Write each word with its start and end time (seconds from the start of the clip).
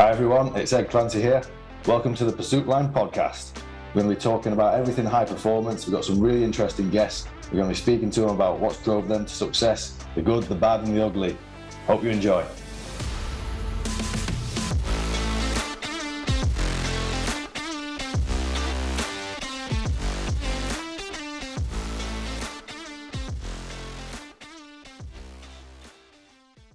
Hi 0.00 0.08
everyone, 0.08 0.56
it's 0.56 0.72
Ed 0.72 0.88
Clancy 0.88 1.20
here. 1.20 1.42
Welcome 1.86 2.14
to 2.14 2.24
the 2.24 2.32
Pursuit 2.32 2.66
Line 2.66 2.90
podcast. 2.90 3.54
We're 3.88 4.00
going 4.00 4.08
to 4.08 4.14
be 4.14 4.18
talking 4.18 4.54
about 4.54 4.72
everything 4.72 5.04
high 5.04 5.26
performance. 5.26 5.86
We've 5.86 5.92
got 5.92 6.06
some 6.06 6.18
really 6.18 6.42
interesting 6.42 6.88
guests. 6.88 7.28
We're 7.52 7.58
going 7.58 7.64
to 7.64 7.68
be 7.68 7.74
speaking 7.74 8.10
to 8.12 8.22
them 8.22 8.30
about 8.30 8.60
what's 8.60 8.82
drove 8.82 9.08
them 9.08 9.26
to 9.26 9.30
success, 9.30 9.98
the 10.14 10.22
good, 10.22 10.44
the 10.44 10.54
bad, 10.54 10.84
and 10.84 10.96
the 10.96 11.04
ugly. 11.04 11.36
Hope 11.86 12.02
you 12.02 12.08
enjoy. 12.08 12.46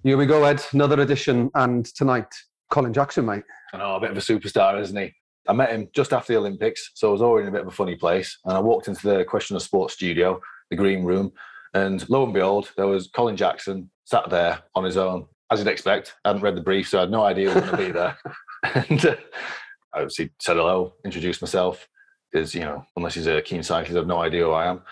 Here 0.04 0.16
we 0.16 0.26
go, 0.26 0.44
Ed. 0.44 0.62
Another 0.70 1.00
edition, 1.00 1.50
and 1.56 1.84
tonight, 1.84 2.32
Colin 2.70 2.92
Jackson, 2.92 3.26
mate. 3.26 3.44
I 3.72 3.78
know, 3.78 3.96
a 3.96 4.00
bit 4.00 4.10
of 4.10 4.16
a 4.16 4.20
superstar, 4.20 4.80
isn't 4.80 4.96
he? 4.96 5.12
I 5.48 5.52
met 5.52 5.70
him 5.70 5.88
just 5.94 6.12
after 6.12 6.32
the 6.32 6.38
Olympics, 6.38 6.90
so 6.94 7.08
I 7.08 7.12
was 7.12 7.22
already 7.22 7.46
in 7.46 7.48
a 7.48 7.52
bit 7.52 7.62
of 7.62 7.68
a 7.68 7.76
funny 7.76 7.94
place. 7.94 8.38
And 8.44 8.56
I 8.56 8.60
walked 8.60 8.88
into 8.88 9.06
the 9.06 9.24
Question 9.24 9.56
of 9.56 9.62
Sport 9.62 9.90
studio, 9.90 10.40
the 10.70 10.76
green 10.76 11.04
room, 11.04 11.32
and 11.74 12.08
lo 12.08 12.24
and 12.24 12.32
behold, 12.32 12.72
there 12.76 12.86
was 12.86 13.08
Colin 13.14 13.36
Jackson 13.36 13.90
sat 14.04 14.28
there 14.30 14.60
on 14.74 14.84
his 14.84 14.96
own, 14.96 15.26
as 15.50 15.58
you'd 15.58 15.68
expect. 15.68 16.14
I 16.24 16.30
hadn't 16.30 16.42
read 16.42 16.56
the 16.56 16.62
brief, 16.62 16.88
so 16.88 16.98
I 16.98 17.02
had 17.02 17.10
no 17.10 17.22
idea 17.22 17.50
who 17.50 17.60
was 17.60 17.70
going 17.70 17.80
to 17.80 17.86
be 17.86 17.92
there. 17.92 18.18
and 18.88 19.06
uh, 19.06 19.16
I 19.92 19.98
obviously 19.98 20.30
said 20.40 20.56
hello, 20.56 20.94
introduced 21.04 21.42
myself, 21.42 21.86
because, 22.32 22.54
you 22.54 22.62
know, 22.62 22.84
unless 22.96 23.14
he's 23.14 23.26
a 23.26 23.42
keen 23.42 23.62
cyclist, 23.62 23.94
I 23.94 23.98
have 23.98 24.06
no 24.06 24.20
idea 24.20 24.44
who 24.44 24.52
I 24.52 24.66
am. 24.66 24.82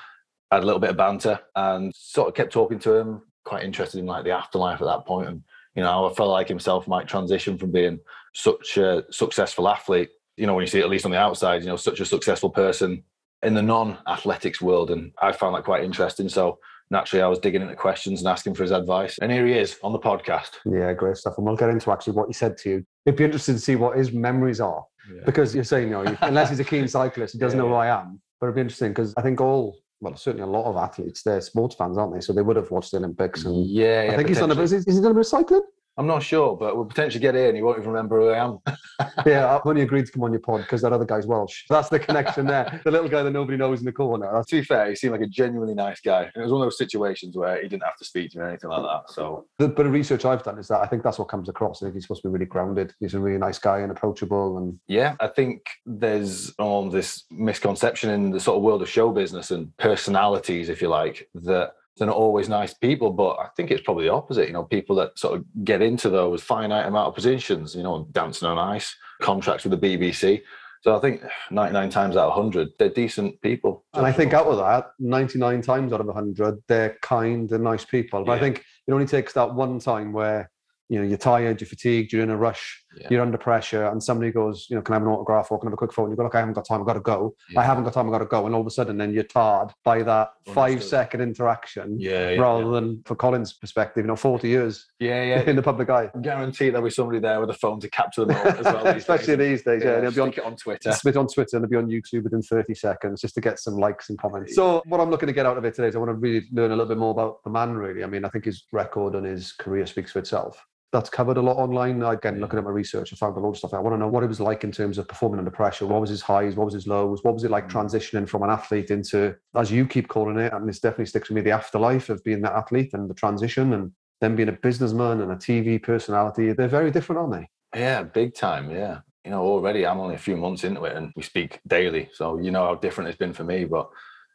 I 0.51 0.57
had 0.57 0.63
a 0.63 0.67
little 0.67 0.81
bit 0.81 0.91
of 0.91 0.97
banter 0.97 1.41
and 1.57 1.93
sort 1.95 2.29
of 2.29 2.35
kept 2.35 2.53
talking 2.53 2.79
to 2.81 2.95
him, 2.95 3.23
quite 3.45 3.65
interested 3.65 3.99
in 3.99 4.07
like 4.07 4.25
the 4.25 4.31
afterlife 4.31 4.81
at 4.81 4.87
that 4.87 5.07
point 5.07 5.29
and 5.29 5.43
you 5.75 5.83
know 5.83 6.05
a 6.05 6.15
felt 6.15 6.31
like 6.31 6.49
himself 6.49 6.87
might 6.87 7.09
transition 7.09 7.59
from 7.59 7.73
being 7.73 7.99
such 8.35 8.77
a 8.77 9.05
successful 9.11 9.69
athlete 9.69 10.11
you 10.37 10.47
know 10.47 10.55
when 10.55 10.63
you 10.63 10.69
see 10.69 10.81
it 10.81 10.85
at 10.85 10.91
least 10.91 11.05
on 11.05 11.11
the 11.11 11.19
outside 11.19 11.63
you 11.63 11.69
know 11.69 11.77
such 11.77 12.01
a 12.01 12.05
successful 12.05 12.51
person 12.51 13.03
in 13.45 13.55
the 13.55 13.63
non-athletics 13.63 14.61
world. 14.61 14.91
And 14.91 15.13
I 15.21 15.33
found 15.33 15.55
that 15.55 15.65
quite 15.65 15.85
interesting. 15.85 16.29
So 16.29 16.59
naturally 16.91 17.23
I 17.23 17.27
was 17.29 17.39
digging 17.39 17.63
into 17.63 17.77
questions 17.77 18.21
and 18.21 18.29
asking 18.29 18.55
for 18.55 18.63
his 18.63 18.73
advice. 18.73 19.19
And 19.19 19.31
here 19.31 19.47
he 19.47 19.53
is 19.53 19.79
on 19.83 19.93
the 19.93 19.99
podcast. 19.99 20.51
Yeah, 20.65 20.93
great 20.95 21.17
stuff. 21.17 21.35
And 21.37 21.47
we'll 21.47 21.57
get 21.57 21.69
into 21.69 21.93
actually 21.93 22.15
what 22.15 22.27
he 22.27 22.33
said 22.33 22.57
to 22.59 22.71
you. 22.71 22.87
It'd 23.05 23.19
be 23.19 23.25
interesting 23.25 23.55
to 23.55 23.61
see 23.61 23.77
what 23.77 23.97
his 23.97 24.13
memories 24.13 24.61
are. 24.61 24.85
Because 25.27 25.55
you're 25.55 25.65
saying, 25.65 25.89
you 25.89 25.95
know, 26.03 26.17
unless 26.23 26.49
he's 26.49 26.61
a 26.61 26.65
keen 26.65 26.89
cyclist, 26.89 27.35
he 27.35 27.39
doesn't 27.39 27.59
Yeah, 27.59 27.65
know 27.65 27.69
who 27.69 27.75
I 27.75 27.89
am. 28.01 28.21
But 28.41 28.47
it'd 28.47 28.55
be 28.55 28.63
interesting 28.63 28.93
because 28.93 29.13
I 29.19 29.23
think 29.23 29.39
all, 29.41 29.77
well, 30.05 30.17
certainly 30.17 30.45
a 30.45 30.47
lot 30.47 30.67
of 30.67 30.77
athletes, 30.77 31.23
they're 31.23 31.41
sports 31.41 31.75
fans, 31.75 31.97
aren't 31.97 32.15
they? 32.15 32.21
So 32.21 32.33
they 32.33 32.43
would 32.43 32.57
have 32.57 32.71
watched 32.71 32.93
the 32.93 32.99
Olympics. 32.99 33.45
And 33.45 33.67
yeah, 33.67 34.11
I 34.13 34.17
think 34.17 34.29
he's 34.29 34.39
done 34.39 34.51
a 34.51 34.55
bit. 34.55 34.65
Is 34.65 34.71
he, 34.71 34.77
is 34.77 34.97
he 34.97 35.03
done 35.03 35.13
a 35.13 35.15
bit 35.15 35.21
of 35.21 35.27
cycling? 35.27 35.63
I'm 35.97 36.07
not 36.07 36.23
sure 36.23 36.57
but 36.57 36.77
we'll 36.77 36.85
potentially 36.85 37.21
get 37.21 37.35
here 37.35 37.49
and 37.49 37.57
he 37.57 37.63
won't 37.63 37.79
even 37.79 37.91
remember 37.91 38.21
who 38.21 38.29
I 38.31 38.45
am 38.45 38.59
yeah, 39.27 39.55
I've 39.55 39.67
only 39.67 39.83
agreed 39.83 40.07
to 40.07 40.13
come 40.13 40.23
on 40.23 40.33
your 40.33 40.41
pod 40.41 40.63
because 40.63 40.83
that 40.83 40.93
other 40.93 41.05
guy's 41.05 41.27
Welsh. 41.27 41.65
That's 41.69 41.89
the 41.89 41.99
connection 41.99 42.47
there. 42.47 42.81
The 42.85 42.91
little 42.91 43.09
guy 43.09 43.23
that 43.23 43.33
nobody 43.33 43.57
knows 43.57 43.81
in 43.81 43.85
the 43.85 43.93
corner. 43.93 44.31
That's 44.33 44.49
to 44.49 44.57
be 44.57 44.65
fair 44.65 44.89
he 44.91 44.97
seemed 44.97 45.13
like 45.13 45.23
a 45.23 45.27
genuinely 45.27 45.75
nice 45.75 46.01
guy 46.01 46.23
and 46.23 46.37
it 46.37 46.43
was 46.43 46.53
one 46.53 46.63
of 46.63 46.67
those 46.67 46.79
situations 46.79 47.37
where 47.37 47.61
he 47.61 47.69
didn't 47.69 47.85
have 47.85 47.97
to 47.99 48.05
speak 48.05 48.31
to 48.33 48.39
me 48.39 48.45
or 48.45 48.49
anything 48.49 48.71
like 48.71 48.83
that 48.83 49.13
so 49.13 49.47
the 49.59 49.69
bit 49.69 49.87
of 49.87 49.93
research 49.93 50.25
I've 50.25 50.43
done 50.43 50.59
is 50.59 50.69
that 50.69 50.81
I 50.81 50.87
think 50.87 51.03
that's 51.03 51.19
what 51.19 51.29
comes 51.29 51.49
across. 51.49 51.83
I 51.83 51.87
think 51.87 51.95
he's 51.95 52.05
supposed 52.05 52.23
to 52.23 52.29
be 52.29 52.33
really 52.33 52.47
grounded. 52.47 52.95
He's 53.01 53.15
a 53.15 53.21
really 53.21 53.39
nice 53.39 53.59
guy 53.59 53.81
and 53.81 53.91
approachable. 53.91 54.59
And 54.59 54.79
Yeah, 54.89 55.17
I 55.21 55.29
think 55.29 55.63
there's 55.87 56.53
um, 56.59 56.91
this 56.91 57.25
misconception 57.31 58.11
in 58.11 58.31
the 58.31 58.41
sort 58.41 58.57
of 58.57 58.63
world 58.63 58.83
of 58.83 58.89
show 58.89 59.11
business 59.11 59.51
and 59.51 59.77
personalities, 59.79 60.69
if 60.69 60.83
you 60.83 60.89
like, 60.89 61.29
that 61.35 61.73
they're 61.97 62.07
not 62.07 62.17
always 62.17 62.49
nice 62.49 62.75
people. 62.75 63.11
But 63.11 63.37
I 63.39 63.49
think 63.57 63.71
it's 63.71 63.83
probably 63.83 64.05
the 64.05 64.13
opposite. 64.13 64.49
You 64.49 64.55
know, 64.55 64.65
people 64.65 64.97
that 64.97 65.19
sort 65.19 65.39
of 65.39 65.45
get 65.65 65.83
into 65.83 66.11
those 66.11 66.43
finite 66.43 66.87
amount 66.87 67.09
of 67.09 67.15
positions, 67.15 67.75
you 67.75 67.83
know, 67.83 68.09
dancing 68.13 68.49
on 68.49 68.59
ice, 68.59 68.95
contracts 69.23 69.65
with 69.65 69.79
the 69.79 69.97
BBC. 69.97 70.43
So 70.83 70.95
I 70.95 71.01
think 71.01 71.23
99 71.51 71.89
times 71.89 72.15
out 72.15 72.29
of 72.29 72.37
100, 72.37 72.69
they're 72.79 72.91
decent 72.91 73.41
people. 73.41 73.87
and 73.95 74.05
I 74.05 74.13
think 74.13 74.35
out 74.35 74.47
of 74.47 74.59
that, 74.59 74.91
99 74.99 75.63
times 75.63 75.95
out 75.95 76.01
of 76.01 76.07
100, 76.07 76.63
they're 76.69 76.99
kind 77.01 77.51
and 77.51 77.65
nice 77.65 77.87
people. 77.87 78.23
But 78.23 78.33
I 78.33 78.39
think 78.39 78.63
it 78.87 78.93
only 78.93 79.07
takes 79.07 79.33
that 79.33 79.55
one 79.55 79.79
time 79.79 80.13
where 80.13 80.51
you 80.91 80.99
know 80.99 81.07
you're 81.07 81.17
tired, 81.17 81.63
you're 81.63 81.69
fatigued, 81.69 82.13
you're 82.13 82.23
in 82.23 82.29
a 82.29 82.37
rush, 82.37 82.84
Yeah. 82.97 83.09
you're 83.11 83.23
under 83.23 83.39
pressure, 83.39 83.87
and 83.87 84.03
somebody 84.03 84.31
goes, 84.31 84.67
you 84.69 84.77
know, 84.77 84.83
can 84.83 84.95
I 84.95 84.97
have 84.97 85.03
an 85.03 85.09
autograph 85.09 85.51
or 85.51 85.59
can 85.59 85.69
I 85.69 85.71
have 85.71 85.75
a 85.75 85.77
quick 85.77 85.93
photo? 85.93 86.07
And 86.07 86.13
you 86.13 86.17
go, 86.17 86.25
look, 86.25 86.35
I 86.35 86.41
haven't 86.41 86.55
got 86.55 86.67
time, 86.67 86.81
I've 86.81 86.87
got 86.87 86.95
to 86.95 87.01
go. 87.01 87.35
Yeah. 87.51 87.61
I 87.61 87.65
haven't 87.65 87.85
got 87.85 87.93
time, 87.93 88.07
I've 88.07 88.13
got 88.13 88.19
to 88.19 88.27
go. 88.27 88.47
And 88.47 88.55
all 88.55 88.61
of 88.61 88.67
a 88.67 88.71
sudden, 88.71 88.97
then 88.99 89.13
you're 89.13 89.25
tarred 89.25 89.73
by 89.85 90.03
that 90.03 90.31
five 90.47 90.73
Understood. 90.73 90.91
second 90.91 91.21
interaction 91.23 91.99
Yeah, 91.99 92.35
rather 92.35 92.71
than, 92.71 93.03
for 93.05 93.15
Colin's 93.15 93.53
perspective, 93.53 94.05
you 94.05 94.09
know, 94.09 94.17
40 94.17 94.49
years 94.49 94.87
yeah, 94.99 95.23
yeah. 95.23 95.41
in 95.47 95.57
the 95.57 95.63
public 95.63 95.91
eye. 95.91 96.11
I 96.15 96.19
Guarantee 96.21 96.71
there'll 96.71 96.85
be 96.85 96.91
somebody 96.91 97.21
there 97.21 97.41
with 97.41 97.51
a 97.51 97.55
phone 97.55 97.81
to 97.81 97.89
capture 97.91 98.25
them 98.25 98.35
moment 98.45 98.59
as 98.59 98.65
well. 98.65 98.85
these 98.85 98.97
Especially 98.97 99.37
days. 99.37 99.61
these 99.61 99.63
days, 99.65 99.83
yeah. 99.85 99.97
and 99.97 100.07
it'll 100.07 100.15
be 100.31 100.39
on, 100.41 100.45
on 100.45 100.57
Twitter. 100.57 100.91
It's 100.91 101.17
on 101.17 101.27
Twitter 101.27 101.57
and 101.57 101.65
it'll 101.65 101.71
be 101.71 101.77
on 101.77 101.89
YouTube 101.89 102.25
within 102.25 102.43
30 102.43 102.75
seconds 102.75 103.21
just 103.21 103.35
to 103.35 103.41
get 103.41 103.59
some 103.59 103.75
likes 103.75 104.11
and 104.11 104.19
comments. 104.19 104.55
So 104.55 104.83
what 104.87 105.01
I'm 105.01 105.11
looking 105.11 105.27
to 105.29 105.33
get 105.33 105.47
out 105.47 105.57
of 105.57 105.65
it 105.65 105.75
today 105.75 105.89
is 105.89 105.97
I 105.97 105.99
want 105.99 106.11
to 106.11 106.15
really 106.15 106.47
learn 106.53 106.71
a 106.71 106.77
little 106.77 106.89
bit 106.89 106.99
more 106.99 107.11
about 107.11 107.43
the 107.45 107.51
man, 107.51 107.75
really. 107.75 108.05
I 108.05 108.07
mean, 108.07 108.25
I 108.25 108.29
think 108.29 108.45
his 108.45 108.65
record 108.73 109.15
and 109.15 109.27
his 109.27 109.53
career 109.53 109.87
speaks 109.87 110.13
for 110.13 110.19
itself. 110.19 110.65
That's 110.95 111.11
covered 111.11 111.39
a 111.39 111.43
lot 111.43 111.57
online. 111.57 112.01
Again, 112.05 112.39
looking 112.39 112.57
at 112.57 112.65
my 112.65 112.71
research, 112.71 113.13
I 113.13 113.17
found 113.17 113.37
a 113.37 113.41
lot 113.41 113.51
of 113.51 113.57
stuff. 113.57 113.75
I 113.75 113.81
want 113.81 113.95
to 113.95 113.99
know 113.99 114.07
what 114.07 114.23
it 114.23 114.29
was 114.29 114.39
like 114.39 114.63
in 114.63 114.71
terms 114.71 114.97
of 114.97 115.09
performing 115.09 115.41
under 115.41 115.51
pressure. 115.51 115.87
What 115.87 116.01
was 116.01 116.09
his 116.09 116.23
highs? 116.23 116.55
What 116.55 116.67
was 116.67 116.75
his 116.75 116.87
lows? 116.87 117.25
What 117.25 117.35
was 117.35 117.43
it 117.43 117.51
like 117.51 117.67
mm. 117.69 117.73
transitioning 117.73 118.29
from 118.29 118.45
an 118.45 118.51
athlete 118.51 118.93
into, 118.93 119.35
as 119.57 119.73
you 119.73 119.89
keep 119.89 120.07
calling 120.07 120.39
it, 120.39 120.53
and 120.53 120.69
this 120.69 120.79
definitely 120.79 121.07
sticks 121.07 121.29
with 121.29 121.35
me, 121.35 121.43
the 121.43 121.51
afterlife 121.51 122.11
of 122.11 122.23
being 122.23 122.43
that 122.43 122.53
athlete 122.53 122.91
and 122.93 123.11
the 123.11 123.15
transition 123.15 123.73
and 123.73 123.91
then 124.21 124.37
being 124.37 124.49
a 124.49 124.53
businessman 124.53 125.21
and 125.21 125.33
a 125.33 125.35
TV 125.35 125.83
personality. 125.83 126.53
They're 126.53 126.69
very 126.69 126.93
different, 126.93 127.19
aren't 127.19 127.33
they? 127.33 127.81
Yeah, 127.81 128.05
big 128.05 128.37
time. 128.37 128.71
Yeah. 128.71 129.01
You 129.25 129.33
know, 129.33 129.43
already 129.43 129.85
I'm 129.85 129.99
only 129.99 130.15
a 130.15 130.19
few 130.19 130.37
months 130.37 130.63
into 130.63 130.85
it 130.85 130.97
and 130.97 131.13
we 131.17 131.25
speak 131.25 131.59
daily. 131.67 132.09
So 132.13 132.39
you 132.39 132.53
know 132.53 132.67
how 132.67 132.77
different 132.77 133.09
it's 133.09 133.19
been 133.19 133.33
for 133.33 133.43
me. 133.43 133.65
But 133.65 133.91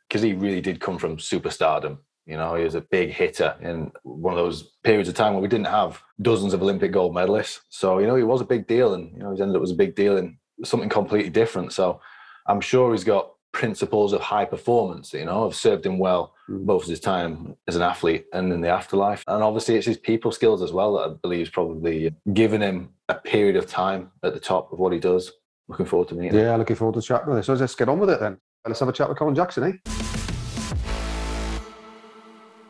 because 0.09 0.23
he 0.23 0.33
really 0.33 0.59
did 0.59 0.81
come 0.81 0.97
from 0.97 1.15
superstardom, 1.15 1.99
you 2.29 2.37
know, 2.37 2.55
he 2.55 2.63
was 2.63 2.75
a 2.75 2.81
big 2.81 3.09
hitter 3.09 3.55
in 3.61 3.91
one 4.03 4.33
of 4.33 4.37
those 4.37 4.63
periods 4.83 5.09
of 5.09 5.15
time 5.15 5.33
where 5.33 5.41
we 5.41 5.47
didn't 5.47 5.67
have 5.67 6.01
dozens 6.21 6.53
of 6.53 6.61
Olympic 6.61 6.91
gold 6.91 7.13
medalists. 7.15 7.59
So, 7.69 7.99
you 7.99 8.07
know, 8.07 8.15
he 8.15 8.23
was 8.23 8.41
a 8.41 8.45
big 8.45 8.67
deal 8.67 8.93
and, 8.93 9.11
you 9.15 9.23
know, 9.23 9.31
he's 9.31 9.41
ended 9.41 9.55
up 9.57 9.63
as 9.63 9.71
a 9.71 9.75
big 9.75 9.95
deal 9.95 10.17
in 10.17 10.37
something 10.63 10.89
completely 10.89 11.31
different. 11.31 11.73
So 11.73 11.99
I'm 12.47 12.61
sure 12.61 12.91
he's 12.91 13.03
got 13.03 13.31
principles 13.51 14.13
of 14.13 14.21
high 14.21 14.45
performance, 14.45 15.11
you 15.13 15.25
know, 15.25 15.43
have 15.43 15.55
served 15.55 15.85
him 15.85 15.97
well 15.99 16.35
Mm. 16.49 16.65
both 16.65 16.85
his 16.87 16.99
time 16.99 17.55
as 17.67 17.75
an 17.75 17.83
athlete 17.83 18.25
and 18.33 18.51
in 18.51 18.61
the 18.61 18.69
afterlife. 18.69 19.23
And 19.27 19.43
obviously, 19.43 19.75
it's 19.75 19.85
his 19.85 19.97
people 19.97 20.31
skills 20.31 20.63
as 20.63 20.71
well 20.73 20.93
that 20.93 21.09
I 21.09 21.13
believe 21.21 21.41
is 21.41 21.49
probably 21.49 22.11
given 22.33 22.59
him 22.61 22.89
a 23.07 23.13
period 23.13 23.55
of 23.55 23.67
time 23.67 24.09
at 24.23 24.33
the 24.33 24.39
top 24.39 24.73
of 24.73 24.79
what 24.79 24.91
he 24.91 24.99
does. 24.99 25.31
Looking 25.67 25.85
forward 25.85 26.07
to 26.07 26.15
meeting 26.15 26.39
him. 26.39 26.45
Yeah, 26.45 26.55
looking 26.55 26.75
forward 26.75 26.95
to 26.99 27.03
chatting 27.03 27.29
with 27.29 27.37
it. 27.37 27.43
So 27.43 27.53
let's 27.53 27.75
get 27.75 27.87
on 27.87 27.99
with 27.99 28.09
it 28.09 28.19
then. 28.19 28.39
Let's 28.65 28.79
have 28.79 28.89
a 28.89 28.93
chat 28.93 29.09
with 29.09 29.19
Colin 29.19 29.35
Jackson, 29.35 29.63
eh? 29.63 30.08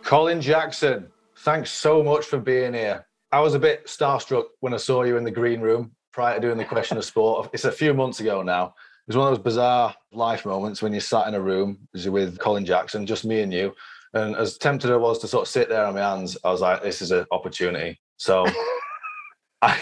Colin 0.10 0.42
Jackson, 0.42 1.06
thanks 1.42 1.70
so 1.70 2.02
much 2.02 2.26
for 2.26 2.40
being 2.40 2.74
here. 2.74 3.06
I 3.32 3.42
was 3.42 3.54
a 3.54 3.60
bit 3.60 3.86
starstruck 3.86 4.46
when 4.60 4.74
I 4.74 4.78
saw 4.78 5.04
you 5.04 5.18
in 5.18 5.24
the 5.24 5.30
green 5.30 5.62
room 5.62 5.92
prior 6.14 6.34
to 6.34 6.42
doing 6.42 6.58
the 6.58 6.66
question 6.66 6.98
of 6.98 7.06
sport. 7.06 7.52
It's 7.54 7.66
a 7.66 7.72
few 7.72 7.94
months 7.94 8.20
ago 8.20 8.42
now. 8.42 8.66
It 8.66 8.74
was 9.06 9.18
one 9.18 9.28
of 9.28 9.38
those 9.38 9.44
bizarre 9.44 9.94
life 10.12 10.48
moments 10.48 10.82
when 10.82 10.94
you 10.94 11.00
sat 11.00 11.28
in 11.28 11.36
a 11.36 11.40
room 11.40 11.88
with 11.94 12.40
Colin 12.40 12.66
Jackson, 12.66 13.06
just 13.06 13.24
me 13.24 13.42
and 13.42 13.54
you. 13.54 13.72
And 14.16 14.36
as 14.36 14.58
tempted 14.58 14.90
I 14.90 14.96
was 14.96 15.20
to 15.20 15.28
sort 15.28 15.44
of 15.44 15.48
sit 15.48 15.70
there 15.70 15.86
on 15.86 15.94
my 15.94 16.00
hands, 16.00 16.36
I 16.44 16.50
was 16.50 16.62
like, 16.62 16.82
this 16.82 17.04
is 17.04 17.12
an 17.12 17.28
opportunity. 17.32 18.02
So 18.18 18.48
I, 19.62 19.80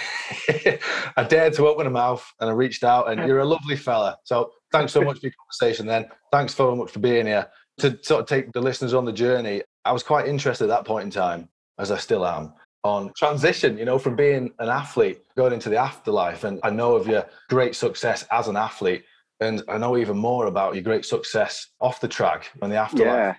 I 1.15 1.23
dared 1.23 1.53
to 1.53 1.67
open 1.67 1.87
a 1.87 1.89
mouth 1.89 2.29
and 2.41 2.49
I 2.49 2.53
reached 2.53 2.83
out, 2.83 3.09
and 3.09 3.25
you're 3.25 3.39
a 3.39 3.45
lovely 3.45 3.77
fella. 3.77 4.17
So 4.25 4.51
thanks 4.73 4.91
so 4.91 4.99
much 4.99 5.19
for 5.19 5.27
your 5.27 5.33
conversation 5.39 5.87
then. 5.87 6.09
Thanks 6.33 6.53
so 6.53 6.75
much 6.75 6.91
for 6.91 6.99
being 6.99 7.27
here. 7.27 7.47
To 7.77 7.97
sort 8.01 8.21
of 8.21 8.27
take 8.27 8.51
the 8.51 8.59
listeners 8.59 8.93
on 8.93 9.05
the 9.05 9.13
journey, 9.13 9.61
I 9.87 9.91
was 9.91 10.03
quite 10.03 10.27
interested 10.27 10.65
at 10.65 10.69
that 10.69 10.85
point 10.85 11.05
in 11.05 11.11
time, 11.11 11.47
as 11.79 11.91
I 11.91 11.97
still 11.97 12.25
am, 12.25 12.53
on 12.83 13.11
transition, 13.15 13.77
you 13.77 13.85
know, 13.85 13.97
from 13.97 14.15
being 14.15 14.51
an 14.59 14.69
athlete 14.69 15.21
going 15.35 15.53
into 15.53 15.69
the 15.69 15.77
afterlife. 15.77 16.43
And 16.43 16.59
I 16.63 16.69
know 16.69 16.95
of 16.95 17.07
your 17.07 17.25
great 17.49 17.75
success 17.75 18.25
as 18.31 18.47
an 18.47 18.57
athlete. 18.57 19.03
And 19.39 19.63
I 19.69 19.77
know 19.77 19.97
even 19.97 20.17
more 20.17 20.47
about 20.47 20.73
your 20.73 20.83
great 20.83 21.05
success 21.05 21.67
off 21.79 22.01
the 22.01 22.07
track 22.07 22.51
and 22.61 22.71
the 22.71 22.75
afterlife. 22.75 23.05
Yeah. 23.07 23.35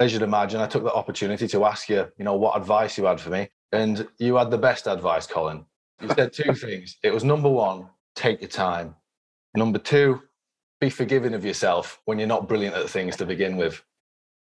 As 0.00 0.12
you'd 0.12 0.22
imagine, 0.22 0.60
I 0.60 0.66
took 0.66 0.82
the 0.82 0.92
opportunity 0.92 1.46
to 1.48 1.64
ask 1.64 1.88
you, 1.88 2.10
you 2.18 2.24
know, 2.24 2.34
what 2.34 2.56
advice 2.56 2.98
you 2.98 3.04
had 3.04 3.20
for 3.20 3.30
me. 3.30 3.48
And 3.70 4.08
you 4.18 4.36
had 4.36 4.50
the 4.50 4.58
best 4.58 4.86
advice, 4.88 5.26
Colin. 5.26 5.64
You 6.00 6.08
said 6.08 6.32
two 6.32 6.54
things. 6.54 6.96
It 7.04 7.12
was 7.12 7.22
number 7.22 7.48
one, 7.48 7.88
take 8.16 8.40
your 8.40 8.50
time. 8.50 8.96
Number 9.54 9.78
two, 9.78 10.22
be 10.80 10.90
forgiving 10.90 11.34
of 11.34 11.44
yourself 11.44 12.00
when 12.04 12.18
you're 12.18 12.28
not 12.28 12.48
brilliant 12.48 12.74
at 12.74 12.90
things 12.90 13.16
to 13.16 13.26
begin 13.26 13.56
with. 13.56 13.82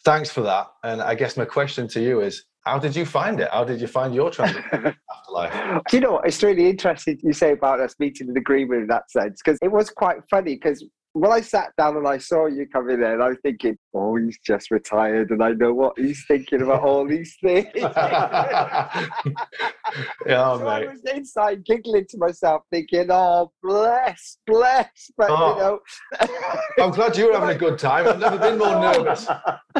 Thanks 0.05 0.31
for 0.31 0.43
that. 0.43 0.67
And 0.83 1.01
I 1.01 1.15
guess 1.15 1.37
my 1.37 1.45
question 1.45 1.89
to 1.89 2.01
you 2.03 2.21
is 2.21 2.45
how 2.65 2.79
did 2.79 2.97
you 2.97 3.05
find 3.05 3.41
it? 3.41 3.49
How 3.51 3.65
did 3.65 3.81
you 3.81 3.87
find 3.87 4.15
your 4.15 4.31
transition 4.31 4.63
afterlife? 5.11 5.83
Do 5.89 5.97
you 5.97 6.01
know 6.01 6.13
what? 6.13 6.27
It's 6.27 6.43
really 6.43 6.69
interesting 6.69 7.19
you 7.23 7.33
say 7.33 7.53
about 7.53 7.81
us 7.81 7.95
meeting 7.99 8.29
in 8.29 8.35
the 8.35 8.41
green 8.41 8.69
room 8.69 8.83
in 8.83 8.89
that 8.89 9.11
sense 9.11 9.41
because 9.45 9.59
it 9.63 9.73
was 9.73 9.91
quite 9.91 10.19
funny 10.31 10.55
because 10.55 10.85
when 11.15 11.31
I 11.31 11.41
sat 11.41 11.71
down 11.79 11.97
and 11.97 12.07
I 12.09 12.19
saw 12.19 12.47
you 12.47 12.67
coming 12.67 13.01
in 13.01 13.21
I 13.23 13.29
was 13.29 13.39
thinking, 13.43 13.79
oh, 13.95 14.17
he's 14.17 14.37
just 14.45 14.73
retired, 14.73 15.31
and 15.31 15.43
I 15.45 15.53
know 15.53 15.73
what 15.73 15.97
he's 15.97 16.25
thinking 16.27 16.61
about 16.61 16.83
all 16.83 17.07
these 17.07 17.37
things. 17.41 17.69
yeah, 20.27 20.57
so 20.57 20.59
mate. 20.59 20.67
I 20.67 20.87
was 20.87 21.01
inside 21.15 21.65
giggling 21.65 22.07
to 22.11 22.19
myself, 22.19 22.63
thinking, 22.73 23.07
oh, 23.11 23.53
bless, 23.63 24.39
bless. 24.47 24.89
But, 25.17 25.31
Oh. 25.31 25.55
you 25.55 25.59
know. 25.61 25.79
I'm 26.85 26.91
glad 26.91 27.17
you 27.17 27.29
were 27.29 27.39
having 27.39 27.55
a 27.55 27.59
good 27.59 27.79
time. 27.79 28.09
I've 28.09 28.19
never 28.19 28.37
been 28.39 28.59
more 28.59 28.81
nervous. 28.93 29.29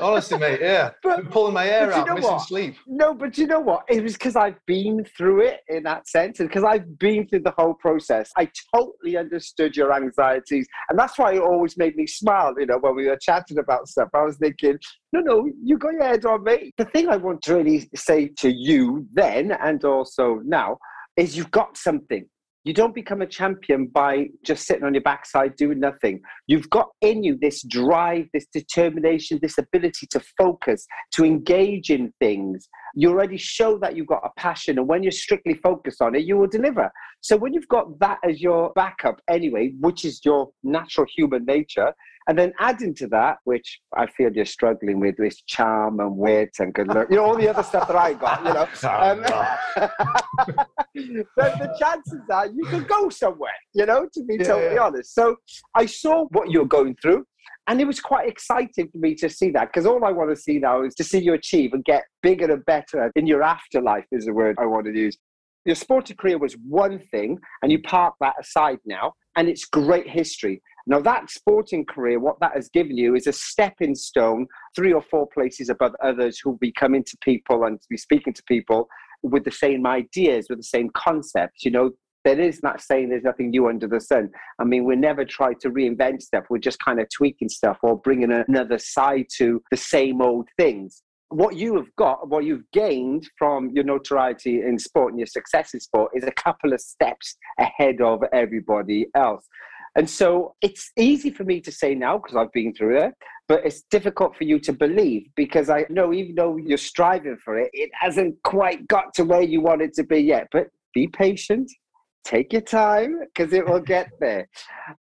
Honestly, 0.01 0.39
mate. 0.39 0.61
Yeah, 0.61 0.91
But- 1.03 1.17
been 1.23 1.27
pulling 1.31 1.55
my 1.55 1.65
hair 1.65 1.87
but 1.89 1.95
you 1.97 2.01
out, 2.03 2.07
know 2.07 2.15
missing 2.15 2.31
what? 2.31 2.47
sleep. 2.47 2.77
No, 2.87 3.13
but 3.13 3.37
you 3.39 3.49
know 3.49 3.59
what? 3.61 3.85
It 3.89 4.05
was 4.05 4.13
because 4.13 4.37
I've 4.37 4.65
been 4.67 5.05
through 5.17 5.41
it 5.43 5.61
in 5.69 5.83
that 5.83 6.07
sense, 6.09 6.39
and 6.39 6.49
because 6.49 6.63
I've 6.63 6.97
been 7.01 7.27
through 7.27 7.41
the 7.41 7.55
whole 7.59 7.75
process. 7.75 8.31
I 8.37 8.49
totally 8.73 9.17
understood 9.17 9.77
your 9.77 9.93
anxieties, 9.93 10.69
and 10.89 10.97
that's 10.99 11.19
why 11.19 11.24
it 11.33 11.41
always 11.41 11.77
made 11.77 11.97
me 11.97 12.07
smile. 12.07 12.55
You 12.59 12.67
know, 12.67 12.79
when 12.79 12.95
we 12.95 13.07
were 13.07 13.19
chatting 13.21 13.59
about 13.59 13.89
stuff, 13.89 14.09
I 14.15 14.23
was 14.23 14.37
thinking, 14.37 14.79
no, 15.13 15.21
no, 15.21 15.49
you 15.63 15.79
got 15.79 15.95
your 15.95 16.05
head 16.05 16.27
on 16.27 16.45
me. 16.45 16.73
The 16.77 16.85
thing 16.87 17.09
I 17.09 17.17
want 17.17 17.43
to 17.43 17.55
really 17.55 17.89
say 17.95 18.31
to 18.39 18.51
you 18.51 19.07
then, 19.13 19.53
and 19.53 19.85
also 19.85 20.41
now, 20.45 20.79
is 21.17 21.37
you've 21.37 21.51
got 21.51 21.77
something. 21.77 22.27
You 22.65 22.73
don't 22.73 22.95
become 22.95 23.21
a 23.21 23.27
champion 23.27 23.89
by 23.89 24.29
just 24.43 24.67
sitting 24.67 24.85
on 24.85 24.95
your 24.95 25.03
backside 25.03 25.55
doing 25.57 25.81
nothing. 25.81 26.23
You've 26.47 26.71
got 26.71 26.89
in 27.03 27.23
you 27.23 27.37
this 27.39 27.63
drive, 27.63 28.27
this 28.33 28.47
determination, 28.53 29.39
this 29.43 29.59
ability 29.59 30.07
to 30.13 30.21
focus, 30.39 30.87
to 31.13 31.27
engage 31.27 31.91
in 31.91 32.13
things. 32.21 32.67
You 32.95 33.11
already 33.11 33.37
show 33.37 33.77
that 33.79 33.97
you've 33.97 34.07
got 34.07 34.23
a 34.25 34.31
passion, 34.41 34.79
and 34.79 34.87
when 34.89 35.03
you're 35.03 35.13
strictly 35.13 35.55
focused 35.55 36.01
on 36.01 36.15
it, 36.15 36.25
you 36.25 36.37
will 36.37 36.47
deliver. 36.47 36.91
So 37.21 37.37
when 37.37 37.53
you've 37.53 37.69
got 37.69 37.99
that 38.01 38.19
as 38.23 38.41
your 38.41 38.73
backup 38.75 39.21
anyway, 39.29 39.73
which 39.81 40.05
is 40.05 40.21
your 40.25 40.51
natural 40.63 41.07
human 41.17 41.45
nature, 41.45 41.93
and 42.27 42.39
then 42.39 42.53
adding 42.59 42.95
to 42.95 43.07
that, 43.09 43.39
which 43.45 43.81
I 43.95 44.07
feel 44.07 44.33
you're 44.33 44.47
struggling 44.47 44.99
with, 45.01 45.21
is 45.21 45.43
charm 45.43 46.01
and 46.01 46.17
wit 46.17 46.51
and 46.59 46.73
good 46.73 46.89
look, 46.89 47.11
you 47.11 47.17
know, 47.17 47.25
all 47.25 47.37
the 47.37 47.49
other 47.49 47.63
stuff 47.63 47.87
that 47.89 47.97
I 47.97 48.15
got, 48.15 48.45
you 48.45 48.53
know. 48.53 48.69
Um, 49.05 49.21
the, 50.95 51.27
the 51.37 51.77
chances 51.79 52.21
are 52.33 52.47
you 52.47 52.65
could 52.67 52.87
go 52.89 53.09
somewhere, 53.09 53.53
you 53.75 53.85
know, 53.87 54.09
to 54.15 54.23
be 54.25 54.37
Yeah, 54.37 54.47
totally 54.47 54.75
yeah. 54.77 54.83
honest. 54.83 55.15
So 55.15 55.37
I 55.75 55.87
saw 55.87 56.27
what 56.31 56.51
you're 56.51 56.65
going 56.67 56.97
through, 57.03 57.27
and 57.67 57.81
it 57.81 57.87
was 57.87 58.01
quite 58.01 58.29
exciting 58.29 58.89
for 58.89 58.99
me 58.99 59.15
to 59.17 59.29
see 59.29 59.51
that 59.51 59.67
because 59.67 59.87
all 59.87 60.05
I 60.05 60.13
want 60.13 60.31
to 60.31 60.37
see 60.37 60.59
now 60.59 60.83
is 60.83 60.95
to 60.97 61.05
see 61.05 61.19
you 61.19 61.35
achieve 61.35 61.73
and 61.73 61.85
get 61.85 62.05
bigger 62.23 62.51
and 62.53 62.65
better 62.65 63.11
in 63.17 63.27
your 63.27 63.43
afterlife, 63.43 64.05
is 64.13 64.27
the 64.27 64.33
word 64.33 64.57
I 64.59 64.67
want 64.67 64.87
to 64.87 64.93
use. 64.93 65.17
Your 65.65 65.77
sporting 65.77 66.17
career 66.17 66.39
was 66.39 66.57
one 66.69 66.99
thing, 66.99 67.39
and 67.63 67.73
you 67.73 67.81
park 67.81 68.15
that 68.21 68.35
aside 68.39 68.79
now, 68.85 69.15
and 69.37 69.49
it's 69.49 69.65
great 69.65 70.09
history. 70.09 70.61
Now, 70.87 71.01
that 71.01 71.31
sporting 71.31 71.87
career, 71.87 72.21
what 72.21 72.39
that 72.41 72.53
has 72.55 72.69
given 72.69 72.99
you 72.99 73.15
is 73.15 73.27
a 73.27 73.33
stepping 73.33 73.95
stone, 73.95 74.47
three 74.77 74.93
or 74.93 75.01
four 75.01 75.27
places 75.33 75.71
above 75.71 75.93
others 76.03 76.39
who 76.39 76.51
will 76.51 76.59
be 76.59 76.73
coming 76.73 77.03
to 77.05 77.17
people 77.23 77.65
and 77.65 77.81
be 77.89 77.97
speaking 77.97 78.35
to 78.35 78.43
people 78.47 78.89
with 79.23 79.45
the 79.45 79.51
same 79.51 79.87
ideas, 79.87 80.47
with 80.51 80.59
the 80.59 80.65
same 80.65 80.91
concepts. 80.91 81.65
You 81.65 81.71
know, 81.71 81.91
there 82.25 82.41
is 82.41 82.61
that 82.61 82.81
saying 82.81 83.11
there's 83.11 83.23
nothing 83.23 83.51
new 83.51 83.69
under 83.69 83.87
the 83.87 84.01
sun. 84.01 84.31
I 84.59 84.65
mean, 84.65 84.85
we 84.85 84.97
never 84.97 85.25
try 85.25 85.53
to 85.61 85.71
reinvent 85.71 86.23
stuff. 86.23 86.45
We're 86.49 86.59
just 86.59 86.79
kind 86.79 87.01
of 87.01 87.07
tweaking 87.15 87.51
stuff 87.51 87.79
or 87.83 87.99
bringing 87.99 88.33
another 88.33 88.79
side 88.79 89.27
to 89.37 89.63
the 89.71 89.77
same 89.77 90.23
old 90.23 90.49
things. 90.59 91.03
What 91.29 91.57
you 91.57 91.77
have 91.77 91.95
got, 91.97 92.29
what 92.29 92.45
you've 92.45 92.71
gained 92.73 93.29
from 93.39 93.71
your 93.71 93.85
notoriety 93.85 94.63
in 94.63 94.79
sport 94.79 95.13
and 95.13 95.19
your 95.19 95.27
success 95.27 95.75
in 95.75 95.81
sport 95.81 96.13
is 96.15 96.25
a 96.25 96.33
couple 96.33 96.73
of 96.73 96.81
steps 96.81 97.37
ahead 97.59 98.01
of 98.01 98.23
everybody 98.33 99.07
else. 99.15 99.47
And 99.97 100.09
so 100.09 100.55
it's 100.61 100.91
easy 100.97 101.31
for 101.31 101.45
me 101.45 101.61
to 101.61 101.71
say 101.71 101.95
now 101.95 102.19
because 102.19 102.37
I've 102.37 102.53
been 102.53 102.75
through 102.75 102.99
it, 102.99 103.15
but 103.49 103.65
it's 103.65 103.83
difficult 103.91 104.37
for 104.37 104.45
you 104.45 104.59
to 104.61 104.73
believe 104.73 105.29
because 105.37 105.71
I 105.71 105.85
know 105.89 106.13
even 106.13 106.35
though 106.35 106.57
you're 106.57 106.79
striving 106.79 107.37
for 107.37 107.59
it, 107.59 107.71
it 107.73 107.91
hasn't 107.93 108.37
quite 108.43 108.89
got 108.89 109.15
to 109.15 109.25
where 109.25 109.43
you 109.43 109.61
want 109.61 109.83
it 109.83 109.95
to 109.95 110.05
be 110.05 110.19
yet. 110.19 110.49
But 110.51 110.69
be 110.95 111.09
patient, 111.09 111.71
take 112.25 112.53
your 112.53 112.63
time 112.63 113.21
because 113.21 113.53
it 113.53 113.67
will 113.67 113.81
get 113.81 114.09
there. 114.21 114.49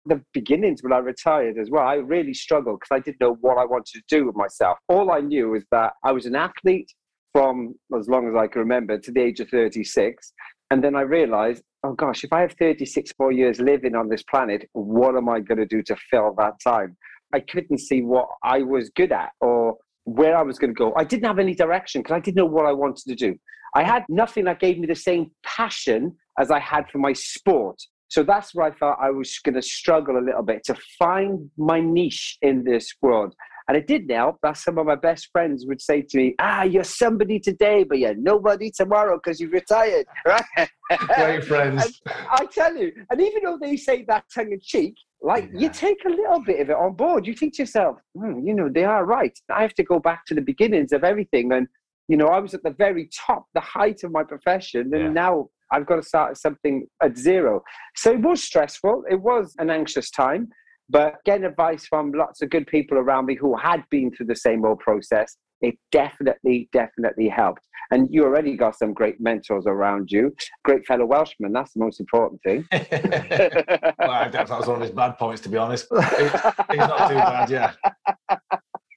The 0.06 0.21
beginnings 0.33 0.83
when 0.83 0.94
I 0.94 0.97
retired 0.97 1.57
as 1.57 1.69
well, 1.69 1.88
I 1.88 1.95
really 1.95 2.33
struggled 2.33 2.79
because 2.79 2.95
I 2.95 3.00
didn't 3.00 3.21
know 3.21 3.38
what 3.41 3.57
I 3.57 3.65
wanted 3.65 3.94
to 3.94 4.03
do 4.09 4.25
with 4.25 4.35
myself. 4.35 4.77
All 4.89 5.12
I 5.12 5.19
knew 5.19 5.50
was 5.50 5.63
that 5.71 5.94
I 6.03 6.12
was 6.12 6.25
an 6.25 6.35
athlete 6.35 6.91
from 7.33 7.75
as 7.97 8.09
long 8.09 8.27
as 8.27 8.35
I 8.35 8.47
can 8.47 8.59
remember 8.59 8.97
to 8.97 9.12
the 9.12 9.21
age 9.21 9.39
of 9.39 9.50
36. 9.50 10.33
And 10.69 10.83
then 10.83 10.95
I 10.95 11.01
realized, 11.01 11.63
oh 11.83 11.94
gosh, 11.94 12.23
if 12.23 12.33
I 12.33 12.41
have 12.41 12.53
36 12.53 13.12
more 13.19 13.31
years 13.31 13.59
living 13.59 13.95
on 13.95 14.09
this 14.09 14.24
planet, 14.24 14.67
what 14.74 15.15
am 15.15 15.29
I 15.29 15.39
going 15.39 15.57
to 15.57 15.65
do 15.65 15.81
to 15.83 15.95
fill 16.09 16.33
that 16.38 16.53
time? 16.63 16.97
I 17.33 17.39
couldn't 17.39 17.79
see 17.79 18.01
what 18.01 18.27
I 18.44 18.62
was 18.62 18.89
good 18.89 19.12
at 19.12 19.29
or 19.39 19.77
where 20.16 20.38
I 20.38 20.42
was 20.42 20.60
going 20.60 20.72
to 20.72 20.78
go. 20.78 20.94
I 20.96 21.04
didn't 21.04 21.25
have 21.25 21.40
any 21.40 21.56
direction 21.56 22.02
because 22.02 22.16
I 22.16 22.19
didn't 22.19 22.38
know 22.38 22.46
what 22.46 22.66
I 22.66 22.72
wanted 22.72 23.06
to 23.06 23.16
do. 23.16 23.36
I 23.75 23.84
had 23.84 24.04
nothing 24.10 24.46
that 24.46 24.60
gave 24.60 24.78
me 24.78 24.88
the 24.88 24.96
same 24.96 25.31
passion 25.44 26.16
as 26.40 26.52
I 26.52 26.60
had 26.60 26.90
for 26.90 26.98
my 26.98 27.13
sport. 27.13 27.81
So 28.10 28.24
that's 28.24 28.54
where 28.54 28.66
I 28.66 28.72
felt 28.72 28.98
I 29.02 29.10
was 29.10 29.40
going 29.40 29.56
to 29.56 29.62
struggle 29.62 30.18
a 30.18 30.24
little 30.25 30.44
bit 30.44 30.66
to 30.66 30.75
find 31.00 31.50
my 31.58 31.80
niche 31.80 32.38
in 32.42 32.63
this 32.66 32.94
world. 33.02 33.34
And 33.71 33.77
it 33.77 33.88
didn't 33.88 34.13
help 34.13 34.35
that 34.44 34.57
some 34.57 34.77
of 34.77 34.85
my 34.85 34.95
best 34.95 35.29
friends 35.31 35.65
would 35.65 35.79
say 35.79 36.01
to 36.01 36.18
me, 36.18 36.35
Ah, 36.39 36.63
you're 36.63 36.83
somebody 36.83 37.39
today, 37.39 37.85
but 37.85 38.00
you're 38.00 38.15
nobody 38.15 38.69
tomorrow 38.69 39.15
because 39.15 39.39
you've 39.39 39.53
retired. 39.53 40.06
Right? 40.25 40.69
Great 41.15 41.45
friends. 41.45 42.01
I 42.06 42.47
tell 42.47 42.75
you, 42.75 42.91
and 43.09 43.21
even 43.21 43.44
though 43.45 43.57
they 43.57 43.77
say 43.77 44.03
that 44.09 44.25
tongue 44.35 44.51
in 44.51 44.59
cheek, 44.62 44.95
like 45.21 45.50
you 45.53 45.69
take 45.69 46.03
a 46.06 46.09
little 46.09 46.41
bit 46.41 46.59
of 46.59 46.69
it 46.69 46.75
on 46.75 46.95
board. 46.95 47.25
You 47.25 47.33
think 47.33 47.53
to 47.56 47.62
yourself, 47.62 48.00
hmm, 48.13 48.45
you 48.45 48.53
know, 48.53 48.68
they 48.68 48.83
are 48.83 49.06
right. 49.06 49.39
I 49.50 49.62
have 49.62 49.74
to 49.75 49.83
go 49.83 50.00
back 50.00 50.25
to 50.25 50.33
the 50.35 50.41
beginnings 50.41 50.91
of 50.91 51.06
everything. 51.06 51.53
And, 51.53 51.65
you 52.09 52.17
know, 52.17 52.27
I 52.27 52.39
was 52.39 52.53
at 52.53 52.63
the 52.63 52.71
very 52.71 53.09
top, 53.25 53.45
the 53.53 53.62
height 53.62 54.03
of 54.03 54.12
my 54.12 54.25
profession, 54.25 54.94
and 54.94 55.01
Yeah. 55.03 55.12
now 55.12 55.47
I've 55.71 55.85
got 55.85 55.95
to 55.95 56.03
start 56.03 56.35
something 56.35 56.88
at 57.01 57.17
zero. 57.17 57.63
So 57.95 58.12
it 58.12 58.19
was 58.19 58.44
stressful. 58.44 59.06
It 59.09 59.21
was 59.21 59.56
an 59.59 59.69
anxious 59.69 60.12
time. 60.12 60.50
But 60.91 61.15
getting 61.25 61.45
advice 61.45 61.85
from 61.88 62.11
lots 62.11 62.41
of 62.41 62.49
good 62.49 62.67
people 62.67 62.97
around 62.97 63.25
me 63.25 63.35
who 63.35 63.55
had 63.57 63.83
been 63.89 64.11
through 64.11 64.25
the 64.25 64.35
same 64.35 64.65
old 64.65 64.79
process, 64.79 65.38
it 65.61 65.75
definitely, 65.91 66.67
definitely 66.73 67.29
helped. 67.29 67.61
And 67.91 68.07
you 68.11 68.23
already 68.25 68.55
got 68.57 68.77
some 68.77 68.93
great 68.93 69.21
mentors 69.21 69.65
around 69.67 70.11
you, 70.11 70.33
great 70.65 70.85
fellow 70.85 71.05
Welshman. 71.05 71.53
That's 71.53 71.73
the 71.73 71.79
most 71.79 71.99
important 72.01 72.41
thing. 72.43 72.65
well, 72.71 74.11
I- 74.11 74.29
that 74.29 74.49
was 74.49 74.67
one 74.67 74.77
of 74.77 74.81
his 74.81 74.91
bad 74.91 75.17
points, 75.17 75.41
to 75.43 75.49
be 75.49 75.57
honest. 75.57 75.88
He's 75.89 76.77
not 76.77 77.09
too 77.09 77.15
bad, 77.15 77.49
yeah. 77.49 77.73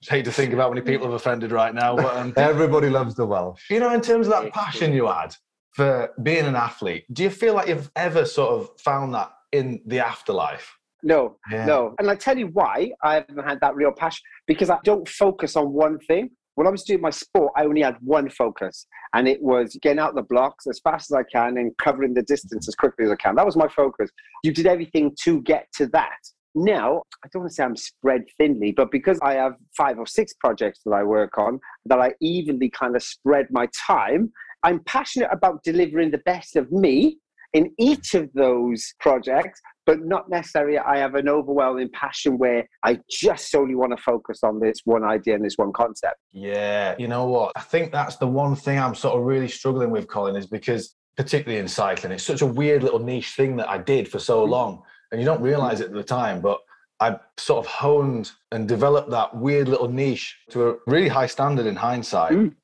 Just 0.03 0.11
hate 0.11 0.25
to 0.25 0.33
think 0.33 0.53
about 0.53 0.65
how 0.65 0.69
many 0.71 0.81
people 0.83 1.07
have 1.07 1.15
offended 1.15 1.53
right 1.53 1.75
now. 1.75 1.95
But 1.97 2.17
um, 2.17 2.33
Everybody 2.37 2.91
loves 2.91 3.15
the 3.15 3.25
Welsh. 3.27 3.71
you 3.71 3.79
know, 3.81 3.93
in 3.95 4.01
terms 4.01 4.27
of 4.27 4.33
that 4.33 4.53
passion 4.53 4.93
you 4.93 5.07
had 5.07 5.35
for 5.73 6.11
being 6.23 6.45
an 6.47 6.57
athlete, 6.57 7.05
do 7.13 7.23
you 7.23 7.31
feel 7.31 7.55
like 7.55 7.69
you've 7.69 7.91
ever 7.97 8.25
sort 8.25 8.51
of 8.51 8.71
found 8.81 9.15
that 9.15 9.31
in 9.53 9.81
the 9.87 10.01
afterlife? 10.01 10.77
No, 11.05 11.37
Yeah. 11.51 11.67
no. 11.67 11.95
And 11.99 12.11
I 12.11 12.17
tell 12.17 12.37
you 12.37 12.47
why 12.49 12.91
I 13.03 13.17
haven't 13.17 13.45
had 13.45 13.61
that 13.61 13.77
real 13.77 13.93
passion 13.93 14.23
because 14.47 14.71
I 14.71 14.79
don't 14.85 15.09
focus 15.09 15.55
on 15.55 15.73
one 15.73 15.99
thing. 16.01 16.31
When 16.57 16.67
I 16.67 16.71
was 16.71 16.85
doing 16.85 17.01
my 17.01 17.11
sport, 17.11 17.53
I 17.57 17.65
only 17.65 17.83
had 17.83 17.97
one 18.01 18.31
focus, 18.31 18.87
and 19.13 19.27
it 19.27 19.43
was 19.43 19.77
getting 19.83 19.99
out 19.99 20.15
the 20.15 20.23
blocks 20.23 20.67
as 20.69 20.79
fast 20.81 21.11
as 21.11 21.17
I 21.17 21.25
can 21.25 21.59
and 21.59 21.77
covering 21.79 22.15
the 22.15 22.23
distance 22.23 22.69
as 22.69 22.77
quickly 22.77 23.05
as 23.05 23.11
I 23.11 23.17
can. 23.17 23.35
That 23.35 23.45
was 23.45 23.57
my 23.57 23.69
focus. 23.69 24.09
You 24.45 24.53
did 24.53 24.67
everything 24.67 25.15
to 25.25 25.43
get 25.43 25.67
to 25.75 25.89
that. 25.89 26.19
Now, 26.55 27.03
I 27.25 27.29
don't 27.33 27.43
want 27.43 27.51
to 27.51 27.55
say 27.57 27.65
I'm 27.65 27.77
spread 27.77 28.23
thinly, 28.39 28.71
but 28.71 28.93
because 28.93 29.19
I 29.21 29.35
have 29.35 29.55
five 29.77 29.99
or 29.99 30.07
six 30.07 30.33
projects 30.35 30.81
that 30.85 30.93
I 30.93 31.03
work 31.03 31.37
on, 31.37 31.59
that 31.87 32.01
I 32.01 32.15
evenly 32.21 32.71
kind 32.71 32.95
of 32.95 33.03
spread 33.03 33.49
my 33.51 33.69
time, 33.87 34.33
I'm 34.63 34.79
passionate 34.85 35.31
about 35.33 35.65
delivering 35.65 36.13
the 36.13 36.19
best 36.19 36.55
of 36.55 36.71
me 36.71 37.19
in 37.53 37.73
each 37.79 38.15
of 38.15 38.33
those 38.35 38.95
projects, 39.01 39.61
but 39.87 40.05
not 40.05 40.29
necessarily 40.29 40.79
I 40.79 40.99
have 40.99 41.15
an 41.15 41.29
overwhelming 41.29 41.91
passion 41.93 42.39
where 42.39 42.69
I 42.83 42.99
just 43.11 43.51
solely 43.51 43.75
want 43.75 43.97
to 43.97 44.03
focus 44.03 44.41
on 44.43 44.61
this 44.61 44.79
one 44.85 45.05
idea 45.05 45.35
and 45.35 45.45
this 45.45 45.57
one 45.57 45.73
concept. 45.73 46.17
Yeah, 46.33 46.95
you 46.99 47.09
know 47.09 47.27
what? 47.27 47.53
I 47.57 47.61
think 47.61 47.93
that's 47.93 48.17
the 48.17 48.27
one 48.27 48.57
thing 48.57 48.79
I'm 48.79 48.95
sort 48.95 49.19
of 49.19 49.25
really 49.25 49.49
struggling 49.49 49.91
with, 49.91 50.09
Colin, 50.09 50.37
is 50.37 50.47
because 50.47 50.95
particularly 51.17 51.61
in 51.61 51.69
cycling, 51.69 52.13
it's 52.13 52.25
such 52.25 52.43
a 52.43 52.47
weird 52.47 52.83
little 52.83 52.99
niche 52.99 53.35
thing 53.37 53.57
that 53.57 53.69
I 53.69 53.79
did 53.79 54.09
for 54.09 54.19
so 54.19 54.43
long, 54.45 54.83
and 55.13 55.21
you 55.21 55.25
don't 55.25 55.41
realize 55.41 55.81
it 55.81 55.87
at 55.87 55.93
the 55.95 56.03
time, 56.03 56.41
but 56.41 56.59
I 57.01 57.19
sort 57.39 57.65
of 57.65 57.71
honed 57.71 58.31
and 58.53 58.67
developed 58.69 59.11
that 59.11 59.37
weird 59.37 59.69
little 59.69 59.89
niche 59.89 60.37
to 60.51 60.71
a 60.71 60.75
really 60.87 61.09
high 61.09 61.27
standard 61.27 61.67
in 61.67 61.77
hindsight. 61.77 62.33
Mm. 62.33 62.55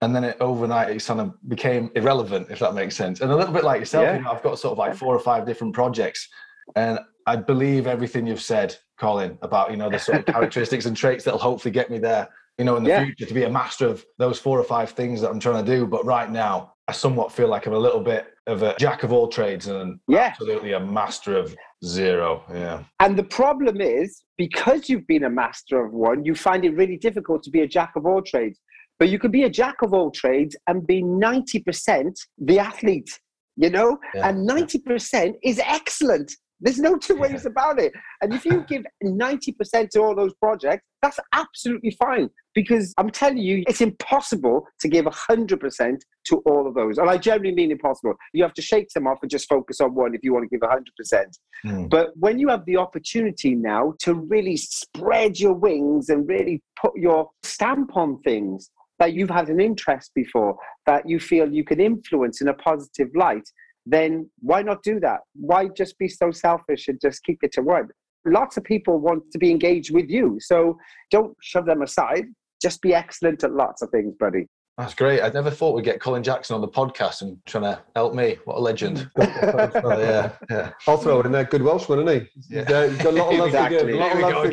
And 0.00 0.16
then 0.16 0.24
it 0.24 0.36
overnight 0.40 0.90
it 0.90 1.04
kind 1.04 1.20
of 1.20 1.34
became 1.48 1.90
irrelevant, 1.94 2.48
if 2.50 2.58
that 2.58 2.74
makes 2.74 2.96
sense. 2.96 3.20
And 3.20 3.30
a 3.30 3.36
little 3.36 3.54
bit 3.54 3.62
like 3.62 3.78
yourself, 3.78 4.04
Yeah. 4.04 4.16
you 4.16 4.22
know, 4.24 4.32
I've 4.32 4.42
got 4.42 4.58
sort 4.58 4.72
of 4.72 4.78
like 4.78 4.96
four 4.96 5.14
or 5.14 5.20
five 5.20 5.46
different 5.46 5.74
projects, 5.74 6.28
and 6.76 6.98
I 7.26 7.36
believe 7.36 7.86
everything 7.86 8.26
you've 8.26 8.42
said, 8.42 8.76
Colin, 8.98 9.38
about 9.42 9.70
you 9.70 9.76
know 9.76 9.90
the 9.90 9.98
sort 9.98 10.18
of 10.18 10.24
characteristics 10.34 10.86
and 10.86 10.96
traits 10.96 11.24
that'll 11.24 11.38
hopefully 11.40 11.72
get 11.72 11.90
me 11.90 11.98
there, 11.98 12.28
you 12.58 12.64
know, 12.64 12.76
in 12.76 12.82
the 12.84 12.90
Yeah. 12.90 13.04
future 13.04 13.26
to 13.26 13.34
be 13.34 13.44
a 13.44 13.50
master 13.50 13.86
of 13.86 14.04
those 14.18 14.38
four 14.38 14.58
or 14.58 14.64
five 14.64 14.90
things 14.90 15.20
that 15.20 15.30
I'm 15.30 15.40
trying 15.40 15.64
to 15.64 15.70
do. 15.76 15.86
But 15.86 16.04
right 16.04 16.30
now, 16.30 16.74
I 16.88 16.92
somewhat 16.92 17.32
feel 17.32 17.48
like 17.48 17.66
I'm 17.66 17.74
a 17.74 17.78
little 17.78 18.00
bit 18.00 18.26
of 18.48 18.62
a 18.62 18.74
jack 18.78 19.04
of 19.04 19.12
all 19.12 19.28
trades 19.28 19.68
and 19.68 20.00
Yeah. 20.08 20.30
absolutely 20.32 20.72
a 20.72 20.80
master 20.80 21.36
of 21.36 21.54
zero. 21.84 22.42
Yeah. 22.52 22.82
And 23.00 23.16
the 23.16 23.22
problem 23.24 23.80
is, 23.80 24.22
because 24.36 24.88
you've 24.88 25.06
been 25.06 25.24
a 25.24 25.30
master 25.30 25.84
of 25.84 25.92
one, 25.92 26.24
you 26.24 26.34
find 26.34 26.64
it 26.64 26.74
really 26.76 26.96
difficult 26.96 27.42
to 27.44 27.50
be 27.50 27.60
a 27.60 27.68
jack 27.68 27.92
of 27.96 28.04
all 28.06 28.20
trades. 28.22 28.58
But 28.98 29.08
you 29.08 29.18
can 29.18 29.30
be 29.30 29.44
a 29.44 29.50
jack 29.50 29.76
of 29.82 29.94
all 29.94 30.10
trades 30.10 30.56
and 30.66 30.86
be 30.86 31.02
90% 31.02 32.12
the 32.38 32.58
athlete, 32.58 33.10
you 33.56 33.70
know? 33.70 33.98
Yeah. 34.14 34.28
And 34.28 34.48
90% 34.48 35.34
is 35.42 35.60
excellent. 35.64 36.32
There's 36.62 36.78
no 36.78 36.96
two 36.96 37.16
ways 37.16 37.44
about 37.44 37.78
it. 37.78 37.92
And 38.22 38.32
if 38.32 38.44
you 38.44 38.64
give 38.68 38.84
90% 39.04 39.90
to 39.90 40.00
all 40.00 40.14
those 40.14 40.32
projects, 40.34 40.84
that's 41.02 41.18
absolutely 41.32 41.90
fine. 41.90 42.30
Because 42.54 42.94
I'm 42.96 43.10
telling 43.10 43.38
you, 43.38 43.64
it's 43.66 43.80
impossible 43.80 44.66
to 44.80 44.88
give 44.88 45.04
100% 45.04 45.96
to 46.26 46.36
all 46.46 46.68
of 46.68 46.74
those. 46.74 46.98
And 46.98 47.10
I 47.10 47.18
generally 47.18 47.52
mean 47.52 47.72
impossible. 47.72 48.14
You 48.32 48.44
have 48.44 48.54
to 48.54 48.62
shake 48.62 48.88
them 48.90 49.06
off 49.08 49.18
and 49.22 49.30
just 49.30 49.48
focus 49.48 49.80
on 49.80 49.94
one 49.94 50.14
if 50.14 50.20
you 50.22 50.32
want 50.32 50.48
to 50.48 50.56
give 50.56 50.60
100%. 50.60 51.24
Mm. 51.66 51.90
But 51.90 52.10
when 52.16 52.38
you 52.38 52.48
have 52.48 52.64
the 52.64 52.76
opportunity 52.76 53.54
now 53.54 53.94
to 54.00 54.14
really 54.14 54.56
spread 54.56 55.40
your 55.40 55.54
wings 55.54 56.08
and 56.10 56.28
really 56.28 56.62
put 56.80 56.92
your 56.96 57.30
stamp 57.42 57.96
on 57.96 58.20
things 58.22 58.70
that 58.98 59.14
you've 59.14 59.30
had 59.30 59.48
an 59.48 59.60
interest 59.60 60.12
before, 60.14 60.56
that 60.86 61.08
you 61.08 61.18
feel 61.18 61.52
you 61.52 61.64
can 61.64 61.80
influence 61.80 62.40
in 62.40 62.48
a 62.48 62.54
positive 62.54 63.08
light, 63.16 63.48
then 63.86 64.30
why 64.40 64.62
not 64.62 64.82
do 64.82 65.00
that? 65.00 65.20
Why 65.34 65.68
just 65.76 65.98
be 65.98 66.08
so 66.08 66.30
selfish 66.30 66.88
and 66.88 66.98
just 67.00 67.22
keep 67.24 67.38
it 67.42 67.52
to 67.52 67.62
one? 67.62 67.88
Lots 68.26 68.56
of 68.56 68.64
people 68.64 68.98
want 68.98 69.24
to 69.32 69.38
be 69.38 69.50
engaged 69.50 69.92
with 69.92 70.08
you. 70.08 70.38
So 70.40 70.76
don't 71.10 71.36
shove 71.42 71.66
them 71.66 71.82
aside. 71.82 72.26
Just 72.60 72.80
be 72.80 72.94
excellent 72.94 73.42
at 73.42 73.52
lots 73.52 73.82
of 73.82 73.90
things, 73.90 74.14
buddy. 74.20 74.46
That's 74.78 74.94
great. 74.94 75.20
I 75.20 75.28
never 75.28 75.50
thought 75.50 75.74
we'd 75.74 75.84
get 75.84 76.00
Colin 76.00 76.22
Jackson 76.22 76.54
on 76.54 76.62
the 76.62 76.68
podcast 76.68 77.20
and 77.20 77.36
trying 77.44 77.64
to 77.64 77.82
help 77.94 78.14
me. 78.14 78.38
What 78.46 78.56
a 78.56 78.60
legend. 78.60 79.10
I'll 79.18 79.70
Oh, 79.84 79.98
yeah. 79.98 80.32
Yeah. 80.48 80.70
throw 80.96 81.20
it 81.20 81.26
in 81.26 81.32
there. 81.32 81.44
Good 81.44 81.62
Welshman, 81.62 82.08
isn't 82.08 82.20
he? 82.48 82.54
Yeah. 82.56 82.64
He's, 82.64 82.72
uh, 82.74 82.88
he's 82.88 82.98
got 83.02 83.12
a 83.12 83.16
lot 83.16 83.32
of 83.32 83.38
love 83.38 83.50
to 83.50 83.68
give. 83.68 83.88
A 83.88 83.94
lot 83.96 84.12
of 84.12 84.20
love 84.22 84.44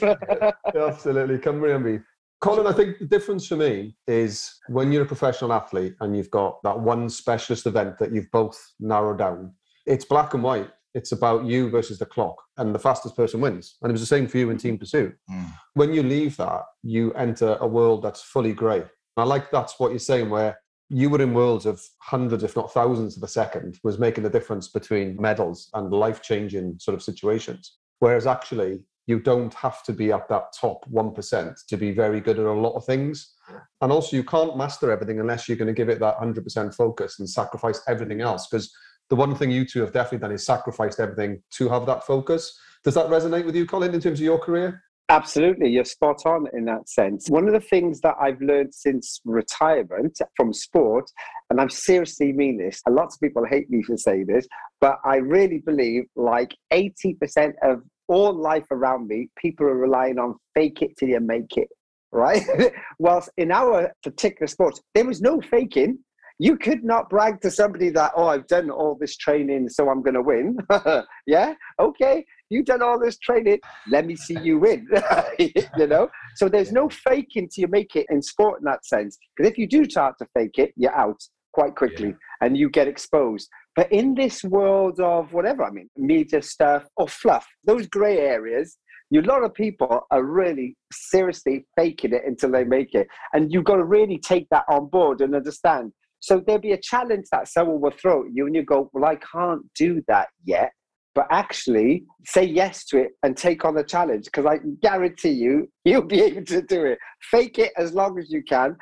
to 0.00 0.48
give. 0.72 0.74
Absolutely. 0.82 1.38
Come 1.38 1.62
and 1.64 1.84
me. 1.84 1.98
Colin, 2.40 2.66
I 2.66 2.72
think 2.72 2.98
the 2.98 3.06
difference 3.06 3.46
for 3.46 3.56
me 3.56 3.96
is 4.06 4.54
when 4.68 4.92
you're 4.92 5.04
a 5.04 5.06
professional 5.06 5.52
athlete 5.52 5.94
and 6.00 6.16
you've 6.16 6.30
got 6.30 6.62
that 6.62 6.78
one 6.78 7.08
specialist 7.08 7.66
event 7.66 7.98
that 7.98 8.12
you've 8.12 8.30
both 8.30 8.58
narrowed 8.78 9.18
down, 9.18 9.54
it's 9.86 10.04
black 10.04 10.34
and 10.34 10.42
white. 10.42 10.70
It's 10.94 11.12
about 11.12 11.44
you 11.44 11.70
versus 11.70 11.98
the 11.98 12.06
clock, 12.06 12.36
and 12.56 12.72
the 12.72 12.78
fastest 12.78 13.16
person 13.16 13.40
wins. 13.40 13.76
And 13.82 13.90
it 13.90 13.94
was 13.94 14.02
the 14.02 14.06
same 14.06 14.28
for 14.28 14.38
you 14.38 14.50
in 14.50 14.58
Team 14.58 14.78
Pursuit. 14.78 15.16
Mm. 15.28 15.52
When 15.72 15.92
you 15.92 16.04
leave 16.04 16.36
that, 16.36 16.62
you 16.84 17.12
enter 17.14 17.56
a 17.60 17.66
world 17.66 18.04
that's 18.04 18.22
fully 18.22 18.52
grey. 18.52 18.84
I 19.16 19.24
like 19.24 19.50
that's 19.50 19.80
what 19.80 19.90
you're 19.90 19.98
saying, 19.98 20.30
where 20.30 20.56
you 20.90 21.10
were 21.10 21.20
in 21.20 21.34
worlds 21.34 21.66
of 21.66 21.82
hundreds, 22.00 22.44
if 22.44 22.54
not 22.54 22.72
thousands 22.72 23.16
of 23.16 23.24
a 23.24 23.28
second, 23.28 23.80
was 23.82 23.98
making 23.98 24.22
the 24.22 24.30
difference 24.30 24.68
between 24.68 25.20
medals 25.20 25.68
and 25.74 25.90
life 25.90 26.22
changing 26.22 26.76
sort 26.78 26.94
of 26.94 27.02
situations. 27.02 27.76
Whereas 27.98 28.26
actually, 28.26 28.84
you 29.06 29.20
don't 29.20 29.52
have 29.54 29.82
to 29.84 29.92
be 29.92 30.12
at 30.12 30.28
that 30.28 30.54
top 30.58 30.84
1% 30.90 31.66
to 31.68 31.76
be 31.76 31.92
very 31.92 32.20
good 32.20 32.38
at 32.38 32.46
a 32.46 32.52
lot 32.52 32.74
of 32.74 32.84
things. 32.84 33.34
And 33.80 33.92
also, 33.92 34.16
you 34.16 34.24
can't 34.24 34.56
master 34.56 34.90
everything 34.90 35.20
unless 35.20 35.48
you're 35.48 35.58
going 35.58 35.68
to 35.68 35.74
give 35.74 35.88
it 35.88 36.00
that 36.00 36.18
100% 36.18 36.74
focus 36.74 37.18
and 37.18 37.28
sacrifice 37.28 37.82
everything 37.86 38.22
else. 38.22 38.46
Because 38.48 38.72
the 39.10 39.16
one 39.16 39.34
thing 39.34 39.50
you 39.50 39.66
two 39.66 39.80
have 39.80 39.92
definitely 39.92 40.18
done 40.18 40.32
is 40.32 40.46
sacrificed 40.46 41.00
everything 41.00 41.42
to 41.56 41.68
have 41.68 41.84
that 41.86 42.06
focus. 42.06 42.58
Does 42.82 42.94
that 42.94 43.08
resonate 43.08 43.44
with 43.44 43.54
you, 43.54 43.66
Colin, 43.66 43.94
in 43.94 44.00
terms 44.00 44.20
of 44.20 44.24
your 44.24 44.38
career? 44.38 44.82
Absolutely, 45.10 45.68
you're 45.68 45.84
spot 45.84 46.22
on 46.24 46.46
in 46.54 46.64
that 46.64 46.88
sense. 46.88 47.28
One 47.28 47.46
of 47.46 47.52
the 47.52 47.60
things 47.60 48.00
that 48.00 48.14
I've 48.18 48.40
learned 48.40 48.74
since 48.74 49.20
retirement 49.26 50.18
from 50.34 50.54
sport, 50.54 51.10
and 51.50 51.60
I 51.60 51.66
seriously 51.66 52.32
mean 52.32 52.56
this, 52.56 52.80
and 52.86 52.94
lots 52.94 53.16
of 53.16 53.20
people 53.20 53.44
hate 53.44 53.68
me 53.68 53.82
for 53.82 53.98
saying 53.98 54.26
this, 54.28 54.46
but 54.80 54.96
I 55.04 55.16
really 55.16 55.58
believe 55.58 56.04
like 56.16 56.54
80% 56.72 57.52
of 57.62 57.82
all 58.08 58.32
life 58.32 58.66
around 58.70 59.08
me, 59.08 59.28
people 59.38 59.66
are 59.66 59.76
relying 59.76 60.18
on 60.18 60.36
fake 60.54 60.82
it 60.82 60.96
till 60.98 61.08
you 61.08 61.20
make 61.20 61.56
it, 61.56 61.68
right? 62.12 62.42
Whilst 62.98 63.30
in 63.36 63.50
our 63.52 63.92
particular 64.02 64.46
sports, 64.46 64.80
there 64.94 65.04
was 65.04 65.20
no 65.20 65.40
faking. 65.40 65.98
You 66.40 66.56
could 66.56 66.82
not 66.82 67.08
brag 67.08 67.40
to 67.42 67.50
somebody 67.50 67.90
that, 67.90 68.12
oh, 68.16 68.26
I've 68.26 68.48
done 68.48 68.68
all 68.68 68.96
this 69.00 69.16
training, 69.16 69.68
so 69.68 69.88
I'm 69.88 70.02
going 70.02 70.14
to 70.14 70.22
win. 70.22 70.58
yeah, 71.26 71.54
okay 71.80 72.24
you've 72.50 72.66
done 72.66 72.82
all 72.82 72.98
this 72.98 73.18
training 73.18 73.58
let 73.88 74.06
me 74.06 74.14
see 74.14 74.38
you 74.40 74.58
win 74.58 74.86
you 75.38 75.86
know 75.86 76.08
so 76.36 76.48
there's 76.48 76.72
no 76.72 76.88
faking 76.88 77.48
till 77.48 77.62
you 77.62 77.68
make 77.68 77.96
it 77.96 78.06
in 78.10 78.22
sport 78.22 78.60
in 78.60 78.64
that 78.64 78.84
sense 78.84 79.18
because 79.36 79.50
if 79.50 79.58
you 79.58 79.66
do 79.66 79.88
start 79.88 80.14
to 80.18 80.26
fake 80.34 80.58
it 80.58 80.72
you're 80.76 80.94
out 80.94 81.20
quite 81.52 81.74
quickly 81.74 82.08
Yeah. 82.08 82.14
and 82.42 82.56
you 82.56 82.68
get 82.68 82.88
exposed 82.88 83.48
but 83.76 83.90
in 83.92 84.14
this 84.14 84.42
world 84.44 85.00
of 85.00 85.32
whatever 85.32 85.64
i 85.64 85.70
mean 85.70 85.88
media 85.96 86.42
stuff 86.42 86.84
or 86.96 87.08
fluff 87.08 87.46
those 87.64 87.86
gray 87.86 88.18
areas 88.18 88.78
a 89.14 89.20
lot 89.20 89.44
of 89.44 89.54
people 89.54 90.00
are 90.10 90.24
really 90.24 90.76
seriously 90.92 91.64
faking 91.76 92.12
it 92.12 92.22
until 92.26 92.50
they 92.50 92.64
make 92.64 92.94
it 92.94 93.06
and 93.32 93.52
you've 93.52 93.64
got 93.64 93.76
to 93.76 93.84
really 93.84 94.18
take 94.18 94.48
that 94.50 94.64
on 94.68 94.86
board 94.86 95.20
and 95.20 95.34
understand 95.34 95.92
so 96.18 96.42
there'll 96.46 96.60
be 96.60 96.72
a 96.72 96.80
challenge 96.80 97.26
that 97.30 97.46
someone 97.46 97.80
will 97.80 97.92
throw 97.92 98.24
at 98.24 98.34
you 98.34 98.46
and 98.46 98.56
you 98.56 98.62
go 98.64 98.90
well 98.92 99.04
i 99.04 99.16
can't 99.16 99.62
do 99.74 100.02
that 100.08 100.28
yet 100.44 100.72
but 101.14 101.26
actually 101.30 102.04
say 102.24 102.44
yes 102.44 102.84
to 102.86 102.98
it 102.98 103.12
and 103.22 103.36
take 103.36 103.64
on 103.64 103.74
the 103.74 103.84
challenge 103.84 104.24
because 104.24 104.46
I 104.46 104.58
guarantee 104.82 105.30
you, 105.30 105.70
you'll 105.84 106.02
be 106.02 106.20
able 106.22 106.44
to 106.46 106.62
do 106.62 106.84
it. 106.84 106.98
Fake 107.30 107.58
it 107.58 107.72
as 107.76 107.94
long 107.94 108.18
as 108.18 108.30
you 108.30 108.42
can, 108.42 108.76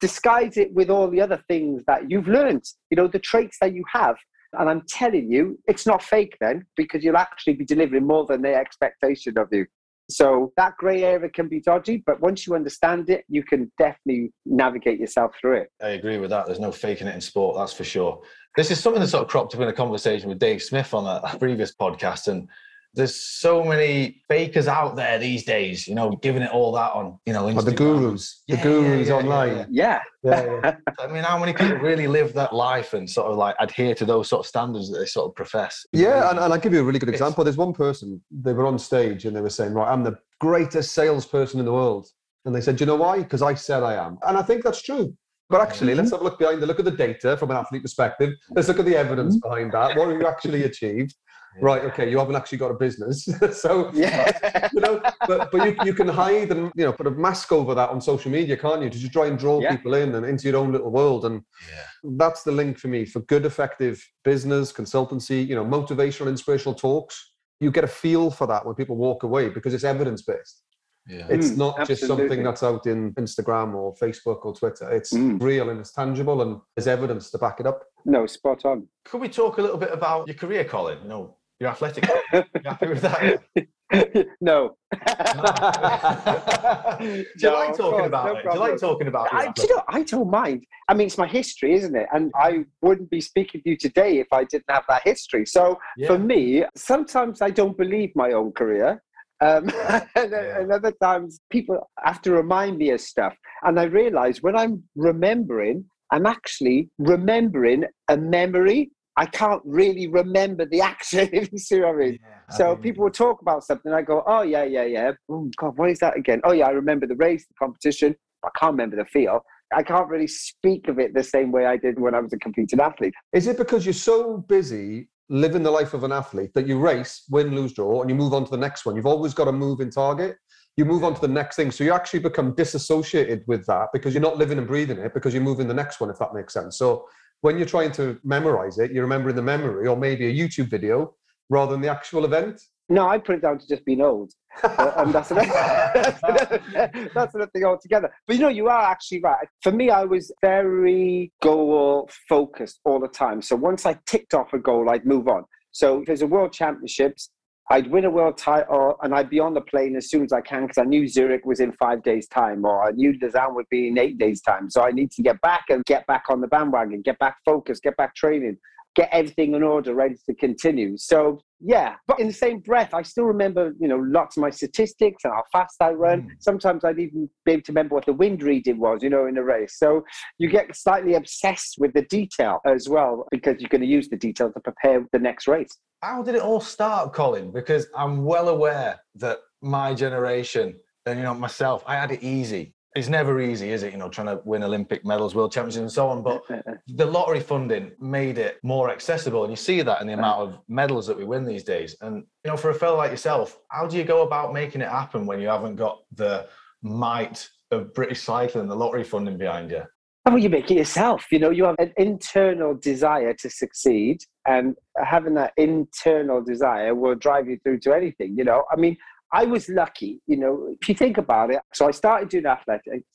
disguise 0.00 0.56
it 0.56 0.72
with 0.72 0.90
all 0.90 1.10
the 1.10 1.20
other 1.20 1.42
things 1.48 1.82
that 1.86 2.10
you've 2.10 2.28
learned, 2.28 2.64
you 2.90 2.96
know, 2.96 3.08
the 3.08 3.18
traits 3.18 3.56
that 3.60 3.74
you 3.74 3.82
have. 3.92 4.16
And 4.54 4.68
I'm 4.68 4.82
telling 4.88 5.30
you, 5.30 5.58
it's 5.66 5.86
not 5.86 6.02
fake 6.02 6.36
then 6.40 6.64
because 6.76 7.04
you'll 7.04 7.16
actually 7.16 7.54
be 7.54 7.64
delivering 7.64 8.06
more 8.06 8.26
than 8.26 8.42
their 8.42 8.60
expectation 8.60 9.36
of 9.38 9.48
you. 9.52 9.66
So 10.10 10.52
that 10.56 10.74
grey 10.78 11.04
area 11.04 11.28
can 11.28 11.48
be 11.48 11.60
dodgy, 11.60 12.02
but 12.06 12.20
once 12.22 12.46
you 12.46 12.54
understand 12.54 13.10
it, 13.10 13.24
you 13.28 13.42
can 13.42 13.70
definitely 13.78 14.32
navigate 14.46 14.98
yourself 14.98 15.32
through 15.38 15.58
it. 15.58 15.68
I 15.82 15.90
agree 15.90 16.16
with 16.16 16.30
that. 16.30 16.46
There's 16.46 16.60
no 16.60 16.72
faking 16.72 17.08
it 17.08 17.14
in 17.14 17.20
sport, 17.20 17.56
that's 17.58 17.74
for 17.74 17.84
sure. 17.84 18.22
This 18.56 18.70
is 18.70 18.80
something 18.80 19.02
that 19.02 19.08
sort 19.08 19.24
of 19.24 19.28
cropped 19.28 19.54
up 19.54 19.60
in 19.60 19.68
a 19.68 19.72
conversation 19.72 20.30
with 20.30 20.38
Dave 20.38 20.62
Smith 20.62 20.94
on 20.94 21.04
a 21.04 21.20
a 21.26 21.38
previous 21.38 21.74
podcast. 21.74 22.28
And 22.28 22.48
there's 22.94 23.14
so 23.14 23.62
many 23.62 24.22
fakers 24.28 24.66
out 24.66 24.96
there 24.96 25.18
these 25.18 25.44
days, 25.44 25.86
you 25.86 25.94
know, 25.94 26.10
giving 26.22 26.42
it 26.42 26.50
all 26.50 26.72
that 26.72 26.92
on, 26.92 27.18
you 27.26 27.32
know, 27.32 27.48
Or 27.48 27.62
the 27.62 27.72
gurus, 27.72 28.42
Yeah, 28.46 28.56
the 28.56 28.62
gurus 28.62 29.08
yeah, 29.08 29.14
yeah, 29.14 29.20
online. 29.20 29.66
Yeah. 29.70 30.00
Yeah, 30.22 30.60
yeah. 30.64 30.76
I 30.98 31.06
mean, 31.06 31.22
how 31.22 31.38
many 31.38 31.52
people 31.52 31.76
really 31.76 32.08
live 32.08 32.32
that 32.34 32.54
life 32.54 32.94
and 32.94 33.08
sort 33.08 33.30
of 33.30 33.36
like 33.36 33.54
adhere 33.60 33.94
to 33.94 34.04
those 34.04 34.28
sort 34.28 34.40
of 34.40 34.46
standards 34.46 34.90
that 34.90 34.98
they 34.98 35.06
sort 35.06 35.28
of 35.28 35.34
profess? 35.34 35.86
Yeah, 35.92 36.30
and, 36.30 36.38
and 36.38 36.52
I'll 36.52 36.58
give 36.58 36.72
you 36.72 36.80
a 36.80 36.84
really 36.84 36.98
good 36.98 37.08
example. 37.08 37.44
There's 37.44 37.56
one 37.56 37.72
person, 37.72 38.20
they 38.30 38.52
were 38.52 38.66
on 38.66 38.78
stage 38.78 39.26
and 39.26 39.36
they 39.36 39.40
were 39.40 39.50
saying, 39.50 39.74
Right, 39.74 39.90
I'm 39.90 40.02
the 40.02 40.18
greatest 40.40 40.92
salesperson 40.92 41.60
in 41.60 41.66
the 41.66 41.72
world. 41.72 42.08
And 42.44 42.54
they 42.54 42.60
said, 42.60 42.76
Do 42.76 42.82
you 42.82 42.86
know 42.86 42.96
why? 42.96 43.18
Because 43.18 43.42
I 43.42 43.54
said 43.54 43.82
I 43.82 43.94
am. 43.94 44.18
And 44.26 44.36
I 44.36 44.42
think 44.42 44.64
that's 44.64 44.82
true. 44.82 45.14
But 45.50 45.62
actually, 45.62 45.94
let's 45.94 46.08
mm-hmm. 46.08 46.16
have 46.16 46.20
a 46.20 46.24
look 46.24 46.38
behind 46.38 46.60
the 46.60 46.66
look 46.66 46.78
at 46.78 46.84
the 46.84 46.90
data 46.90 47.36
from 47.36 47.50
an 47.50 47.56
athlete 47.56 47.82
perspective. 47.82 48.34
Let's 48.50 48.68
look 48.68 48.80
at 48.80 48.84
the 48.84 48.96
evidence 48.96 49.36
mm-hmm. 49.36 49.48
behind 49.48 49.72
that. 49.72 49.96
What 49.96 50.08
have 50.08 50.20
you 50.20 50.26
actually 50.26 50.64
achieved? 50.64 51.14
Right, 51.60 51.82
okay, 51.84 52.10
you 52.10 52.18
haven't 52.18 52.36
actually 52.36 52.58
got 52.58 52.70
a 52.70 52.74
business. 52.74 53.28
so 53.52 53.90
Yeah. 53.94 54.68
you 54.74 54.80
know, 54.80 55.00
but 55.26 55.50
but 55.50 55.64
you, 55.64 55.76
you 55.84 55.94
can 55.94 56.08
hide 56.08 56.50
and 56.50 56.70
you 56.74 56.84
know 56.84 56.92
put 56.92 57.06
a 57.06 57.10
mask 57.10 57.52
over 57.52 57.74
that 57.74 57.90
on 57.90 58.00
social 58.00 58.30
media, 58.30 58.56
can't 58.56 58.82
you? 58.82 58.90
To 58.90 58.98
just 58.98 59.12
try 59.12 59.26
and 59.26 59.38
draw 59.38 59.60
Yeah. 59.60 59.70
people 59.76 59.94
in 59.94 60.14
and 60.14 60.24
into 60.26 60.48
your 60.48 60.58
own 60.58 60.72
little 60.72 60.90
world. 60.90 61.24
And 61.24 61.42
Yeah. 61.68 61.84
that's 62.18 62.42
the 62.42 62.52
link 62.52 62.78
for 62.78 62.88
me 62.88 63.04
for 63.04 63.20
good, 63.20 63.44
effective 63.44 64.04
business, 64.24 64.72
consultancy, 64.72 65.46
you 65.46 65.54
know, 65.54 65.64
motivational, 65.64 66.28
inspirational 66.28 66.74
talks. 66.74 67.32
You 67.60 67.70
get 67.72 67.84
a 67.84 67.88
feel 67.88 68.30
for 68.30 68.46
that 68.46 68.64
when 68.64 68.74
people 68.76 68.96
walk 68.96 69.24
away 69.24 69.48
because 69.48 69.74
it's 69.74 69.84
evidence 69.84 70.22
based. 70.22 70.62
Yeah. 71.08 71.26
It's 71.30 71.52
Mm, 71.52 71.56
not 71.56 71.86
just 71.86 72.06
something 72.06 72.42
that's 72.42 72.62
out 72.62 72.86
in 72.86 73.14
Instagram 73.14 73.74
or 73.74 73.94
Facebook 73.96 74.44
or 74.44 74.54
Twitter. 74.54 74.90
It's 74.90 75.12
Mm. 75.14 75.40
real 75.42 75.70
and 75.70 75.80
it's 75.80 75.92
tangible 75.92 76.42
and 76.42 76.60
there's 76.76 76.86
evidence 76.86 77.30
to 77.30 77.38
back 77.38 77.60
it 77.60 77.66
up. 77.66 77.82
No, 78.04 78.26
spot 78.26 78.64
on. 78.66 78.86
Could 79.06 79.22
we 79.22 79.28
talk 79.28 79.56
a 79.58 79.62
little 79.62 79.78
bit 79.78 79.90
about 79.90 80.26
your 80.28 80.36
career, 80.36 80.64
Colin? 80.64 80.98
You 81.02 81.08
know, 81.08 81.36
your 81.60 81.70
athletic. 81.70 82.08
You 82.32 82.42
happy 82.64 82.88
with 82.88 83.02
that? 83.02 83.42
no. 84.40 84.76
Do 87.00 87.16
you 87.16 87.24
No, 87.42 87.52
like 87.54 87.76
talking 87.76 88.06
about 88.06 88.26
no 88.26 88.36
it? 88.36 88.42
Do 88.44 88.50
you 88.52 88.58
like 88.60 88.78
talking 88.78 89.08
about 89.08 89.32
your 89.32 89.40
I, 89.40 89.52
do 89.52 89.62
you 89.62 89.76
know, 89.76 89.82
I 89.88 90.02
don't 90.02 90.30
mind. 90.30 90.64
I 90.88 90.94
mean, 90.94 91.06
it's 91.06 91.18
my 91.18 91.26
history, 91.26 91.74
isn't 91.74 91.96
it? 91.96 92.06
And 92.12 92.30
I 92.36 92.64
wouldn't 92.82 93.10
be 93.10 93.20
speaking 93.20 93.62
to 93.62 93.70
you 93.70 93.76
today 93.76 94.18
if 94.18 94.26
I 94.32 94.44
didn't 94.44 94.70
have 94.70 94.84
that 94.88 95.02
history. 95.04 95.46
So 95.46 95.78
Yeah. 95.96 96.08
for 96.08 96.18
me, 96.18 96.64
sometimes 96.76 97.42
I 97.42 97.50
don't 97.50 97.76
believe 97.76 98.10
my 98.14 98.32
own 98.32 98.52
career. 98.52 99.02
Um, 99.40 99.70
and, 100.16 100.30
Yeah. 100.32 100.60
and 100.60 100.72
other 100.72 100.92
times 101.02 101.40
people 101.50 101.88
have 102.04 102.20
to 102.22 102.32
remind 102.32 102.78
me 102.78 102.90
of 102.90 103.00
stuff. 103.00 103.34
And 103.62 103.78
I 103.80 103.84
realize 103.84 104.42
when 104.42 104.56
I'm 104.56 104.82
remembering, 104.96 105.84
I'm 106.12 106.26
actually 106.26 106.88
remembering 106.98 107.84
a 108.08 108.16
memory. 108.16 108.90
I 109.18 109.26
can't 109.26 109.60
really 109.64 110.06
remember 110.06 110.64
the 110.64 110.80
action, 110.80 111.28
if 111.32 111.50
you 111.52 111.58
see 111.58 111.80
what 111.80 111.88
I 111.88 111.96
mean. 111.96 112.18
Yeah, 112.22 112.56
So 112.56 112.66
I 112.66 112.68
mean, 112.74 112.82
people 112.82 113.04
will 113.04 113.10
talk 113.10 113.42
about 113.42 113.64
something. 113.64 113.92
I 113.92 114.02
go, 114.02 114.22
oh 114.26 114.42
yeah, 114.42 114.62
yeah, 114.62 114.84
yeah. 114.84 115.12
Oh 115.28 115.50
God, 115.56 115.76
what 115.76 115.90
is 115.90 115.98
that 115.98 116.16
again? 116.16 116.40
Oh 116.44 116.52
yeah, 116.52 116.68
I 116.68 116.70
remember 116.70 117.06
the 117.06 117.16
race, 117.16 117.44
the 117.46 117.54
competition. 117.58 118.14
I 118.44 118.50
can't 118.58 118.72
remember 118.72 118.96
the 118.96 119.04
feel. 119.06 119.40
I 119.74 119.82
can't 119.82 120.08
really 120.08 120.28
speak 120.28 120.86
of 120.86 121.00
it 121.00 121.14
the 121.14 121.24
same 121.24 121.50
way 121.50 121.66
I 121.66 121.76
did 121.76 121.98
when 121.98 122.14
I 122.14 122.20
was 122.20 122.32
a 122.32 122.38
competing 122.38 122.80
athlete. 122.80 123.12
Is 123.32 123.48
it 123.48 123.58
because 123.58 123.84
you're 123.84 123.92
so 123.92 124.38
busy 124.38 125.08
living 125.28 125.64
the 125.64 125.70
life 125.70 125.94
of 125.94 126.04
an 126.04 126.12
athlete 126.12 126.54
that 126.54 126.66
you 126.68 126.78
race, 126.78 127.24
win, 127.28 127.54
lose, 127.54 127.72
draw, 127.72 128.00
and 128.00 128.08
you 128.08 128.16
move 128.16 128.32
on 128.32 128.44
to 128.44 128.50
the 128.52 128.56
next 128.56 128.86
one? 128.86 128.94
You've 128.94 129.04
always 129.04 129.34
got 129.34 129.48
a 129.48 129.52
moving 129.52 129.90
target. 129.90 130.36
You 130.76 130.84
move 130.84 131.02
on 131.02 131.16
to 131.16 131.20
the 131.20 131.28
next 131.28 131.56
thing. 131.56 131.72
So 131.72 131.82
you 131.82 131.92
actually 131.92 132.20
become 132.20 132.54
disassociated 132.54 133.42
with 133.48 133.66
that 133.66 133.88
because 133.92 134.14
you're 134.14 134.22
not 134.22 134.38
living 134.38 134.58
and 134.58 134.66
breathing 134.66 134.98
it 134.98 135.12
because 135.12 135.34
you're 135.34 135.42
moving 135.42 135.66
the 135.66 135.74
next 135.74 136.00
one, 136.00 136.08
if 136.08 136.18
that 136.20 136.32
makes 136.32 136.54
sense. 136.54 136.78
So 136.78 137.04
when 137.40 137.56
you're 137.56 137.66
trying 137.66 137.92
to 137.92 138.18
memorize 138.24 138.78
it, 138.78 138.90
you're 138.92 139.04
remembering 139.04 139.36
the 139.36 139.42
memory 139.42 139.86
or 139.86 139.96
maybe 139.96 140.26
a 140.26 140.32
YouTube 140.32 140.68
video 140.68 141.14
rather 141.50 141.72
than 141.72 141.80
the 141.80 141.88
actual 141.88 142.24
event. 142.24 142.60
No, 142.88 143.06
I 143.08 143.18
put 143.18 143.36
it 143.36 143.42
down 143.42 143.58
to 143.58 143.68
just 143.68 143.84
being 143.84 144.00
old. 144.00 144.32
uh, 144.62 144.92
and 144.96 145.12
that's 145.12 145.30
another, 145.30 145.46
that's, 145.94 146.22
another, 146.22 147.10
that's 147.14 147.34
another 147.34 147.50
thing 147.52 147.64
altogether. 147.64 148.10
But 148.26 148.36
you 148.36 148.42
know, 148.42 148.48
you 148.48 148.68
are 148.68 148.82
actually 148.82 149.20
right. 149.20 149.46
For 149.62 149.70
me, 149.70 149.90
I 149.90 150.04
was 150.04 150.32
very 150.40 151.32
goal 151.42 152.08
focused 152.28 152.80
all 152.84 152.98
the 152.98 153.08
time. 153.08 153.42
So 153.42 153.56
once 153.56 153.86
I 153.86 153.98
ticked 154.06 154.34
off 154.34 154.52
a 154.52 154.58
goal, 154.58 154.90
I'd 154.90 155.06
move 155.06 155.28
on. 155.28 155.44
So 155.70 156.00
if 156.00 156.06
there's 156.06 156.22
a 156.22 156.26
world 156.26 156.52
championships, 156.52 157.30
I'd 157.70 157.90
win 157.90 158.06
a 158.06 158.10
world 158.10 158.38
title 158.38 158.96
and 159.02 159.14
I'd 159.14 159.28
be 159.28 159.40
on 159.40 159.52
the 159.52 159.60
plane 159.60 159.94
as 159.94 160.08
soon 160.08 160.24
as 160.24 160.32
I 160.32 160.40
can 160.40 160.62
because 160.62 160.78
I 160.78 160.84
knew 160.84 161.06
Zurich 161.06 161.44
was 161.44 161.60
in 161.60 161.72
five 161.72 162.02
days' 162.02 162.26
time 162.26 162.64
or 162.64 162.88
I 162.88 162.92
knew 162.92 163.14
Lausanne 163.20 163.54
would 163.54 163.68
be 163.70 163.88
in 163.88 163.98
eight 163.98 164.16
days' 164.16 164.40
time. 164.40 164.70
So 164.70 164.82
I 164.82 164.90
need 164.90 165.10
to 165.12 165.22
get 165.22 165.38
back 165.42 165.64
and 165.68 165.84
get 165.84 166.06
back 166.06 166.24
on 166.30 166.40
the 166.40 166.46
bandwagon, 166.46 167.02
get 167.02 167.18
back 167.18 167.36
focused, 167.44 167.82
get 167.82 167.96
back 167.98 168.14
training 168.14 168.56
get 168.98 169.08
everything 169.12 169.54
in 169.54 169.62
order, 169.62 169.94
ready 169.94 170.16
to 170.26 170.34
continue. 170.34 170.96
So 170.96 171.40
yeah, 171.60 171.94
but 172.08 172.18
in 172.18 172.26
the 172.26 172.32
same 172.32 172.58
breath, 172.58 172.92
I 172.92 173.02
still 173.02 173.26
remember, 173.26 173.72
you 173.78 173.86
know, 173.86 173.98
lots 173.98 174.36
of 174.36 174.40
my 174.40 174.50
statistics 174.50 175.24
and 175.24 175.32
how 175.32 175.44
fast 175.52 175.76
I 175.80 175.90
run. 175.90 176.22
Mm. 176.22 176.28
Sometimes 176.40 176.84
I'd 176.84 176.98
even 176.98 177.30
be 177.44 177.52
able 177.52 177.62
to 177.62 177.72
remember 177.72 177.94
what 177.94 178.06
the 178.06 178.12
wind 178.12 178.42
reading 178.42 178.80
was, 178.80 179.04
you 179.04 179.10
know, 179.10 179.26
in 179.26 179.38
a 179.38 179.42
race. 179.44 179.78
So 179.78 180.04
you 180.38 180.48
get 180.48 180.74
slightly 180.74 181.14
obsessed 181.14 181.76
with 181.78 181.92
the 181.92 182.02
detail 182.02 182.58
as 182.66 182.88
well 182.88 183.24
because 183.30 183.60
you're 183.60 183.68
going 183.68 183.82
to 183.82 183.86
use 183.86 184.08
the 184.08 184.16
detail 184.16 184.52
to 184.52 184.60
prepare 184.60 185.06
the 185.12 185.20
next 185.20 185.46
race. 185.46 185.78
How 186.02 186.20
did 186.22 186.34
it 186.34 186.42
all 186.42 186.60
start, 186.60 187.12
Colin? 187.12 187.52
Because 187.52 187.86
I'm 187.94 188.24
well 188.24 188.48
aware 188.48 188.98
that 189.16 189.38
my 189.62 189.94
generation 189.94 190.74
and 191.06 191.18
you 191.18 191.24
know 191.24 191.34
myself, 191.34 191.84
I 191.86 191.94
had 191.94 192.10
it 192.10 192.22
easy 192.22 192.74
it's 192.98 193.08
never 193.08 193.40
easy, 193.40 193.70
is 193.70 193.82
it? 193.82 193.92
You 193.92 193.98
know, 193.98 194.08
trying 194.08 194.26
to 194.26 194.40
win 194.44 194.62
Olympic 194.62 195.04
medals, 195.04 195.34
world 195.34 195.52
championships, 195.52 195.80
and 195.80 195.92
so 195.92 196.08
on. 196.08 196.22
But 196.22 196.42
the 196.86 197.06
lottery 197.06 197.40
funding 197.40 197.92
made 198.00 198.38
it 198.38 198.58
more 198.62 198.90
accessible, 198.90 199.44
and 199.44 199.52
you 199.52 199.56
see 199.56 199.82
that 199.82 200.00
in 200.00 200.06
the 200.06 200.14
amount 200.14 200.40
of 200.40 200.60
medals 200.68 201.06
that 201.06 201.16
we 201.16 201.24
win 201.24 201.44
these 201.44 201.64
days. 201.64 201.96
And 202.00 202.24
you 202.44 202.50
know, 202.50 202.56
for 202.56 202.70
a 202.70 202.74
fellow 202.74 202.96
like 202.96 203.10
yourself, 203.10 203.58
how 203.70 203.86
do 203.86 203.96
you 203.96 204.04
go 204.04 204.22
about 204.22 204.52
making 204.52 204.80
it 204.80 204.88
happen 204.88 205.26
when 205.26 205.40
you 205.40 205.48
haven't 205.48 205.76
got 205.76 206.00
the 206.14 206.48
might 206.82 207.48
of 207.70 207.94
British 207.94 208.22
cycling, 208.22 208.68
the 208.68 208.76
lottery 208.76 209.04
funding 209.04 209.38
behind 209.38 209.70
you? 209.70 209.82
Well, 210.26 210.38
you 210.38 210.50
make 210.50 210.70
it 210.70 210.76
yourself. 210.76 211.24
You 211.32 211.38
know, 211.38 211.50
you 211.50 211.64
have 211.64 211.76
an 211.78 211.92
internal 211.96 212.74
desire 212.74 213.32
to 213.34 213.48
succeed, 213.48 214.18
and 214.46 214.74
having 215.02 215.34
that 215.34 215.52
internal 215.56 216.42
desire 216.42 216.94
will 216.94 217.14
drive 217.14 217.48
you 217.48 217.58
through 217.62 217.80
to 217.80 217.94
anything. 217.94 218.36
You 218.36 218.44
know, 218.44 218.64
I 218.70 218.76
mean, 218.76 218.96
I 219.32 219.44
was 219.44 219.68
lucky, 219.68 220.20
you 220.26 220.36
know, 220.36 220.74
if 220.80 220.88
you 220.88 220.94
think 220.94 221.18
about 221.18 221.50
it. 221.50 221.60
So 221.74 221.86
I 221.86 221.90
started 221.90 222.28
doing 222.28 222.46
athletics. 222.46 223.06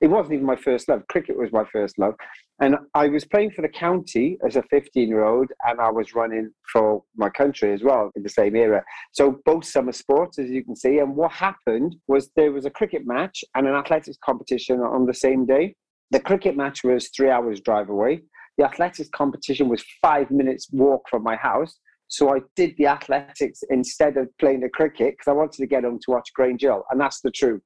It 0.00 0.08
wasn't 0.08 0.34
even 0.34 0.46
my 0.46 0.56
first 0.56 0.88
love. 0.88 1.02
Cricket 1.08 1.38
was 1.38 1.50
my 1.52 1.64
first 1.72 1.98
love. 1.98 2.14
And 2.60 2.76
I 2.94 3.08
was 3.08 3.24
playing 3.24 3.52
for 3.52 3.62
the 3.62 3.68
county 3.68 4.38
as 4.46 4.56
a 4.56 4.62
15 4.64 5.08
year 5.08 5.24
old, 5.24 5.48
and 5.66 5.80
I 5.80 5.90
was 5.90 6.14
running 6.14 6.50
for 6.72 7.02
my 7.16 7.30
country 7.30 7.72
as 7.72 7.82
well 7.82 8.10
in 8.14 8.22
the 8.22 8.28
same 8.28 8.56
era. 8.56 8.84
So 9.12 9.40
both 9.44 9.64
summer 9.64 9.92
sports, 9.92 10.38
as 10.38 10.50
you 10.50 10.64
can 10.64 10.76
see. 10.76 10.98
And 10.98 11.16
what 11.16 11.32
happened 11.32 11.96
was 12.08 12.30
there 12.36 12.52
was 12.52 12.66
a 12.66 12.70
cricket 12.70 13.06
match 13.06 13.42
and 13.54 13.66
an 13.66 13.74
athletics 13.74 14.18
competition 14.22 14.80
on 14.80 15.06
the 15.06 15.14
same 15.14 15.46
day. 15.46 15.74
The 16.10 16.20
cricket 16.20 16.56
match 16.56 16.84
was 16.84 17.08
three 17.08 17.30
hours 17.30 17.60
drive 17.60 17.88
away. 17.88 18.22
The 18.58 18.64
athletics 18.64 19.08
competition 19.10 19.68
was 19.68 19.84
five 20.00 20.30
minutes 20.30 20.68
walk 20.72 21.08
from 21.10 21.22
my 21.22 21.36
house. 21.36 21.78
So 22.08 22.34
I 22.34 22.40
did 22.54 22.74
the 22.78 22.86
athletics 22.86 23.62
instead 23.70 24.16
of 24.16 24.28
playing 24.38 24.60
the 24.60 24.68
cricket 24.68 25.14
because 25.14 25.30
I 25.30 25.34
wanted 25.34 25.58
to 25.58 25.66
get 25.66 25.84
home 25.84 25.98
to 26.04 26.10
watch 26.10 26.32
Grange 26.34 26.62
Hill, 26.62 26.84
and 26.90 27.00
that's 27.00 27.20
the 27.20 27.30
truth. 27.30 27.62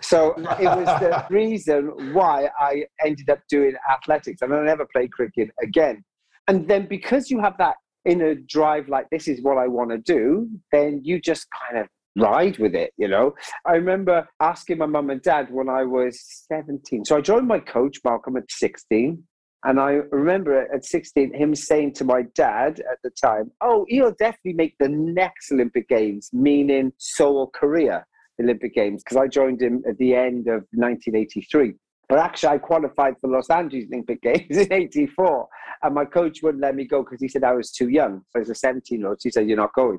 So 0.00 0.34
it 0.36 0.64
was 0.64 0.86
the 1.00 1.26
reason 1.30 2.14
why 2.14 2.48
I 2.58 2.84
ended 3.04 3.30
up 3.30 3.40
doing 3.48 3.74
athletics, 3.90 4.42
and 4.42 4.52
I 4.52 4.62
never 4.64 4.86
played 4.92 5.12
cricket 5.12 5.50
again. 5.62 6.04
And 6.48 6.66
then 6.68 6.86
because 6.86 7.30
you 7.30 7.40
have 7.40 7.56
that 7.58 7.76
inner 8.04 8.34
drive, 8.34 8.88
like 8.88 9.06
this 9.10 9.28
is 9.28 9.42
what 9.42 9.58
I 9.58 9.68
want 9.68 9.90
to 9.90 9.98
do, 9.98 10.48
then 10.72 11.00
you 11.04 11.20
just 11.20 11.46
kind 11.68 11.82
of 11.82 11.88
ride 12.16 12.58
with 12.58 12.74
it, 12.74 12.92
you 12.96 13.08
know. 13.08 13.34
I 13.66 13.72
remember 13.72 14.26
asking 14.40 14.78
my 14.78 14.86
mum 14.86 15.10
and 15.10 15.22
dad 15.22 15.48
when 15.50 15.68
I 15.68 15.84
was 15.84 16.20
17. 16.50 17.04
So 17.04 17.16
I 17.16 17.20
joined 17.20 17.46
my 17.46 17.60
coach, 17.60 17.98
Malcolm, 18.04 18.36
at 18.36 18.50
16. 18.50 19.22
And 19.68 19.78
I 19.78 20.00
remember 20.12 20.66
at 20.74 20.86
16, 20.86 21.34
him 21.34 21.54
saying 21.54 21.92
to 21.96 22.04
my 22.04 22.22
dad 22.34 22.80
at 22.90 22.96
the 23.04 23.10
time, 23.10 23.50
Oh, 23.60 23.84
he'll 23.86 24.14
definitely 24.18 24.54
make 24.54 24.74
the 24.80 24.88
next 24.88 25.52
Olympic 25.52 25.90
Games, 25.90 26.30
meaning 26.32 26.90
Seoul, 26.96 27.48
Korea 27.48 28.06
Olympic 28.40 28.74
Games, 28.74 29.04
because 29.04 29.18
I 29.18 29.26
joined 29.26 29.60
him 29.60 29.82
at 29.86 29.98
the 29.98 30.14
end 30.14 30.48
of 30.48 30.64
1983. 30.72 31.74
But 32.08 32.18
actually, 32.18 32.48
I 32.48 32.58
qualified 32.58 33.16
for 33.20 33.28
Los 33.28 33.50
Angeles 33.50 33.84
Olympic 33.92 34.22
Games 34.28 34.56
in 34.56 34.72
84. 34.72 35.46
And 35.82 35.94
my 35.94 36.06
coach 36.06 36.38
wouldn't 36.42 36.62
let 36.62 36.74
me 36.74 36.86
go 36.86 37.02
because 37.02 37.20
he 37.20 37.28
said 37.28 37.44
I 37.44 37.52
was 37.52 37.70
too 37.70 37.90
young. 37.90 38.22
So 38.30 38.40
as 38.40 38.48
a 38.48 38.54
17 38.54 38.98
year 38.98 39.10
old, 39.10 39.18
he 39.22 39.30
said, 39.30 39.46
You're 39.46 39.58
not 39.58 39.74
going. 39.74 39.98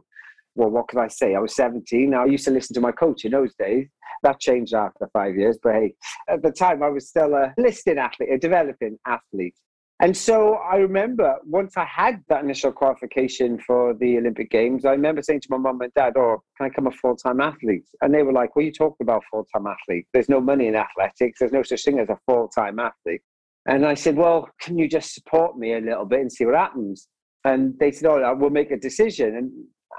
Well, 0.55 0.69
what 0.69 0.87
could 0.87 0.99
I 0.99 1.07
say? 1.07 1.35
I 1.35 1.39
was 1.39 1.55
17. 1.55 2.09
Now, 2.09 2.23
I 2.23 2.25
used 2.25 2.45
to 2.45 2.51
listen 2.51 2.73
to 2.73 2.81
my 2.81 2.91
coach 2.91 3.25
in 3.25 3.31
those 3.31 3.53
days. 3.55 3.87
That 4.23 4.39
changed 4.39 4.73
after 4.73 5.07
five 5.13 5.35
years, 5.35 5.57
but 5.63 5.73
hey, 5.73 5.93
at 6.27 6.41
the 6.41 6.51
time 6.51 6.83
I 6.83 6.89
was 6.89 7.07
still 7.07 7.33
a 7.33 7.53
listing 7.57 7.97
athlete, 7.97 8.29
a 8.31 8.37
developing 8.37 8.97
athlete. 9.07 9.55
And 10.01 10.15
so 10.15 10.53
I 10.55 10.77
remember 10.77 11.35
once 11.45 11.75
I 11.75 11.83
had 11.83 12.23
that 12.29 12.43
initial 12.43 12.71
qualification 12.71 13.59
for 13.59 13.93
the 13.93 14.17
Olympic 14.17 14.49
Games, 14.49 14.85
I 14.85 14.91
remember 14.91 15.21
saying 15.21 15.41
to 15.41 15.47
my 15.51 15.57
mum 15.57 15.81
and 15.81 15.93
dad, 15.93 16.13
Oh, 16.17 16.41
can 16.57 16.67
I 16.67 16.69
become 16.69 16.87
a 16.87 16.91
full 16.91 17.17
time 17.17 17.41
athlete? 17.41 17.83
And 18.01 18.13
they 18.13 18.23
were 18.23 18.31
like, 18.31 18.55
What 18.55 18.61
are 18.63 18.65
you 18.65 18.71
talking 18.71 19.03
about, 19.03 19.23
full 19.29 19.45
time 19.53 19.67
athlete? 19.67 20.05
There's 20.13 20.29
no 20.29 20.39
money 20.39 20.67
in 20.67 20.75
athletics, 20.75 21.39
there's 21.39 21.51
no 21.51 21.63
such 21.63 21.83
thing 21.83 21.99
as 21.99 22.09
a 22.09 22.17
full 22.25 22.47
time 22.47 22.79
athlete. 22.79 23.21
And 23.65 23.85
I 23.85 23.93
said, 23.93 24.15
Well, 24.15 24.49
can 24.61 24.77
you 24.77 24.87
just 24.87 25.13
support 25.13 25.57
me 25.57 25.73
a 25.73 25.81
little 25.81 26.05
bit 26.05 26.21
and 26.21 26.31
see 26.31 26.45
what 26.45 26.55
happens? 26.55 27.09
And 27.43 27.77
they 27.79 27.91
said, 27.91 28.07
Oh, 28.07 28.35
we'll 28.39 28.51
make 28.51 28.71
a 28.71 28.77
decision. 28.77 29.35
And 29.35 29.51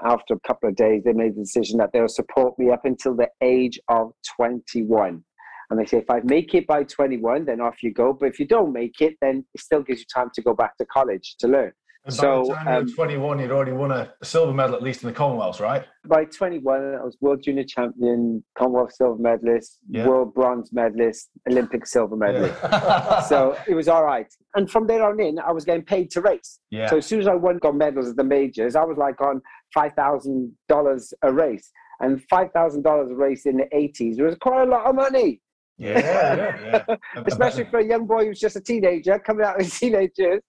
after 0.05 0.33
a 0.33 0.39
couple 0.47 0.69
of 0.69 0.75
days, 0.75 1.03
they 1.03 1.13
made 1.13 1.35
the 1.35 1.41
decision 1.41 1.77
that 1.77 1.91
they'll 1.93 2.07
support 2.07 2.57
me 2.57 2.69
up 2.71 2.85
until 2.85 3.15
the 3.15 3.29
age 3.41 3.79
of 3.87 4.11
21. 4.35 5.23
And 5.69 5.79
they 5.79 5.85
say, 5.85 5.97
if 5.97 6.09
I 6.09 6.19
make 6.23 6.53
it 6.53 6.67
by 6.67 6.83
21, 6.83 7.45
then 7.45 7.61
off 7.61 7.81
you 7.81 7.93
go. 7.93 8.11
But 8.11 8.27
if 8.27 8.39
you 8.39 8.45
don't 8.45 8.73
make 8.73 8.99
it, 8.99 9.15
then 9.21 9.45
it 9.53 9.61
still 9.61 9.81
gives 9.81 10.01
you 10.01 10.05
time 10.13 10.29
to 10.35 10.41
go 10.41 10.53
back 10.53 10.77
to 10.77 10.85
college 10.85 11.35
to 11.39 11.47
learn. 11.47 11.71
And 12.03 12.17
by 12.17 12.23
the 12.23 12.53
time 12.53 12.67
um, 12.67 12.87
you 12.87 12.91
were 12.91 12.95
21, 12.95 13.39
you'd 13.39 13.51
already 13.51 13.71
won 13.73 13.91
a 13.91 14.11
silver 14.23 14.51
medal, 14.51 14.75
at 14.75 14.81
least 14.81 15.03
in 15.03 15.07
the 15.07 15.13
Commonwealth, 15.13 15.59
right? 15.59 15.85
By 16.07 16.25
21, 16.25 16.95
I 16.95 17.03
was 17.03 17.15
World 17.21 17.43
Junior 17.43 17.63
Champion, 17.63 18.43
Commonwealth 18.57 18.93
silver 18.93 19.21
medalist, 19.21 19.77
yeah. 19.87 20.07
World 20.07 20.33
bronze 20.33 20.73
medalist, 20.73 21.29
Olympic 21.47 21.85
silver 21.85 22.15
medalist. 22.15 22.55
Yeah. 22.63 23.21
so 23.21 23.55
it 23.67 23.75
was 23.75 23.87
all 23.87 24.03
right. 24.03 24.25
And 24.55 24.69
from 24.69 24.87
there 24.87 25.03
on 25.03 25.19
in, 25.19 25.37
I 25.37 25.51
was 25.51 25.63
getting 25.63 25.83
paid 25.83 26.09
to 26.11 26.21
race. 26.21 26.59
Yeah. 26.71 26.89
So 26.89 26.97
as 26.97 27.05
soon 27.05 27.19
as 27.19 27.27
I 27.27 27.35
won 27.35 27.59
got 27.59 27.75
medals 27.75 28.09
at 28.09 28.15
the 28.15 28.23
majors, 28.23 28.75
I 28.75 28.83
was 28.83 28.97
like 28.97 29.21
on 29.21 29.39
$5,000 29.75 31.13
a 31.23 31.33
race. 31.33 31.71
And 31.99 32.21
$5,000 32.31 33.11
a 33.11 33.15
race 33.15 33.45
in 33.45 33.57
the 33.57 33.67
80s 33.73 34.21
was 34.21 34.35
quite 34.41 34.63
a 34.63 34.71
lot 34.71 34.85
of 34.87 34.95
money. 34.95 35.39
Yeah, 35.77 35.99
yeah, 35.99 36.83
yeah. 36.87 36.95
Especially 37.27 37.65
for 37.65 37.79
a 37.79 37.85
young 37.85 38.05
boy 38.05 38.25
who's 38.25 38.39
just 38.39 38.55
a 38.55 38.61
teenager 38.61 39.17
coming 39.19 39.45
out 39.45 39.59
of 39.59 39.71
teenage 39.79 40.11
years. 40.17 40.41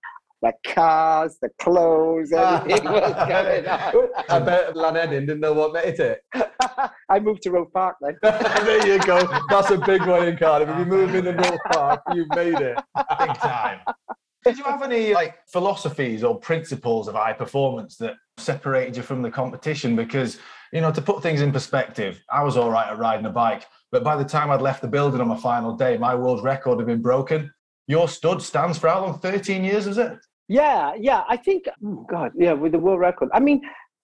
The 0.43 0.53
cars, 0.67 1.39
the 1.41 1.51
clothes, 1.61 2.33
everything 2.37 2.85
was 2.85 3.29
going 3.29 3.65
on. 3.65 4.09
I 4.29 4.41
bet 4.41 4.75
Llanelin 4.75 5.21
didn't 5.21 5.39
know 5.39 5.53
what 5.53 5.73
made 5.73 6.01
it. 6.01 6.21
I 7.09 7.21
moved 7.21 7.43
to 7.43 7.51
Roath 7.51 7.73
Park 7.73 7.97
then. 8.01 8.17
there 8.23 8.85
you 8.85 8.99
go. 8.99 9.25
That's 9.49 9.71
a 9.71 9.79
big 9.79 10.05
one 10.05 10.27
in 10.27 10.37
Cardiff. 10.37 10.69
If 10.69 10.79
you 10.81 10.85
move 10.85 11.15
in 11.15 11.27
the 11.27 11.35
Roath 11.35 11.61
Park, 11.71 12.01
you've 12.13 12.29
made 12.35 12.55
it. 12.55 12.77
Big 13.21 13.35
time. 13.35 13.79
Did 14.45 14.59
you 14.59 14.65
have 14.65 14.83
any 14.83 15.15
like 15.15 15.37
philosophies 15.47 16.25
or 16.25 16.39
principles 16.39 17.09
of 17.09 17.15
high 17.15 17.33
performance 17.33 17.97
that 17.99 18.17
separated 18.37 18.97
you 18.97 19.03
from 19.03 19.23
the 19.23 19.31
competition? 19.31 19.95
Because, 19.95 20.39
you 20.73 20.81
know, 20.81 20.91
to 20.91 21.03
put 21.03 21.23
things 21.23 21.41
in 21.41 21.53
perspective, 21.53 22.21
I 22.31 22.43
was 22.43 22.57
all 22.57 22.71
right 22.71 22.91
at 22.91 22.99
riding 22.99 23.27
a 23.27 23.31
bike 23.31 23.67
but 23.93 24.03
by 24.03 24.17
the 24.17 24.25
time 24.25 24.51
I'd 24.51 24.63
left 24.63 24.81
the 24.81 24.89
building 24.89 25.21
on 25.21 25.29
my 25.29 25.37
final 25.37 25.77
day, 25.77 25.99
my 25.99 26.15
world 26.15 26.43
record 26.43 26.79
had 26.79 26.87
been 26.87 27.03
broken. 27.03 27.53
Your 27.87 28.09
stud 28.09 28.43
stands 28.43 28.79
for 28.79 28.89
how 28.89 29.03
long? 29.03 29.19
13 29.19 29.63
years, 29.63 29.87
is 29.87 29.99
it? 29.99 30.19
Yeah, 30.49 30.95
yeah. 30.99 31.25
I 31.29 31.37
think, 31.37 31.65
oh 31.85 32.07
God, 32.09 32.33
yeah, 32.35 32.55
with 32.55 32.73
the 32.73 32.79
world 32.79 33.01
record. 33.01 33.29
I 33.35 33.41
mean, 33.41 33.61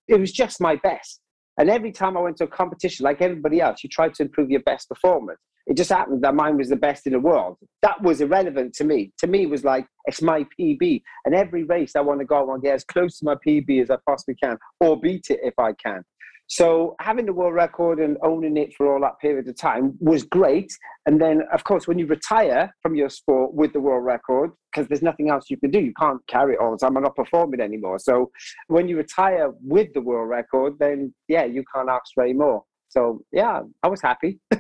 it 0.07 0.20
was 0.20 0.31
just 0.31 0.61
my 0.61 0.77
best. 0.77 1.20
And 1.59 1.68
every 1.68 1.90
time 1.90 2.16
I 2.16 2.21
went 2.21 2.37
to 2.38 2.44
a 2.44 2.49
competition, 2.49 3.05
like 3.05 3.21
everybody 3.21 3.61
else, 3.61 3.83
you 3.83 3.90
tried 3.90 4.14
to 4.14 4.23
improve 4.23 4.51
your 4.51 4.62
best 4.62 4.88
performance. 4.88 5.40
It 5.66 5.77
just 5.77 5.90
happened 5.90 6.23
that 6.23 6.35
mine 6.35 6.57
was 6.57 6.71
the 6.71 6.77
best 6.77 7.07
in 7.07 7.12
the 7.12 7.21
world. 7.21 7.59
That 7.83 8.01
was 8.03 8.23
irrelevant 8.23 8.73
to 8.77 8.85
me. 8.85 9.12
To 9.18 9.27
me, 9.27 9.42
it 9.42 9.51
was 9.51 9.64
like, 9.64 9.87
it's 10.07 10.23
my 10.23 10.47
PB. 10.59 11.03
And 11.27 11.35
every 11.35 11.64
race 11.64 11.94
I 11.94 12.01
want 12.01 12.21
to 12.21 12.25
go, 12.25 12.37
I 12.37 12.42
want 12.42 12.62
to 12.62 12.68
get 12.68 12.75
as 12.77 12.85
close 12.85 13.18
to 13.18 13.27
my 13.27 13.35
PB 13.47 13.83
as 13.83 13.90
I 13.90 13.97
possibly 14.07 14.37
can, 14.37 14.57
or 14.81 14.99
beat 14.99 15.27
it 15.29 15.40
if 15.42 15.59
I 15.59 15.73
can. 15.75 16.03
So 16.49 16.97
having 17.01 17.27
the 17.27 17.33
world 17.33 17.55
record 17.55 17.99
and 17.99 18.17
owning 18.23 18.57
it 18.57 18.75
for 18.75 18.93
all 18.93 19.01
that 19.03 19.21
period 19.21 19.47
of 19.49 19.57
time 19.57 19.97
was 20.01 20.25
great. 20.25 20.73
And 21.07 21.21
then, 21.21 21.43
of 21.53 21.63
course, 21.65 21.87
when 21.87 21.99
you 21.99 22.07
retire 22.07 22.75
from 22.83 22.95
your 22.95 23.11
sport 23.11 23.53
with 23.53 23.75
the 23.75 23.81
world 23.81 24.05
record, 24.05 24.53
because 24.73 24.89
there's 24.89 25.03
nothing 25.03 25.29
else 25.29 25.51
you 25.51 25.59
can 25.59 25.71
do, 25.71 25.79
you 25.79 25.93
can't 26.01 26.21
carry 26.27 26.55
it 26.55 26.61
all 26.61 26.73
the 26.73 26.79
time. 26.79 26.97
I'm 26.97 27.03
not 27.03 27.17
performing 27.17 27.61
anymore. 27.61 27.99
So 27.99 28.31
when 28.69 28.89
you 28.89 28.97
retire 28.97 29.51
with 29.61 29.93
the 29.93 30.01
world 30.01 30.31
record, 30.31 30.75
then 30.81 31.15
yeah, 31.29 31.45
you 31.45 31.65
can't 31.75 31.91
ask 31.91 32.15
for 32.15 32.25
any 32.25 32.33
more. 32.33 32.65
So 32.89 33.21
yeah, 33.31 33.61
I 33.83 33.89
was 33.89 34.01
happy. 34.01 34.41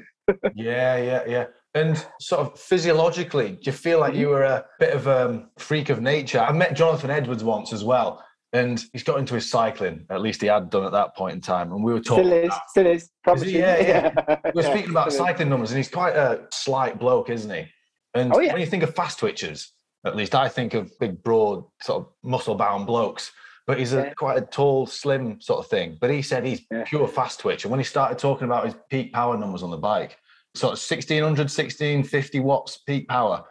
yeah, 0.54 0.96
yeah, 0.98 1.22
yeah. 1.26 1.46
And 1.74 2.04
sort 2.20 2.40
of 2.40 2.58
physiologically, 2.58 3.52
do 3.52 3.60
you 3.62 3.72
feel 3.72 4.00
like 4.00 4.12
mm-hmm. 4.12 4.20
you 4.20 4.28
were 4.28 4.42
a 4.42 4.64
bit 4.78 4.94
of 4.94 5.06
a 5.06 5.46
freak 5.58 5.88
of 5.88 6.00
nature? 6.00 6.40
I 6.40 6.52
met 6.52 6.74
Jonathan 6.74 7.10
Edwards 7.10 7.44
once 7.44 7.72
as 7.72 7.84
well, 7.84 8.22
and 8.52 8.82
he's 8.92 9.02
got 9.02 9.18
into 9.18 9.34
his 9.34 9.50
cycling. 9.50 10.06
At 10.10 10.20
least 10.22 10.40
he 10.40 10.46
had 10.46 10.70
done 10.70 10.84
at 10.84 10.92
that 10.92 11.14
point 11.14 11.34
in 11.34 11.40
time. 11.40 11.72
And 11.72 11.84
we 11.84 11.92
were 11.92 12.00
talking. 12.00 12.24
Still 12.24 12.32
is, 12.38 12.46
about, 12.46 12.60
still 12.70 12.86
is. 12.86 13.10
Is 13.36 13.42
he? 13.42 13.58
Yeah, 13.58 13.78
yeah. 13.80 14.36
we 14.54 14.62
were 14.62 14.62
speaking 14.62 14.90
about 14.90 15.12
cycling 15.24 15.48
numbers, 15.50 15.70
and 15.70 15.76
he's 15.76 15.90
quite 15.90 16.16
a 16.16 16.46
slight 16.52 16.98
bloke, 16.98 17.28
isn't 17.30 17.50
he? 17.50 17.66
And 18.14 18.32
Oh, 18.32 18.40
yeah. 18.40 18.52
when 18.52 18.60
you 18.60 18.66
think 18.66 18.82
of 18.82 18.94
fast 18.94 19.20
twitchers, 19.20 19.68
at 20.06 20.16
least 20.16 20.34
I 20.34 20.48
think 20.48 20.74
of 20.74 20.90
big, 20.98 21.22
broad, 21.22 21.64
sort 21.82 22.02
of 22.04 22.08
muscle-bound 22.22 22.86
blokes. 22.86 23.32
But 23.66 23.78
he's 23.78 23.92
a 23.92 24.14
quite 24.16 24.38
a 24.38 24.40
tall, 24.40 24.86
slim 24.86 25.42
sort 25.42 25.58
of 25.58 25.66
thing. 25.66 25.98
But 26.00 26.08
he 26.10 26.22
said 26.22 26.42
he's 26.46 26.62
Yeah. 26.70 26.84
pure 26.86 27.06
fast 27.06 27.40
twitch. 27.40 27.64
And 27.64 27.70
when 27.70 27.78
he 27.78 27.84
started 27.84 28.18
talking 28.18 28.46
about 28.46 28.64
his 28.64 28.74
peak 28.88 29.12
power 29.12 29.36
numbers 29.36 29.62
on 29.62 29.70
the 29.70 29.76
bike, 29.76 30.16
sort 30.54 30.72
of 30.72 30.78
1600, 30.78 31.50
1650 31.50 32.40
watts 32.40 32.78
peak 32.78 33.06
power, 33.08 33.44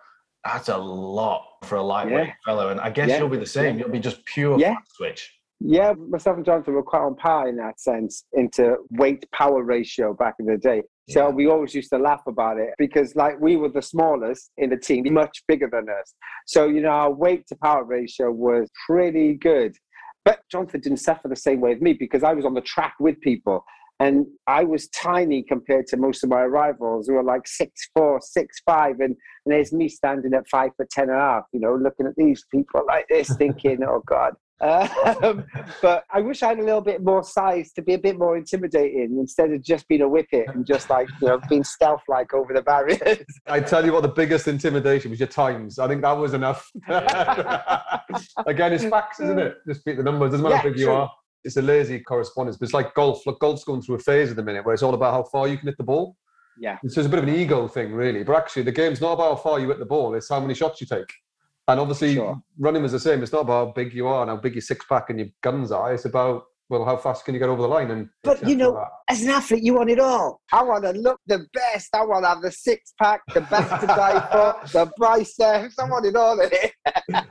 that's 0.44 0.70
a 0.70 0.78
lot 0.78 1.44
for 1.64 1.76
a 1.76 1.82
lightweight 1.82 2.28
Yeah. 2.28 2.34
fellow. 2.46 2.70
And 2.70 2.80
I 2.80 2.90
guess 2.90 3.10
Yeah. 3.10 3.20
you'll 3.20 3.30
be 3.30 3.38
the 3.38 3.46
same. 3.46 3.78
You'll 3.78 3.90
be 3.90 4.00
just 4.00 4.24
pure 4.26 4.58
Yeah. 4.60 4.76
fast 4.76 4.96
twitch. 4.98 5.34
Yeah, 5.60 5.94
myself 5.94 6.38
and 6.38 6.46
Jonathan 6.46 6.76
were 6.76 6.84
quite 6.84 7.02
on 7.02 7.16
par 7.16 7.48
in 7.48 7.56
that 7.56 7.80
sense 7.80 8.26
into 8.34 8.78
weight 8.92 9.26
power 9.32 9.64
ratio 9.64 10.14
back 10.14 10.36
in 10.40 10.46
the 10.46 10.58
day. 10.58 10.84
So 11.10 11.28
Yeah. 11.30 11.34
we 11.34 11.48
always 11.48 11.74
used 11.74 11.90
to 11.92 11.98
laugh 11.98 12.22
about 12.28 12.60
it 12.60 12.76
because, 12.78 13.16
like, 13.16 13.40
we 13.40 13.56
were 13.58 13.70
the 13.70 13.82
smallest 13.82 14.52
in 14.58 14.70
the 14.70 14.78
team, 14.78 15.12
much 15.12 15.44
bigger 15.48 15.68
than 15.72 15.90
us. 15.90 16.14
So, 16.46 16.68
you 16.68 16.82
know, 16.82 16.90
our 16.90 17.12
weight 17.12 17.48
to 17.48 17.56
power 17.56 17.84
ratio 17.84 18.32
was 18.32 18.70
pretty 18.86 19.34
good. 19.34 19.76
But 20.24 20.42
Jonathan 20.52 20.82
didn't 20.82 20.98
suffer 21.00 21.28
the 21.28 21.36
same 21.36 21.60
way 21.62 21.72
as 21.72 21.82
me 21.82 21.94
because 21.94 22.22
I 22.22 22.34
was 22.34 22.46
on 22.46 22.54
the 22.54 22.62
track 22.62 22.94
with 23.00 23.20
people. 23.22 23.66
And 24.00 24.28
I 24.46 24.64
was 24.64 24.88
tiny 24.90 25.42
compared 25.42 25.88
to 25.88 25.98
most 25.98 26.24
of 26.24 26.30
my 26.30 26.44
rivals 26.44 27.08
who 27.08 27.16
were 27.16 27.24
like 27.24 27.48
six 27.48 27.90
four, 27.96 28.22
six 28.22 28.62
five, 28.66 29.00
and, 29.00 29.16
and 29.46 29.54
there's 29.54 29.74
me 29.74 29.90
standing 29.90 30.34
at 30.36 30.48
five 30.50 30.72
foot 30.78 30.90
ten 30.92 31.10
and 31.10 31.18
a 31.18 31.20
half, 31.20 31.44
you 31.52 31.60
know, 31.60 31.76
looking 31.76 32.06
at 32.06 32.16
these 32.16 32.46
people 32.52 32.84
like 32.88 33.08
this, 33.10 33.36
thinking, 33.38 33.80
"Oh 33.84 34.04
God." 34.06 34.34
Um, 35.24 35.46
but 35.84 36.04
I 36.12 36.20
wish 36.22 36.42
I 36.42 36.48
had 36.50 36.60
a 36.60 36.64
little 36.64 36.82
bit 36.82 37.04
more 37.04 37.24
size 37.24 37.72
to 37.74 37.82
be 37.84 37.94
a 37.94 37.98
bit 38.00 38.18
more 38.18 38.38
intimidating 38.38 39.18
instead 39.20 39.52
of 39.52 39.62
just 39.62 39.88
being 39.88 40.02
a 40.02 40.10
whippet 40.10 40.48
and 40.48 40.66
just 40.66 40.90
like 40.90 41.08
you 41.22 41.28
know 41.28 41.40
being 41.48 41.64
stealth 41.64 42.02
like 42.08 42.34
over 42.34 42.54
the 42.54 42.62
barriers. 42.64 43.20
I 43.48 43.60
tell 43.60 43.86
you 43.86 43.94
what, 43.94 44.02
the 44.02 44.10
biggest 44.10 44.48
intimidation 44.48 45.12
was 45.12 45.20
your 45.20 45.28
times. 45.28 45.78
I 45.78 45.88
think 45.88 46.02
that 46.02 46.12
was 46.14 46.34
enough. 46.34 46.72
Again, 48.48 48.74
it's 48.74 48.86
facts, 48.86 49.20
isn't 49.20 49.38
it? 49.40 49.58
Just 49.68 49.86
beat 49.86 49.98
the 49.98 50.04
numbers. 50.04 50.32
Doesn't 50.32 50.44
matter 50.44 50.58
how 50.58 50.64
Yeah, 50.64 50.70
big 50.70 50.80
you 50.80 50.86
true. 50.86 50.94
are. 50.96 51.12
It's 51.48 51.56
a 51.58 51.62
lazy 51.62 52.00
correspondence, 52.00 52.58
but 52.58 52.66
it's 52.66 52.74
like 52.74 52.94
golf. 52.94 53.26
Look, 53.26 53.40
golf's 53.40 53.64
going 53.64 53.82
through 53.82 53.96
a 53.96 54.00
phase 54.00 54.30
at 54.30 54.36
the 54.36 54.44
minute 54.44 54.66
where 54.66 54.74
it's 54.74 54.84
all 54.84 54.94
about 54.94 55.14
how 55.14 55.24
far 55.24 55.48
you 55.48 55.58
can 55.58 55.68
hit 55.70 55.78
the 55.78 55.84
ball. 55.84 56.18
Yeah. 56.60 56.78
It's 56.84 56.98
a 56.98 57.08
bit 57.08 57.20
of 57.20 57.24
an 57.28 57.34
ego 57.34 57.68
thing, 57.70 57.94
really. 57.94 58.24
But 58.24 58.36
actually, 58.36 58.64
the 58.64 58.72
game's 58.74 59.00
not 59.00 59.14
about 59.14 59.30
how 59.30 59.36
far 59.38 59.60
you 59.62 59.70
hit 59.70 59.80
the 59.80 59.86
ball; 59.86 60.14
it's 60.14 60.28
how 60.30 60.42
many 60.42 60.54
shots 60.54 60.82
you 60.82 60.88
take. 60.88 61.12
And 61.70 61.80
obviously, 61.80 62.16
Sure. 62.16 62.38
running 62.60 62.84
is 62.84 62.92
the 62.92 63.00
same. 63.00 63.24
It's 63.24 63.32
not 63.32 63.42
about 63.42 63.68
how 63.68 63.72
big 63.74 63.94
you 63.94 64.08
are 64.08 64.22
and 64.24 64.30
how 64.30 64.38
big 64.38 64.56
your 64.56 64.62
six 64.62 64.86
pack 64.88 65.10
and 65.10 65.20
your 65.20 65.30
guns 65.42 65.72
are. 65.72 65.94
It's 65.94 66.06
about 66.06 66.44
well, 66.70 66.84
how 66.84 66.98
fast 66.98 67.24
can 67.24 67.34
you 67.34 67.40
get 67.40 67.48
over 67.48 67.62
the 67.62 67.68
line? 67.70 67.90
And 67.92 68.10
But, 68.24 68.46
you 68.46 68.54
know- 68.58 68.84
As 69.10 69.24
an 69.24 69.30
athlete, 69.30 69.64
you 69.64 69.74
want 69.76 69.90
it 69.90 70.00
all. 70.02 70.42
I 70.52 70.62
want 70.64 70.84
to 70.84 70.92
look 70.92 71.18
the 71.26 71.46
best. 71.54 71.88
I 71.96 72.04
want 72.04 72.26
to 72.26 72.28
have 72.28 72.42
the 72.42 72.52
six 72.52 72.94
pack, 73.02 73.22
the 73.34 73.40
best 73.40 73.80
to 73.80 73.88
die 73.88 74.20
for, 74.30 74.68
the 74.86 74.92
biceps. 75.00 75.80
I 75.80 75.86
want 75.90 76.06
it 76.08 76.18
all 76.18 76.38
in 76.42 76.50
it. 76.52 76.74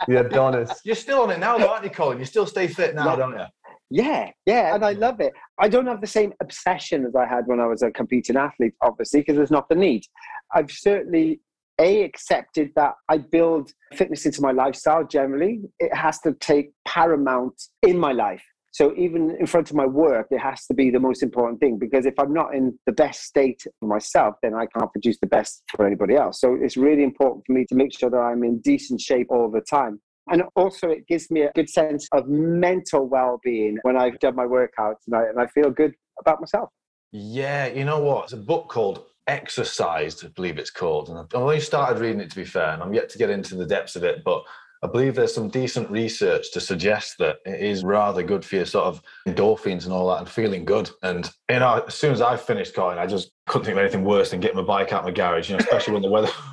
yeah, 0.09 0.21
Adonis. 0.21 0.81
You're 0.87 0.97
still 0.97 1.21
on 1.21 1.31
it 1.33 1.39
now, 1.39 1.59
though, 1.59 1.69
aren't 1.69 1.85
you, 1.85 1.91
Colin? 1.91 2.19
You 2.19 2.25
still 2.25 2.47
stay 2.47 2.67
fit 2.67 2.95
now, 2.95 3.11
Yeah. 3.11 3.17
don't 3.17 3.39
you? 3.39 3.45
Yeah, 3.91 4.31
yeah, 4.47 4.75
and 4.75 4.85
I 4.85 4.93
love 4.93 5.21
it. 5.21 5.33
I 5.59 5.69
don't 5.69 5.87
have 5.87 6.01
the 6.01 6.07
same 6.09 6.33
obsession 6.41 7.07
as 7.07 7.15
I 7.15 7.27
had 7.27 7.47
when 7.47 7.61
I 7.61 7.67
was 7.67 7.83
a 7.83 7.91
competing 7.91 8.37
athlete, 8.37 8.75
obviously, 8.81 9.21
because 9.21 9.37
there's 9.37 9.51
not 9.51 9.69
the 9.69 9.77
need. 9.77 10.05
I've 10.53 10.71
certainly 10.71 11.41
a 11.79 12.03
accepted 12.03 12.71
that 12.75 12.95
I 13.09 13.19
build 13.19 13.71
fitness 13.95 14.27
into 14.27 14.41
my 14.41 14.51
lifestyle. 14.51 15.05
Generally, 15.05 15.61
it 15.79 15.95
has 15.95 16.19
to 16.21 16.33
take 16.35 16.73
paramount 16.87 17.63
in 17.83 17.99
my 17.99 18.13
life. 18.13 18.43
So 18.73 18.95
even 18.95 19.35
in 19.41 19.47
front 19.47 19.71
of 19.71 19.77
my 19.77 19.87
work, 19.87 20.27
it 20.31 20.39
has 20.39 20.67
to 20.67 20.75
be 20.75 20.91
the 20.91 21.01
most 21.01 21.23
important 21.23 21.61
thing 21.61 21.79
because 21.79 22.05
if 22.05 22.13
I'm 22.19 22.35
not 22.35 22.55
in 22.55 22.79
the 22.85 22.93
best 22.93 23.23
state 23.23 23.63
for 23.81 23.87
myself, 23.87 24.35
then 24.43 24.55
I 24.55 24.67
can't 24.67 24.93
produce 24.93 25.17
the 25.19 25.27
best 25.27 25.63
for 25.75 25.87
anybody 25.87 26.15
else. 26.15 26.41
So 26.41 26.59
it's 26.61 26.77
really 26.77 27.03
important 27.03 27.45
for 27.47 27.55
me 27.55 27.65
to 27.71 27.75
make 27.75 27.99
sure 27.99 28.11
that 28.11 28.19
I'm 28.19 28.45
in 28.45 28.59
decent 28.59 29.01
shape 29.01 29.29
all 29.31 29.51
the 29.51 29.63
time. 29.63 30.01
And 30.29 30.43
also, 30.57 30.89
it 30.89 31.07
gives 31.07 31.31
me 31.31 31.43
a 31.43 31.53
good 31.55 31.71
sense 31.71 32.09
of 32.13 32.29
mental 32.29 33.07
well 33.07 33.41
being 33.45 33.79
when 33.83 33.97
I've 33.97 34.19
done 34.19 34.35
my 34.35 34.45
workouts 34.45 35.07
and 35.07 35.15
I, 35.15 35.23
and 35.25 35.39
I 35.39 35.47
feel 35.47 35.71
good 35.71 35.95
about 36.21 36.41
myself. 36.41 36.71
Yeah, 37.13 37.67
you 37.67 37.85
know 37.85 38.01
what? 38.01 38.25
It's 38.25 38.33
a 38.33 38.39
book 38.39 38.69
called 38.69 39.05
Exercised, 39.29 40.25
I 40.25 40.29
believe 40.29 40.59
it's 40.59 40.71
called. 40.71 41.09
And 41.09 41.19
I've 41.19 41.35
only 41.35 41.61
started 41.61 42.01
reading 42.01 42.21
it, 42.21 42.31
to 42.31 42.37
be 42.37 42.45
fair, 42.45 42.71
and 42.71 42.83
I'm 42.83 42.95
yet 42.95 43.09
to 43.11 43.19
get 43.19 43.31
into 43.31 43.55
the 43.55 43.67
depths 43.67 43.97
of 43.97 44.05
it. 44.05 44.25
But 44.25 44.43
I 44.87 44.89
believe 44.89 45.17
there's 45.17 45.35
some 45.35 45.49
decent 45.49 45.91
research 45.91 46.53
to 46.53 46.61
suggest 46.61 47.19
that 47.19 47.39
it 47.45 47.61
is 47.61 47.83
rather 47.83 48.23
good 48.23 48.45
for 48.45 48.55
your 48.55 48.67
sort 48.67 48.85
of 48.85 49.03
endorphins 49.27 49.83
and 49.83 49.93
all 49.93 50.09
that 50.11 50.21
and 50.21 50.29
feeling 50.29 50.65
good. 50.65 50.89
And, 51.03 51.29
you 51.51 51.59
know, 51.59 51.83
as 51.89 51.95
soon 51.97 52.13
as 52.13 52.21
I 52.21 52.37
finished 52.37 52.77
going, 52.77 52.97
I 52.97 53.05
just 53.05 53.33
couldn't 53.49 53.65
think 53.65 53.77
of 53.77 53.83
anything 53.83 54.05
worse 54.05 54.31
than 54.31 54.39
getting 54.39 54.59
my 54.59 54.63
bike 54.63 54.93
out 54.93 55.01
of 55.01 55.07
my 55.07 55.11
garage, 55.11 55.51
you 55.51 55.57
know, 55.57 55.59
especially 55.59 55.95
when 55.95 56.03
the 56.03 56.11
weather 56.11 56.31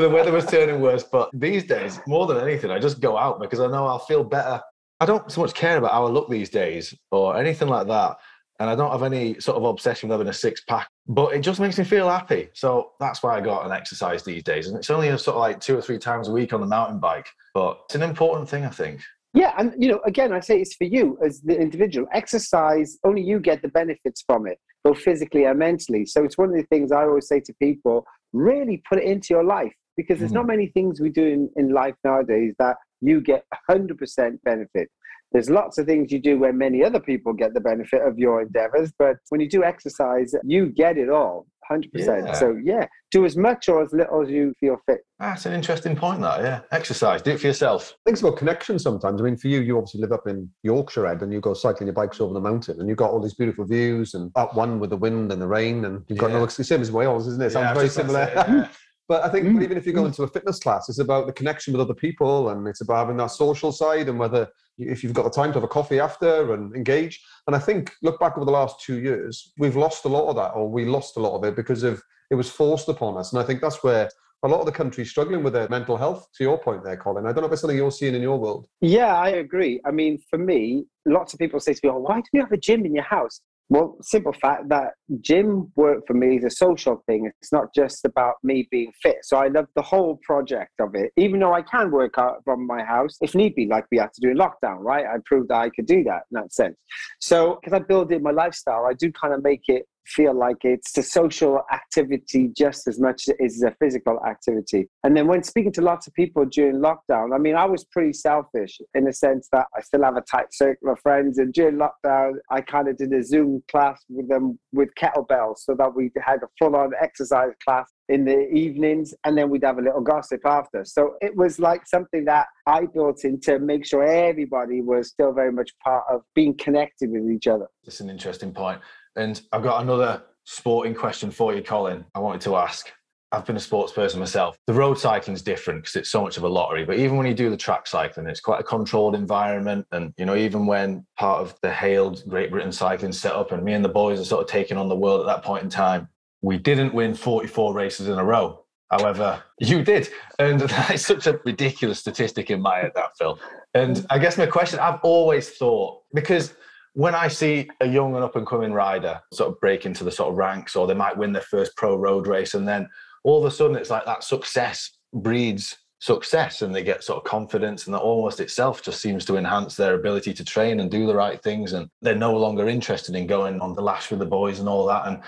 the 0.00 0.10
weather 0.12 0.32
was 0.32 0.46
turning 0.46 0.80
worse. 0.80 1.04
But 1.04 1.30
these 1.32 1.62
days, 1.62 2.00
more 2.08 2.26
than 2.26 2.38
anything, 2.38 2.72
I 2.72 2.80
just 2.80 2.98
go 2.98 3.16
out 3.16 3.38
because 3.38 3.60
I 3.60 3.68
know 3.68 3.86
I'll 3.86 4.00
feel 4.00 4.24
better. 4.24 4.60
I 4.98 5.06
don't 5.06 5.30
so 5.30 5.42
much 5.42 5.54
care 5.54 5.76
about 5.76 5.92
how 5.92 6.06
I 6.06 6.10
look 6.10 6.28
these 6.28 6.50
days 6.50 6.92
or 7.12 7.36
anything 7.36 7.68
like 7.68 7.86
that. 7.86 8.16
And 8.60 8.70
I 8.70 8.76
don't 8.76 8.92
have 8.92 9.02
any 9.02 9.40
sort 9.40 9.56
of 9.56 9.64
obsession 9.64 10.08
with 10.08 10.14
having 10.18 10.30
a 10.30 10.34
six 10.34 10.62
pack, 10.68 10.88
but 11.08 11.34
it 11.34 11.40
just 11.40 11.58
makes 11.58 11.76
me 11.76 11.84
feel 11.84 12.08
happy. 12.08 12.50
So 12.52 12.92
that's 13.00 13.22
why 13.22 13.36
I 13.36 13.40
go 13.40 13.52
out 13.52 13.64
and 13.64 13.72
exercise 13.72 14.22
these 14.22 14.44
days. 14.44 14.68
And 14.68 14.76
it's 14.76 14.90
only 14.90 15.08
a 15.08 15.18
sort 15.18 15.34
of 15.36 15.40
like 15.40 15.60
two 15.60 15.76
or 15.76 15.82
three 15.82 15.98
times 15.98 16.28
a 16.28 16.32
week 16.32 16.52
on 16.52 16.60
the 16.60 16.66
mountain 16.66 17.00
bike, 17.00 17.26
but 17.52 17.80
it's 17.86 17.96
an 17.96 18.02
important 18.02 18.48
thing, 18.48 18.64
I 18.64 18.70
think. 18.70 19.00
Yeah, 19.32 19.52
and 19.58 19.74
you 19.76 19.88
know, 19.88 20.00
again, 20.06 20.32
I 20.32 20.38
say 20.38 20.60
it's 20.60 20.76
for 20.76 20.84
you 20.84 21.18
as 21.24 21.40
the 21.40 21.60
individual. 21.60 22.06
Exercise, 22.12 22.98
only 23.04 23.22
you 23.22 23.40
get 23.40 23.62
the 23.62 23.68
benefits 23.68 24.22
from 24.24 24.46
it, 24.46 24.58
both 24.84 24.98
physically 24.98 25.44
and 25.44 25.58
mentally. 25.58 26.06
So 26.06 26.22
it's 26.22 26.38
one 26.38 26.50
of 26.50 26.54
the 26.54 26.62
things 26.64 26.92
I 26.92 27.02
always 27.02 27.26
say 27.26 27.40
to 27.40 27.54
people: 27.60 28.06
really 28.32 28.80
put 28.88 28.98
it 28.98 29.04
into 29.04 29.28
your 29.30 29.42
life 29.42 29.74
because 29.96 30.20
there's 30.20 30.32
not 30.32 30.42
hmm. 30.42 30.50
many 30.50 30.66
things 30.68 31.00
we 31.00 31.10
do 31.10 31.26
in, 31.26 31.50
in 31.56 31.72
life 31.72 31.94
nowadays 32.04 32.54
that 32.58 32.76
you 33.00 33.20
get 33.20 33.44
100% 33.70 34.38
benefit. 34.44 34.88
There's 35.34 35.50
lots 35.50 35.76
of 35.78 35.84
things 35.86 36.10
you 36.12 36.20
do 36.20 36.38
where 36.38 36.52
many 36.52 36.82
other 36.84 37.00
people 37.00 37.32
get 37.34 37.52
the 37.54 37.60
benefit 37.60 38.00
of 38.06 38.18
your 38.18 38.40
endeavors, 38.40 38.92
but 38.98 39.16
when 39.30 39.40
you 39.40 39.48
do 39.50 39.64
exercise, 39.64 40.32
you 40.44 40.66
get 40.66 40.96
it 40.96 41.10
all, 41.10 41.46
100%. 41.70 41.88
Yeah. 41.92 42.32
So 42.34 42.56
yeah, 42.62 42.86
do 43.10 43.24
as 43.26 43.36
much 43.36 43.68
or 43.68 43.82
as 43.82 43.92
little 43.92 44.22
as 44.22 44.30
you 44.30 44.54
feel 44.60 44.76
fit. 44.86 45.00
That's 45.18 45.44
an 45.44 45.52
interesting 45.52 45.96
point, 45.96 46.20
that, 46.20 46.40
yeah. 46.40 46.60
Exercise, 46.70 47.20
do 47.20 47.32
it 47.32 47.40
for 47.40 47.48
yourself. 47.48 47.94
I 48.06 48.10
think 48.10 48.20
about 48.22 48.36
connection 48.38 48.78
sometimes. 48.78 49.20
I 49.20 49.24
mean, 49.24 49.36
for 49.36 49.48
you, 49.48 49.60
you 49.60 49.76
obviously 49.76 50.00
live 50.02 50.12
up 50.12 50.28
in 50.28 50.48
Yorkshire, 50.62 51.06
Ed, 51.06 51.22
and 51.22 51.32
you 51.32 51.40
go 51.40 51.52
cycling 51.52 51.88
your 51.88 51.94
bikes 51.94 52.20
over 52.20 52.32
the 52.32 52.40
mountain, 52.40 52.78
and 52.78 52.88
you've 52.88 52.98
got 52.98 53.10
all 53.10 53.20
these 53.20 53.34
beautiful 53.34 53.64
views, 53.64 54.14
and 54.14 54.30
up 54.36 54.54
one 54.54 54.78
with 54.78 54.90
the 54.90 54.96
wind 54.96 55.32
and 55.32 55.42
the 55.42 55.48
rain, 55.48 55.84
and 55.84 56.04
you've 56.08 56.18
got 56.18 56.30
Yeah. 56.30 56.38
no. 56.38 56.44
It's 56.44 56.56
the 56.56 56.62
same 56.62 56.80
as 56.80 56.92
Wales, 56.92 57.26
isn't 57.26 57.42
it? 57.42 57.46
Yeah, 57.46 57.48
Sounds 57.74 57.76
was 57.76 57.96
very 57.96 58.06
similar. 58.06 58.26
to 58.26 58.30
say, 58.46 58.54
yeah. 58.54 58.68
But 59.08 59.22
I 59.22 59.28
think 59.28 59.46
Mm. 59.46 59.62
even 59.62 59.76
if 59.76 59.86
you 59.86 59.92
go 59.92 60.06
into 60.06 60.22
a 60.22 60.28
fitness 60.28 60.58
class, 60.58 60.88
it's 60.88 60.98
about 60.98 61.26
the 61.26 61.32
connection 61.32 61.72
with 61.72 61.80
other 61.80 61.94
people, 61.94 62.48
and 62.48 62.66
it's 62.66 62.80
about 62.80 62.96
having 62.96 63.18
that 63.18 63.30
social 63.30 63.70
side, 63.70 64.08
and 64.08 64.18
whether 64.18 64.48
if 64.78 65.04
you've 65.04 65.12
got 65.12 65.24
the 65.24 65.30
time 65.30 65.50
to 65.50 65.54
have 65.54 65.64
a 65.64 65.68
coffee 65.68 66.00
after 66.00 66.52
and 66.54 66.74
engage. 66.74 67.22
And 67.46 67.54
I 67.54 67.58
think 67.58 67.92
look 68.02 68.18
back 68.18 68.36
over 68.36 68.44
the 68.44 68.50
last 68.50 68.80
two 68.80 69.00
years, 69.00 69.52
we've 69.58 69.76
lost 69.76 70.04
a 70.04 70.08
lot 70.08 70.28
of 70.28 70.36
that, 70.36 70.52
or 70.52 70.68
we 70.68 70.84
lost 70.84 71.16
a 71.16 71.20
lot 71.20 71.36
of 71.36 71.44
it 71.44 71.54
because 71.54 71.82
of 71.82 72.02
it 72.30 72.34
was 72.34 72.50
forced 72.50 72.88
upon 72.88 73.16
us. 73.18 73.32
And 73.32 73.40
I 73.40 73.44
think 73.44 73.60
that's 73.60 73.84
where 73.84 74.08
a 74.42 74.48
lot 74.48 74.60
of 74.60 74.66
the 74.66 74.72
country's 74.72 75.10
struggling 75.10 75.42
with 75.42 75.52
their 75.52 75.68
mental 75.68 75.96
health. 75.96 76.26
To 76.36 76.44
your 76.44 76.58
point 76.58 76.82
there, 76.82 76.96
Colin, 76.96 77.26
I 77.26 77.32
don't 77.32 77.42
know 77.42 77.46
if 77.46 77.52
it's 77.52 77.60
something 77.60 77.76
you're 77.76 77.90
seeing 77.90 78.14
in 78.14 78.22
your 78.22 78.38
world. 78.38 78.66
Yeah, 78.80 79.16
I 79.16 79.28
agree. 79.28 79.80
I 79.84 79.90
mean, 79.90 80.18
for 80.30 80.38
me, 80.38 80.86
lots 81.06 81.32
of 81.34 81.38
people 81.38 81.60
say 81.60 81.74
to 81.74 81.80
me, 81.84 81.90
oh, 81.90 81.98
why 81.98 82.16
do 82.16 82.26
you 82.32 82.40
have 82.40 82.52
a 82.52 82.56
gym 82.56 82.84
in 82.84 82.94
your 82.94 83.04
house? 83.04 83.40
Well, 83.70 83.96
simple 84.02 84.34
fact 84.34 84.68
that 84.68 84.92
gym 85.22 85.72
work 85.74 86.06
for 86.06 86.12
me 86.12 86.36
is 86.36 86.44
a 86.44 86.50
social 86.50 87.02
thing. 87.06 87.30
It's 87.40 87.52
not 87.52 87.74
just 87.74 88.04
about 88.04 88.34
me 88.42 88.68
being 88.70 88.92
fit. 89.02 89.16
So 89.22 89.38
I 89.38 89.48
love 89.48 89.66
the 89.74 89.82
whole 89.82 90.20
project 90.22 90.72
of 90.80 90.94
it, 90.94 91.12
even 91.16 91.40
though 91.40 91.54
I 91.54 91.62
can 91.62 91.90
work 91.90 92.14
out 92.18 92.42
from 92.44 92.66
my 92.66 92.82
house 92.82 93.16
if 93.22 93.34
need 93.34 93.54
be, 93.54 93.66
like 93.66 93.86
we 93.90 93.98
had 93.98 94.12
to 94.12 94.20
do 94.20 94.30
in 94.30 94.36
lockdown, 94.36 94.80
right? 94.80 95.06
I 95.06 95.16
proved 95.24 95.48
that 95.48 95.60
I 95.60 95.70
could 95.70 95.86
do 95.86 96.04
that 96.04 96.22
in 96.30 96.40
that 96.42 96.52
sense. 96.52 96.76
So, 97.20 97.58
because 97.60 97.72
I 97.72 97.82
build 97.82 98.12
in 98.12 98.22
my 98.22 98.32
lifestyle, 98.32 98.84
I 98.84 98.92
do 98.92 99.10
kind 99.12 99.32
of 99.32 99.42
make 99.42 99.62
it 99.68 99.86
feel 100.06 100.34
like 100.34 100.58
it's 100.62 100.96
a 100.98 101.02
social 101.02 101.62
activity 101.72 102.50
just 102.56 102.86
as 102.86 103.00
much 103.00 103.28
as 103.42 103.62
a 103.62 103.74
physical 103.80 104.18
activity. 104.26 104.88
And 105.02 105.16
then 105.16 105.26
when 105.26 105.42
speaking 105.42 105.72
to 105.72 105.82
lots 105.82 106.06
of 106.06 106.14
people 106.14 106.44
during 106.44 106.76
lockdown, 106.76 107.34
I 107.34 107.38
mean, 107.38 107.56
I 107.56 107.64
was 107.64 107.84
pretty 107.84 108.12
selfish 108.12 108.78
in 108.94 109.04
the 109.04 109.12
sense 109.12 109.48
that 109.52 109.66
I 109.76 109.80
still 109.80 110.02
have 110.02 110.16
a 110.16 110.22
tight 110.22 110.52
circle 110.52 110.90
of 110.90 111.00
friends. 111.00 111.38
And 111.38 111.52
during 111.52 111.76
lockdown, 111.76 112.34
I 112.50 112.60
kind 112.60 112.88
of 112.88 112.96
did 112.96 113.12
a 113.12 113.22
Zoom 113.22 113.62
class 113.70 114.02
with 114.08 114.28
them 114.28 114.58
with 114.72 114.90
kettlebells 115.00 115.58
so 115.58 115.74
that 115.78 115.94
we 115.94 116.10
had 116.22 116.42
a 116.42 116.48
full 116.58 116.76
on 116.76 116.92
exercise 117.00 117.52
class 117.64 117.90
in 118.08 118.24
the 118.24 118.48
evenings 118.50 119.14
and 119.24 119.36
then 119.36 119.48
we'd 119.48 119.64
have 119.64 119.78
a 119.78 119.82
little 119.82 120.00
gossip 120.00 120.44
after. 120.44 120.84
So 120.84 121.14
it 121.22 121.34
was 121.34 121.58
like 121.58 121.86
something 121.86 122.24
that 122.26 122.46
I 122.66 122.86
built 122.86 123.24
in 123.24 123.40
to 123.40 123.58
make 123.58 123.86
sure 123.86 124.02
everybody 124.02 124.82
was 124.82 125.08
still 125.08 125.32
very 125.32 125.52
much 125.52 125.70
part 125.82 126.04
of 126.10 126.22
being 126.34 126.56
connected 126.56 127.10
with 127.10 127.30
each 127.30 127.46
other. 127.46 127.66
That's 127.84 128.00
an 128.00 128.10
interesting 128.10 128.52
point. 128.52 128.80
And 129.16 129.40
I've 129.52 129.62
got 129.62 129.82
another 129.82 130.22
sporting 130.44 130.94
question 130.94 131.30
for 131.30 131.54
you, 131.54 131.62
Colin. 131.62 132.04
I 132.14 132.18
wanted 132.18 132.40
to 132.42 132.56
ask. 132.56 132.90
I've 133.32 133.44
been 133.44 133.56
a 133.56 133.60
sports 133.60 133.92
person 133.92 134.20
myself. 134.20 134.56
The 134.68 134.72
road 134.72 134.96
cycling 134.96 135.34
is 135.34 135.42
different 135.42 135.82
because 135.82 135.96
it's 135.96 136.10
so 136.10 136.22
much 136.22 136.36
of 136.36 136.44
a 136.44 136.48
lottery. 136.48 136.84
But 136.84 136.98
even 136.98 137.16
when 137.16 137.26
you 137.26 137.34
do 137.34 137.50
the 137.50 137.56
track 137.56 137.86
cycling, 137.88 138.28
it's 138.28 138.40
quite 138.40 138.60
a 138.60 138.64
controlled 138.64 139.16
environment. 139.16 139.86
And 139.90 140.14
you 140.16 140.24
know, 140.24 140.36
even 140.36 140.66
when 140.66 141.04
part 141.18 141.40
of 141.40 141.54
the 141.60 141.70
hailed 141.70 142.22
Great 142.28 142.50
Britain 142.50 142.70
cycling 142.70 143.12
set 143.12 143.32
up, 143.32 143.50
and 143.50 143.64
me 143.64 143.72
and 143.72 143.84
the 143.84 143.88
boys 143.88 144.20
are 144.20 144.24
sort 144.24 144.42
of 144.42 144.48
taking 144.48 144.76
on 144.76 144.88
the 144.88 144.96
world 144.96 145.20
at 145.20 145.26
that 145.26 145.42
point 145.42 145.64
in 145.64 145.68
time, 145.68 146.08
we 146.42 146.58
didn't 146.58 146.94
win 146.94 147.14
44 147.14 147.74
races 147.74 148.06
in 148.06 148.18
a 148.18 148.24
row. 148.24 148.64
However, 148.90 149.42
you 149.58 149.82
did. 149.82 150.08
And 150.38 150.60
that's 150.60 151.04
such 151.04 151.26
a 151.26 151.40
ridiculous 151.44 151.98
statistic 151.98 152.50
in 152.50 152.60
my 152.60 152.78
head, 152.78 152.92
that, 152.94 153.16
Phil. 153.18 153.38
And 153.74 154.06
I 154.10 154.18
guess 154.18 154.38
my 154.38 154.46
question 154.46 154.78
I've 154.78 155.00
always 155.02 155.50
thought, 155.50 156.02
because 156.12 156.54
when 156.94 157.14
I 157.14 157.28
see 157.28 157.68
a 157.80 157.86
young 157.86 158.14
and 158.14 158.24
up 158.24 158.36
and 158.36 158.46
coming 158.46 158.72
rider 158.72 159.20
sort 159.32 159.50
of 159.50 159.60
break 159.60 159.84
into 159.84 160.04
the 160.04 160.12
sort 160.12 160.30
of 160.30 160.38
ranks, 160.38 160.74
or 160.74 160.86
they 160.86 160.94
might 160.94 161.16
win 161.16 161.32
their 161.32 161.42
first 161.42 161.76
pro 161.76 161.96
road 161.96 162.26
race, 162.26 162.54
and 162.54 162.66
then 162.66 162.88
all 163.24 163.38
of 163.38 163.52
a 163.52 163.54
sudden 163.54 163.76
it's 163.76 163.90
like 163.90 164.04
that 164.06 164.24
success 164.24 164.90
breeds 165.12 165.76
success 165.98 166.62
and 166.62 166.74
they 166.74 166.84
get 166.84 167.02
sort 167.02 167.16
of 167.16 167.24
confidence 167.24 167.86
and 167.86 167.94
that 167.94 168.00
almost 168.00 168.38
itself 168.38 168.82
just 168.82 169.00
seems 169.00 169.24
to 169.24 169.36
enhance 169.36 169.74
their 169.74 169.94
ability 169.94 170.34
to 170.34 170.44
train 170.44 170.80
and 170.80 170.90
do 170.90 171.06
the 171.06 171.14
right 171.14 171.42
things 171.42 171.72
and 171.72 171.88
they're 172.02 172.14
no 172.14 172.36
longer 172.36 172.68
interested 172.68 173.14
in 173.14 173.26
going 173.26 173.58
on 173.60 173.74
the 173.74 173.80
lash 173.80 174.10
with 174.10 174.18
the 174.18 174.26
boys 174.26 174.58
and 174.60 174.68
all 174.68 174.86
that. 174.86 175.06
And 175.06 175.22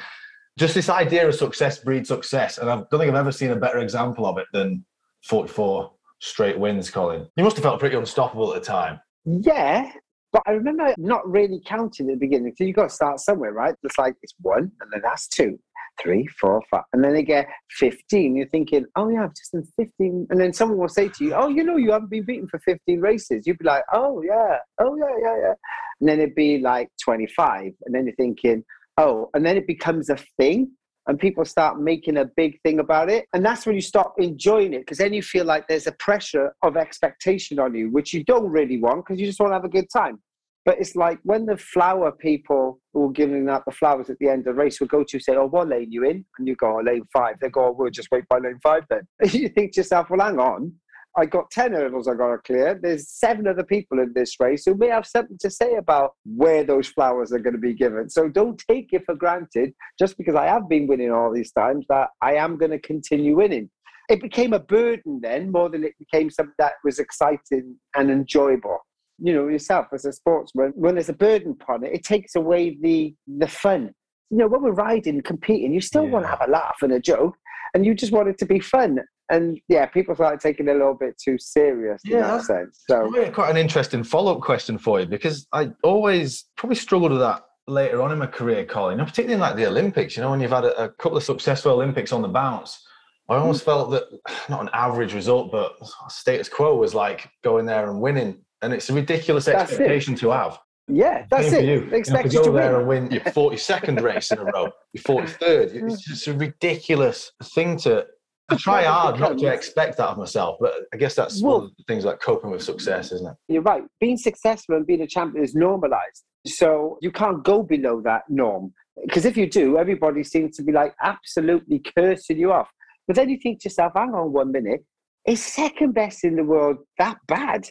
just 0.58 0.74
this 0.74 0.90
idea 0.90 1.26
of 1.26 1.34
success 1.34 1.78
breeds 1.78 2.08
success 2.08 2.58
and 2.58 2.70
i 2.70 2.76
don't 2.76 2.90
think 2.90 3.10
i've 3.10 3.14
ever 3.14 3.32
seen 3.32 3.50
a 3.50 3.56
better 3.56 3.78
example 3.78 4.26
of 4.26 4.38
it 4.38 4.46
than 4.52 4.84
44 5.24 5.92
straight 6.20 6.58
wins 6.58 6.90
colin. 6.90 7.26
You 7.36 7.44
must 7.44 7.56
have 7.56 7.64
felt 7.64 7.80
pretty 7.80 7.96
unstoppable 7.96 8.54
at 8.54 8.62
the 8.62 8.66
time. 8.66 9.00
Yeah 9.24 9.90
but 10.36 10.42
I 10.46 10.52
remember 10.52 10.94
not 10.98 11.26
really 11.26 11.62
counting 11.64 12.10
at 12.10 12.16
the 12.16 12.18
beginning. 12.18 12.52
So 12.58 12.64
you've 12.64 12.76
got 12.76 12.90
to 12.90 12.94
start 12.94 13.20
somewhere, 13.20 13.52
right? 13.52 13.74
It's 13.82 13.96
like 13.96 14.16
it's 14.22 14.34
one, 14.42 14.70
and 14.82 14.92
then 14.92 15.00
that's 15.02 15.28
two, 15.28 15.58
three, 15.98 16.26
four, 16.38 16.60
five, 16.70 16.82
and 16.92 17.02
then 17.02 17.14
they 17.14 17.22
get 17.22 17.48
fifteen. 17.70 18.36
You're 18.36 18.48
thinking, 18.48 18.84
oh 18.96 19.08
yeah, 19.08 19.24
I've 19.24 19.34
just 19.34 19.52
done 19.52 19.64
fifteen, 19.78 20.26
and 20.28 20.38
then 20.38 20.52
someone 20.52 20.76
will 20.76 20.88
say 20.88 21.08
to 21.08 21.24
you, 21.24 21.32
oh, 21.32 21.48
you 21.48 21.64
know, 21.64 21.78
you 21.78 21.90
haven't 21.92 22.10
been 22.10 22.26
beaten 22.26 22.48
for 22.48 22.58
fifteen 22.58 23.00
races. 23.00 23.46
You'd 23.46 23.56
be 23.56 23.64
like, 23.64 23.84
oh 23.94 24.20
yeah, 24.20 24.58
oh 24.78 24.94
yeah, 24.96 25.16
yeah, 25.22 25.36
yeah, 25.40 25.54
and 26.00 26.08
then 26.08 26.20
it'd 26.20 26.34
be 26.34 26.58
like 26.58 26.90
twenty-five, 27.02 27.72
and 27.86 27.94
then 27.94 28.04
you're 28.04 28.16
thinking, 28.16 28.62
oh, 28.98 29.30
and 29.32 29.42
then 29.46 29.56
it 29.56 29.66
becomes 29.66 30.10
a 30.10 30.18
thing. 30.38 30.70
And 31.08 31.20
people 31.20 31.44
start 31.44 31.80
making 31.80 32.16
a 32.16 32.24
big 32.36 32.60
thing 32.62 32.80
about 32.80 33.08
it. 33.08 33.26
And 33.32 33.46
that's 33.46 33.64
when 33.64 33.76
you 33.76 33.80
stop 33.80 34.16
enjoying 34.18 34.74
it 34.74 34.80
because 34.80 34.98
then 34.98 35.12
you 35.12 35.22
feel 35.22 35.44
like 35.44 35.68
there's 35.68 35.86
a 35.86 35.92
pressure 35.92 36.52
of 36.62 36.76
expectation 36.76 37.60
on 37.60 37.76
you, 37.76 37.90
which 37.90 38.12
you 38.12 38.24
don't 38.24 38.50
really 38.50 38.78
want 38.78 39.04
because 39.04 39.20
you 39.20 39.24
just 39.24 39.38
want 39.38 39.52
to 39.52 39.54
have 39.54 39.64
a 39.64 39.68
good 39.68 39.88
time. 39.88 40.18
But 40.66 40.80
it's 40.80 40.96
like 40.96 41.20
when 41.22 41.46
the 41.46 41.56
flower 41.56 42.10
people 42.10 42.80
who 42.92 43.08
are 43.08 43.12
giving 43.12 43.48
out 43.48 43.64
the 43.64 43.70
flowers 43.70 44.10
at 44.10 44.18
the 44.18 44.28
end 44.28 44.40
of 44.40 44.44
the 44.46 44.54
race 44.54 44.80
will 44.80 44.88
go 44.88 45.04
to 45.04 45.20
say, 45.20 45.36
Oh, 45.36 45.46
what 45.46 45.68
lane 45.68 45.92
you 45.92 46.04
in? 46.04 46.24
And 46.38 46.48
you 46.48 46.56
go, 46.56 46.78
oh, 46.78 46.82
lane 46.84 47.04
five. 47.12 47.36
They 47.40 47.48
go, 47.48 47.66
oh, 47.66 47.76
We'll 47.78 47.90
just 47.90 48.10
wait 48.10 48.24
by 48.28 48.38
lane 48.38 48.58
five 48.62 48.82
then. 48.90 49.06
you 49.32 49.48
think 49.48 49.72
to 49.72 49.80
yourself, 49.80 50.10
Well, 50.10 50.20
hang 50.20 50.40
on. 50.40 50.72
I 51.18 51.24
got 51.24 51.50
10 51.50 51.72
hurdles 51.72 52.08
I 52.08 52.14
got 52.14 52.32
to 52.32 52.38
clear. 52.38 52.78
There's 52.82 53.08
seven 53.08 53.46
other 53.46 53.62
people 53.62 54.00
in 54.00 54.12
this 54.14 54.38
race 54.38 54.64
who 54.66 54.74
may 54.74 54.88
have 54.88 55.06
something 55.06 55.38
to 55.40 55.50
say 55.50 55.76
about 55.76 56.10
where 56.26 56.62
those 56.62 56.88
flowers 56.88 57.32
are 57.32 57.38
going 57.38 57.54
to 57.54 57.60
be 57.60 57.72
given. 57.72 58.10
So 58.10 58.28
don't 58.28 58.62
take 58.68 58.92
it 58.92 59.02
for 59.06 59.14
granted 59.14 59.72
just 59.98 60.18
because 60.18 60.34
I 60.34 60.44
have 60.44 60.68
been 60.68 60.86
winning 60.86 61.12
all 61.12 61.32
these 61.32 61.52
times 61.52 61.86
that 61.88 62.08
I 62.20 62.34
am 62.34 62.58
going 62.58 62.72
to 62.72 62.78
continue 62.78 63.34
winning. 63.34 63.70
It 64.10 64.20
became 64.20 64.52
a 64.52 64.58
burden 64.58 65.20
then 65.22 65.50
more 65.50 65.70
than 65.70 65.84
it 65.84 65.94
became 65.98 66.28
something 66.28 66.54
that 66.58 66.74
was 66.84 66.98
exciting 66.98 67.76
and 67.96 68.10
enjoyable 68.10 68.80
you 69.18 69.32
know 69.32 69.48
yourself 69.48 69.86
as 69.92 70.04
a 70.04 70.12
sportsman 70.12 70.72
when 70.74 70.94
there's 70.94 71.08
a 71.08 71.14
burden 71.14 71.56
upon 71.60 71.84
it 71.84 71.92
it 71.92 72.04
takes 72.04 72.34
away 72.34 72.76
the 72.80 73.14
the 73.38 73.48
fun 73.48 73.90
you 74.30 74.36
know 74.36 74.46
when 74.46 74.62
we're 74.62 74.72
riding 74.72 75.20
competing 75.22 75.72
you 75.72 75.80
still 75.80 76.04
yeah. 76.04 76.10
want 76.10 76.24
to 76.24 76.28
have 76.28 76.42
a 76.46 76.50
laugh 76.50 76.76
and 76.82 76.92
a 76.92 77.00
joke 77.00 77.34
and 77.74 77.86
you 77.86 77.94
just 77.94 78.12
want 78.12 78.28
it 78.28 78.38
to 78.38 78.46
be 78.46 78.60
fun 78.60 78.98
and 79.30 79.58
yeah 79.68 79.86
people 79.86 80.14
started 80.14 80.40
taking 80.40 80.68
it 80.68 80.72
a 80.72 80.74
little 80.74 80.94
bit 80.94 81.14
too 81.22 81.36
serious 81.38 82.00
yeah. 82.04 82.16
in 82.16 82.22
that 82.22 82.42
sense 82.42 82.82
so 82.88 83.10
quite 83.32 83.50
an 83.50 83.56
interesting 83.56 84.04
follow-up 84.04 84.40
question 84.40 84.76
for 84.78 85.00
you 85.00 85.06
because 85.06 85.46
i 85.52 85.70
always 85.82 86.46
probably 86.56 86.76
struggled 86.76 87.12
with 87.12 87.20
that 87.20 87.42
later 87.68 88.02
on 88.02 88.12
in 88.12 88.18
my 88.18 88.26
career 88.26 88.64
colin 88.64 88.98
particularly 88.98 89.34
in 89.34 89.40
like 89.40 89.56
the 89.56 89.66
olympics 89.66 90.16
you 90.16 90.22
know 90.22 90.30
when 90.30 90.40
you've 90.40 90.50
had 90.50 90.64
a, 90.64 90.84
a 90.84 90.88
couple 90.90 91.16
of 91.16 91.24
successful 91.24 91.72
olympics 91.72 92.12
on 92.12 92.22
the 92.22 92.28
bounce 92.28 92.82
I 93.28 93.38
almost 93.38 93.62
mm. 93.62 93.64
felt 93.64 93.90
that 93.90 94.04
not 94.48 94.62
an 94.62 94.70
average 94.72 95.14
result, 95.14 95.50
but 95.50 95.72
status 96.08 96.48
quo 96.48 96.76
was 96.76 96.94
like 96.94 97.28
going 97.42 97.66
there 97.66 97.90
and 97.90 98.00
winning 98.00 98.38
and 98.66 98.74
it's 98.74 98.90
a 98.90 98.92
ridiculous 98.92 99.44
that's 99.44 99.70
expectation 99.70 100.14
it. 100.14 100.18
to 100.18 100.30
have. 100.30 100.58
Yeah, 100.88 101.24
that's 101.30 101.52
it. 101.52 101.64
You. 101.64 101.88
They 101.88 101.98
expect 101.98 102.32
you, 102.32 102.40
know, 102.40 102.44
to 102.44 102.50
go 102.50 102.56
there 102.56 102.72
win. 102.84 103.04
and 103.04 103.10
win 103.10 103.12
your 103.12 103.20
42nd 103.20 104.02
race 104.02 104.32
in 104.32 104.38
a 104.38 104.44
row, 104.44 104.70
your 104.92 105.02
43rd. 105.02 105.74
It's 105.92 106.02
just 106.04 106.26
a 106.26 106.34
ridiculous 106.34 107.30
thing 107.54 107.76
to, 107.78 108.06
to 108.50 108.56
try 108.56 108.82
hard 108.96 109.20
not 109.20 109.38
to 109.38 109.46
expect 109.46 109.98
that 109.98 110.08
of 110.08 110.18
myself. 110.18 110.58
But 110.60 110.74
I 110.92 110.96
guess 110.96 111.14
that's 111.14 111.40
well, 111.40 111.58
one 111.58 111.64
of 111.66 111.70
the 111.76 111.84
things 111.86 112.04
like 112.04 112.20
coping 112.20 112.50
with 112.50 112.62
success, 112.62 113.12
isn't 113.12 113.26
it? 113.26 113.36
You're 113.48 113.62
right. 113.62 113.82
Being 114.00 114.16
successful 114.16 114.76
and 114.76 114.86
being 114.86 115.02
a 115.02 115.06
champion 115.06 115.44
is 115.44 115.54
normalized. 115.54 116.24
So 116.46 116.98
you 117.00 117.12
can't 117.12 117.44
go 117.44 117.62
below 117.62 118.00
that 118.02 118.22
norm. 118.28 118.72
Because 119.04 119.24
if 119.24 119.36
you 119.36 119.48
do, 119.48 119.78
everybody 119.78 120.24
seems 120.24 120.56
to 120.56 120.62
be 120.64 120.72
like 120.72 120.94
absolutely 121.02 121.82
cursing 121.96 122.38
you 122.38 122.52
off. 122.52 122.68
But 123.06 123.14
then 123.16 123.28
you 123.28 123.38
think 123.38 123.60
to 123.60 123.68
yourself, 123.68 123.92
hang 123.94 124.14
on 124.14 124.32
one 124.32 124.50
minute, 124.50 124.84
is 125.26 125.44
second 125.44 125.92
best 125.92 126.24
in 126.24 126.36
the 126.36 126.44
world 126.44 126.78
that 126.98 127.18
bad? 127.26 127.68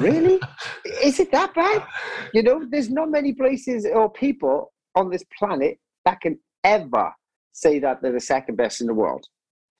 Really? 0.00 0.40
Is 1.02 1.20
it 1.20 1.30
that 1.32 1.54
bad? 1.54 1.84
You 2.32 2.42
know, 2.42 2.64
there's 2.68 2.90
not 2.90 3.10
many 3.10 3.32
places 3.32 3.86
or 3.86 4.10
people 4.10 4.72
on 4.94 5.10
this 5.10 5.24
planet 5.38 5.78
that 6.04 6.20
can 6.20 6.38
ever 6.64 7.12
say 7.52 7.78
that 7.78 8.02
they're 8.02 8.12
the 8.12 8.20
second 8.20 8.56
best 8.56 8.80
in 8.80 8.86
the 8.86 8.94
world. 8.94 9.24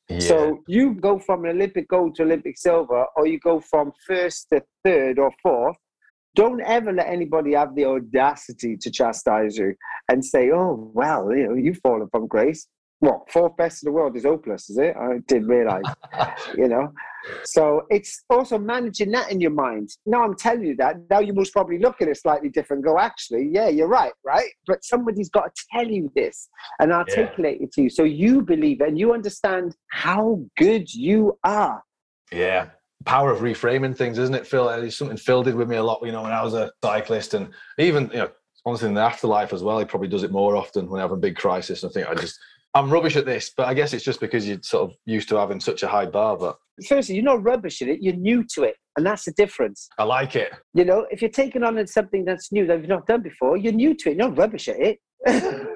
Yeah. 0.09 0.21
So 0.21 0.65
you 0.67 0.95
go 0.95 1.19
from 1.19 1.45
an 1.45 1.51
Olympic 1.51 1.89
gold 1.89 2.15
to 2.17 2.23
Olympic 2.23 2.57
silver, 2.57 3.05
or 3.17 3.27
you 3.27 3.39
go 3.41 3.61
from 3.61 3.93
first 4.07 4.49
to 4.53 4.63
third 4.85 5.19
or 5.19 5.31
fourth. 5.43 5.77
Don't 6.35 6.61
ever 6.63 6.93
let 6.93 7.09
anybody 7.09 7.55
have 7.55 7.75
the 7.75 7.85
audacity 7.85 8.77
to 8.77 8.91
chastise 8.91 9.59
you 9.59 9.75
and 10.09 10.25
say, 10.25 10.51
"Oh, 10.51 10.91
well, 10.95 11.35
you 11.35 11.49
know, 11.49 11.55
you've 11.55 11.79
fallen 11.79 12.09
from 12.11 12.27
grace." 12.27 12.67
What 13.01 13.31
fourth 13.31 13.57
best 13.57 13.83
in 13.83 13.89
the 13.89 13.93
world 13.93 14.17
is 14.17 14.25
hopeless, 14.25 14.69
is 14.71 14.79
it? 14.79 14.97
I 14.97 15.19
didn't 15.29 15.47
realize, 15.47 15.85
you 16.57 16.67
know. 16.67 16.93
So 17.45 17.83
it's 17.91 18.25
also 18.29 18.59
managing 18.59 19.13
that 19.13 19.31
in 19.31 19.41
your 19.41 19.53
mind. 19.53 19.91
Now 20.05 20.25
I'm 20.25 20.35
telling 20.35 20.65
you 20.65 20.77
that. 20.77 20.97
Now 21.09 21.21
you 21.21 21.33
must 21.33 21.53
probably 21.53 21.79
look 21.79 22.03
at 22.03 22.09
it 22.09 22.17
slightly 22.17 22.49
different. 22.49 22.85
Go, 22.85 22.99
actually, 22.99 23.51
yeah, 23.53 23.69
you're 23.69 23.89
right, 23.89 24.13
right? 24.25 24.51
But 24.67 24.85
somebody's 24.85 25.31
got 25.31 25.55
to 25.55 25.65
tell 25.73 25.87
you 25.87 26.11
this 26.17 26.49
and 26.81 26.93
articulate 26.93 27.59
yeah. 27.61 27.67
it 27.67 27.73
to 27.75 27.83
you, 27.83 27.91
so 27.91 28.03
you 28.03 28.43
believe 28.43 28.81
it 28.81 28.89
and 28.89 28.99
you 28.99 29.13
understand 29.13 29.77
how 29.91 30.41
good 30.57 30.93
you 30.93 31.39
are. 31.45 31.83
Yeah, 32.33 32.71
power 33.05 33.31
of 33.31 33.41
reframing 33.41 33.97
things, 33.97 34.19
isn't 34.19 34.35
it, 34.35 34.47
Phil? 34.47 34.69
Uh, 34.69 34.79
it's 34.79 34.97
something 34.97 35.17
Phil 35.17 35.43
did 35.43 35.55
with 35.55 35.69
me 35.69 35.77
a 35.77 35.83
lot. 35.83 36.01
You 36.05 36.13
know, 36.13 36.23
when 36.23 36.33
I 36.33 36.43
was 36.43 36.55
a 36.55 36.73
cyclist, 36.83 37.35
and 37.35 37.51
even 37.79 38.11
you 38.11 38.19
know, 38.19 38.31
honestly, 38.67 38.89
in 38.89 38.95
the 38.95 39.01
afterlife 39.01 39.53
as 39.53 39.63
well, 39.63 39.79
he 39.79 39.85
probably 39.85 40.09
does 40.09 40.25
it 40.25 40.33
more 40.33 40.57
often 40.57 40.89
when 40.89 41.01
I 41.01 41.05
have 41.05 41.13
a 41.13 41.17
big 41.17 41.37
crisis. 41.37 41.85
I 41.85 41.89
think 41.89 42.09
I 42.09 42.15
just 42.15 42.39
I'm 42.75 42.91
rubbish 42.91 43.17
at 43.17 43.27
this, 43.27 43.53
but 43.57 43.67
I 43.67 43.75
guess 43.75 43.93
it's 43.93 44.05
just 44.05 44.21
because 44.21 44.47
you're 44.47 44.59
sort 44.63 44.91
of 44.91 44.97
used 45.07 45.29
to 45.31 45.37
having 45.37 45.61
such 45.61 45.83
a 45.83 45.89
high 45.89 46.07
bar. 46.07 46.37
But 46.37 46.57
firstly, 46.87 47.15
you're 47.15 47.25
not 47.25 47.43
rubbish 47.43 47.83
at 47.83 47.89
it; 47.89 48.03
you're 48.03 48.15
new 48.15 48.45
to 48.55 48.65
it, 48.65 48.77
and 48.97 49.07
that's 49.07 49.25
the 49.25 49.33
difference. 49.33 49.89
I 49.99 50.05
like 50.05 50.37
it. 50.37 50.53
You 50.75 50.85
know, 50.85 51.07
if 51.11 51.23
you're 51.23 51.31
taking 51.31 51.63
on 51.63 51.85
something 51.87 52.25
that's 52.25 52.53
new 52.53 52.67
that 52.67 52.79
you've 52.79 52.89
not 52.89 53.07
done 53.07 53.23
before, 53.23 53.57
you're 53.57 53.73
new 53.73 53.95
to 53.95 54.11
it. 54.11 54.17
You're 54.17 54.29
not 54.29 54.39
rubbish 54.39 54.69
at 54.69 54.79
it. 54.79 54.99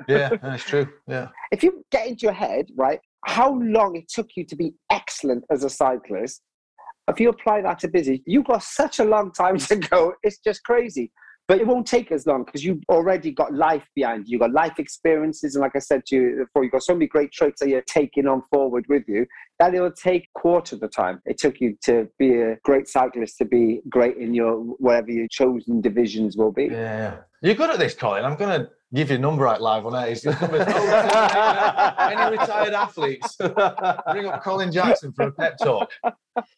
yeah, 0.09 0.31
that's 0.42 0.64
true. 0.64 0.87
Yeah. 1.09 1.28
If 1.50 1.62
you 1.62 1.85
get 1.90 2.07
into 2.07 2.22
your 2.22 2.33
head, 2.33 2.66
right, 2.76 3.00
how 3.24 3.59
long 3.61 3.96
it 3.96 4.09
took 4.09 4.31
you 4.37 4.44
to 4.44 4.57
be 4.57 4.74
excellent 4.90 5.44
as 5.50 5.64
a 5.64 5.70
cyclist, 5.70 6.42
if 7.09 7.18
you 7.18 7.31
apply 7.31 7.62
that 7.62 7.81
to 7.81 7.88
busy, 7.88 8.22
you've 8.26 8.46
got 8.46 8.62
such 8.62 8.98
a 9.00 9.05
long 9.05 9.33
time 9.33 9.59
to 9.59 9.76
go. 9.76 10.14
It's 10.22 10.38
just 10.38 10.62
crazy. 10.64 11.11
But 11.48 11.61
it 11.61 11.66
won't 11.66 11.87
take 11.87 12.12
as 12.12 12.26
long 12.26 12.44
because 12.44 12.64
you've 12.64 12.83
already 12.88 13.31
got 13.33 13.52
life 13.52 13.87
behind 13.94 14.26
you. 14.26 14.33
You've 14.33 14.40
got 14.40 14.52
life 14.52 14.78
experiences. 14.78 15.55
And 15.55 15.62
like 15.62 15.74
I 15.74 15.81
said 15.81 16.07
to 16.07 16.16
you 16.16 16.37
before, 16.38 16.62
you've 16.62 16.72
got 16.72 16.85
so 16.85 16.94
many 16.94 17.07
great 17.07 17.33
traits 17.33 17.61
that 17.61 17.68
you're 17.68 17.83
taking 17.83 18.26
on 18.26 18.42
forward 18.50 18.85
with 18.88 19.02
you 19.09 19.26
that 19.59 19.74
it'll 19.74 19.90
take 19.90 20.33
quarter 20.35 20.76
of 20.76 20.81
the 20.81 20.88
time 20.88 21.20
it 21.24 21.38
took 21.38 21.61
you 21.61 21.76
to 21.85 22.09
be 22.18 22.40
a 22.40 22.57
great 22.64 22.88
cyclist, 22.88 23.38
to 23.38 23.44
be 23.44 23.81
great 23.88 24.16
in 24.16 24.35
your 24.35 24.55
whatever 24.57 25.11
your 25.11 25.28
chosen 25.28 25.81
divisions 25.81 26.37
will 26.37 26.52
be. 26.52 26.66
Yeah. 26.66 27.18
You're 27.42 27.55
good 27.55 27.70
at 27.70 27.78
this, 27.78 27.94
Colin. 27.94 28.24
I'm 28.24 28.37
going 28.37 28.61
to 28.61 28.70
give 28.94 29.11
your 29.11 29.18
number 29.18 29.46
out 29.46 29.61
live 29.62 29.87
on 29.87 29.94
air. 29.94 30.02
Any 32.02 32.37
retired 32.38 32.74
athletes, 32.74 33.37
bring 33.37 34.26
up 34.26 34.42
Colin 34.42 34.72
Jackson 34.72 35.12
for 35.12 35.28
a 35.28 35.33
pep 35.33 35.59
talk. 35.59 35.90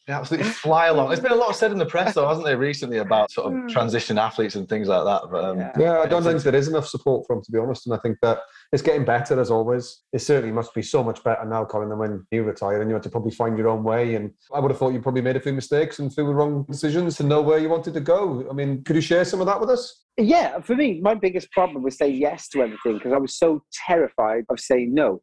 They 0.06 0.12
absolutely 0.12 0.48
fly 0.50 0.86
along. 0.86 1.08
There's 1.08 1.20
been 1.20 1.32
a 1.32 1.36
lot 1.36 1.56
said 1.56 1.72
in 1.72 1.78
the 1.78 1.86
press, 1.86 2.14
though, 2.14 2.28
hasn't 2.28 2.46
there, 2.46 2.58
recently 2.58 2.98
about 2.98 3.30
sort 3.32 3.52
of 3.52 3.68
transition 3.68 4.18
athletes 4.18 4.54
and 4.54 4.68
things 4.68 4.86
like 4.88 5.04
that. 5.04 5.30
But 5.30 5.44
um, 5.44 5.58
Yeah. 5.58 5.72
Yeah, 5.78 5.98
I 6.00 6.06
don't 6.06 6.22
think 6.22 6.42
there 6.42 6.54
is 6.54 6.68
enough 6.68 6.86
support 6.86 7.26
for 7.26 7.34
them, 7.34 7.42
to 7.42 7.50
be 7.50 7.58
honest. 7.58 7.86
And 7.86 7.94
I 7.94 7.98
think 7.98 8.18
that 8.22 8.38
it's 8.74 8.82
getting 8.82 9.04
better 9.04 9.40
as 9.40 9.52
always. 9.52 10.02
It 10.12 10.18
certainly 10.18 10.52
must 10.52 10.74
be 10.74 10.82
so 10.82 11.04
much 11.04 11.22
better 11.22 11.44
now, 11.44 11.64
Colin, 11.64 11.90
than 11.90 11.98
when 11.98 12.26
you 12.32 12.42
retired 12.42 12.80
and 12.80 12.90
you 12.90 12.94
had 12.94 13.04
to 13.04 13.08
probably 13.08 13.30
find 13.30 13.56
your 13.56 13.68
own 13.68 13.84
way. 13.84 14.16
And 14.16 14.32
I 14.52 14.58
would 14.58 14.72
have 14.72 14.78
thought 14.78 14.92
you 14.92 15.00
probably 15.00 15.22
made 15.22 15.36
a 15.36 15.40
few 15.40 15.52
mistakes 15.52 16.00
and 16.00 16.12
few 16.12 16.24
wrong 16.24 16.66
decisions 16.68 17.16
to 17.18 17.22
know 17.22 17.40
where 17.40 17.60
you 17.60 17.68
wanted 17.68 17.94
to 17.94 18.00
go. 18.00 18.44
I 18.50 18.52
mean, 18.52 18.82
could 18.82 18.96
you 18.96 19.00
share 19.00 19.24
some 19.24 19.40
of 19.40 19.46
that 19.46 19.60
with 19.60 19.70
us? 19.70 20.02
Yeah, 20.16 20.60
for 20.60 20.74
me, 20.74 21.00
my 21.00 21.14
biggest 21.14 21.52
problem 21.52 21.84
was 21.84 21.96
saying 21.96 22.16
yes 22.16 22.48
to 22.48 22.62
everything 22.62 22.94
because 22.94 23.12
I 23.12 23.18
was 23.18 23.38
so 23.38 23.62
terrified 23.86 24.44
of 24.50 24.58
saying 24.58 24.92
no. 24.92 25.22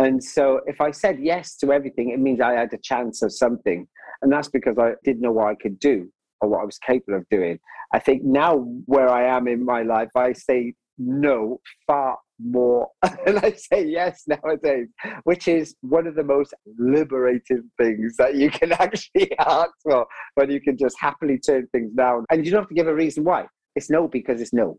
And 0.00 0.22
so 0.22 0.60
if 0.66 0.80
I 0.80 0.90
said 0.90 1.20
yes 1.20 1.56
to 1.58 1.72
everything, 1.72 2.10
it 2.10 2.18
means 2.18 2.40
I 2.40 2.54
had 2.54 2.74
a 2.74 2.78
chance 2.78 3.22
of 3.22 3.32
something. 3.32 3.86
And 4.22 4.32
that's 4.32 4.48
because 4.48 4.76
I 4.76 4.94
didn't 5.04 5.22
know 5.22 5.30
what 5.30 5.46
I 5.46 5.54
could 5.54 5.78
do 5.78 6.10
or 6.40 6.48
what 6.48 6.62
I 6.62 6.64
was 6.64 6.78
capable 6.78 7.18
of 7.18 7.28
doing. 7.30 7.60
I 7.94 8.00
think 8.00 8.24
now 8.24 8.56
where 8.86 9.08
I 9.08 9.36
am 9.36 9.46
in 9.46 9.64
my 9.64 9.82
life, 9.82 10.10
I 10.16 10.32
say 10.32 10.74
no 10.98 11.60
far 11.86 12.18
more 12.44 12.88
and 13.26 13.38
I 13.38 13.52
say 13.52 13.86
yes 13.86 14.24
nowadays, 14.26 14.88
which 15.24 15.48
is 15.48 15.74
one 15.80 16.06
of 16.06 16.14
the 16.14 16.24
most 16.24 16.54
liberating 16.78 17.70
things 17.80 18.16
that 18.16 18.34
you 18.34 18.50
can 18.50 18.72
actually 18.84 19.30
ask 19.38 19.70
for 19.82 20.06
when 20.34 20.50
you 20.50 20.60
can 20.60 20.76
just 20.76 20.96
happily 20.98 21.38
turn 21.38 21.66
things 21.72 21.92
down. 21.92 22.24
And 22.30 22.44
you 22.44 22.52
don't 22.52 22.62
have 22.62 22.68
to 22.68 22.74
give 22.74 22.88
a 22.88 22.94
reason 22.94 23.24
why. 23.24 23.46
It's 23.74 23.90
no 23.90 24.08
because 24.08 24.40
it's 24.40 24.52
no. 24.52 24.78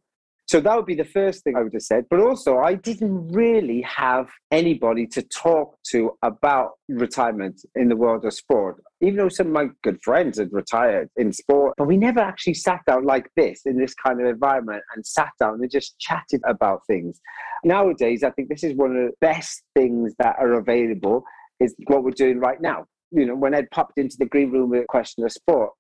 So 0.54 0.62
that 0.62 0.76
would 0.76 0.86
be 0.86 0.94
the 0.94 1.04
first 1.04 1.44
thing 1.44 1.56
I 1.56 1.64
would 1.64 1.74
have 1.74 1.82
said. 1.82 2.06
But 2.12 2.20
also, 2.20 2.60
I 2.60 2.76
didn't 2.76 3.30
really 3.30 3.82
have 3.82 4.30
anybody 4.52 5.08
to 5.08 5.24
talk 5.24 5.80
to 5.88 6.12
about 6.22 6.74
retirement 6.88 7.66
in 7.74 7.90
the 7.90 7.96
world 7.96 8.24
of 8.24 8.36
sport. 8.36 8.76
Even 9.02 9.16
though 9.16 9.30
some 9.30 9.48
of 9.48 9.54
my 9.54 9.70
good 9.82 10.00
friends 10.04 10.38
had 10.38 10.54
retired 10.54 11.10
in 11.18 11.34
sport, 11.34 11.74
but 11.76 11.88
we 11.88 11.98
never 11.98 12.20
actually 12.20 12.54
sat 12.54 12.82
down 12.86 13.04
like 13.04 13.32
this 13.36 13.62
in 13.66 13.80
this 13.80 13.96
kind 13.96 14.22
of 14.22 14.28
environment 14.28 14.84
and 14.94 15.04
sat 15.04 15.32
down 15.40 15.56
and 15.56 15.72
just 15.72 15.98
chatted 15.98 16.42
about 16.46 16.86
things. 16.86 17.20
Nowadays, 17.64 18.22
I 18.24 18.30
think 18.30 18.50
this 18.50 18.64
is 18.64 18.76
one 18.76 18.96
of 18.96 19.08
the 19.08 19.14
best 19.22 19.64
things 19.76 20.14
that 20.20 20.36
are 20.38 20.54
available 20.54 21.24
is 21.60 21.74
what 21.88 22.04
we're 22.04 22.12
doing 22.12 22.38
right 22.38 22.62
now. 22.62 22.86
You 23.10 23.26
know, 23.26 23.36
when 23.36 23.56
Ed 23.56 23.72
popped 23.72 23.98
into 23.98 24.18
the 24.20 24.28
green 24.28 24.52
room 24.52 24.70
with 24.70 24.84
a 24.84 24.88
question 24.88 25.24
of 25.24 25.32
sport, 25.32 25.72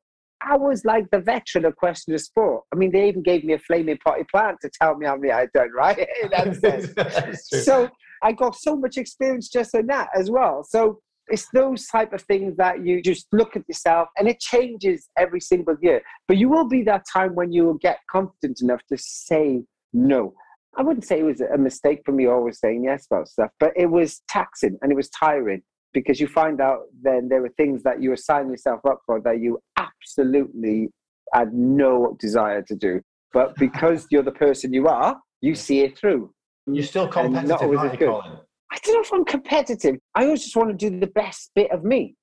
I 0.45 0.57
was 0.57 0.83
like 0.85 1.09
the 1.11 1.19
veteran 1.19 1.65
of 1.65 1.75
question 1.75 2.13
of 2.13 2.21
sport. 2.21 2.63
I 2.73 2.75
mean, 2.75 2.91
they 2.91 3.07
even 3.07 3.23
gave 3.23 3.43
me 3.43 3.53
a 3.53 3.59
flaming 3.59 3.97
potty 4.03 4.25
plant 4.29 4.57
to 4.61 4.69
tell 4.69 4.95
me 4.95 5.05
how 5.05 5.15
many 5.15 5.31
I'd 5.31 5.51
done, 5.53 5.71
right? 5.75 5.97
In 6.23 6.29
that 6.31 6.55
sense. 6.57 6.93
That's 6.95 7.65
so 7.65 7.89
I 8.21 8.31
got 8.31 8.55
so 8.55 8.75
much 8.75 8.97
experience 8.97 9.49
just 9.49 9.75
in 9.75 9.87
that 9.87 10.09
as 10.15 10.31
well. 10.31 10.63
So 10.63 10.99
it's 11.27 11.47
those 11.53 11.87
type 11.87 12.13
of 12.13 12.21
things 12.23 12.55
that 12.57 12.85
you 12.85 13.01
just 13.01 13.27
look 13.31 13.55
at 13.55 13.67
yourself 13.67 14.09
and 14.17 14.27
it 14.27 14.39
changes 14.39 15.09
every 15.17 15.41
single 15.41 15.75
year. 15.81 16.01
But 16.27 16.37
you 16.37 16.49
will 16.49 16.67
be 16.67 16.83
that 16.83 17.03
time 17.11 17.35
when 17.35 17.51
you 17.51 17.65
will 17.65 17.77
get 17.77 17.99
confident 18.09 18.61
enough 18.61 18.81
to 18.89 18.97
say 18.97 19.63
no. 19.91 20.33
I 20.75 20.81
wouldn't 20.81 21.05
say 21.05 21.19
it 21.19 21.23
was 21.23 21.41
a 21.41 21.57
mistake 21.57 22.01
for 22.05 22.13
me 22.13 22.25
always 22.27 22.59
saying 22.59 22.83
yes 22.85 23.05
about 23.05 23.27
stuff, 23.27 23.51
but 23.59 23.73
it 23.75 23.85
was 23.85 24.21
taxing 24.27 24.77
and 24.81 24.91
it 24.91 24.95
was 24.95 25.09
tiring 25.09 25.61
because 25.93 26.19
you 26.19 26.27
find 26.27 26.59
out 26.59 26.81
then 27.01 27.29
there 27.29 27.41
were 27.41 27.53
things 27.57 27.83
that 27.83 28.01
you 28.01 28.09
were 28.09 28.17
signing 28.17 28.51
yourself 28.51 28.81
up 28.85 28.99
for 29.05 29.21
that 29.21 29.39
you 29.39 29.59
absolutely 29.77 30.89
had 31.33 31.53
no 31.53 32.15
desire 32.19 32.61
to 32.63 32.75
do. 32.75 33.01
But 33.31 33.55
because 33.57 34.07
you're 34.09 34.23
the 34.23 34.31
person 34.31 34.73
you 34.73 34.87
are, 34.87 35.19
you 35.41 35.55
see 35.55 35.81
it 35.81 35.97
through. 35.97 36.31
You're 36.65 36.83
still 36.85 37.05
not 37.05 37.13
competitive, 37.13 37.61
always 37.61 37.79
aren't 37.79 37.99
good. 37.99 38.09
Colin? 38.09 38.37
I 38.71 38.77
don't 38.83 38.95
know 38.95 39.01
if 39.01 39.13
I'm 39.13 39.25
competitive. 39.25 39.97
I 40.15 40.25
always 40.25 40.43
just 40.43 40.55
want 40.55 40.69
to 40.69 40.89
do 40.89 40.99
the 40.99 41.07
best 41.07 41.51
bit 41.53 41.71
of 41.71 41.83
me. 41.83 42.15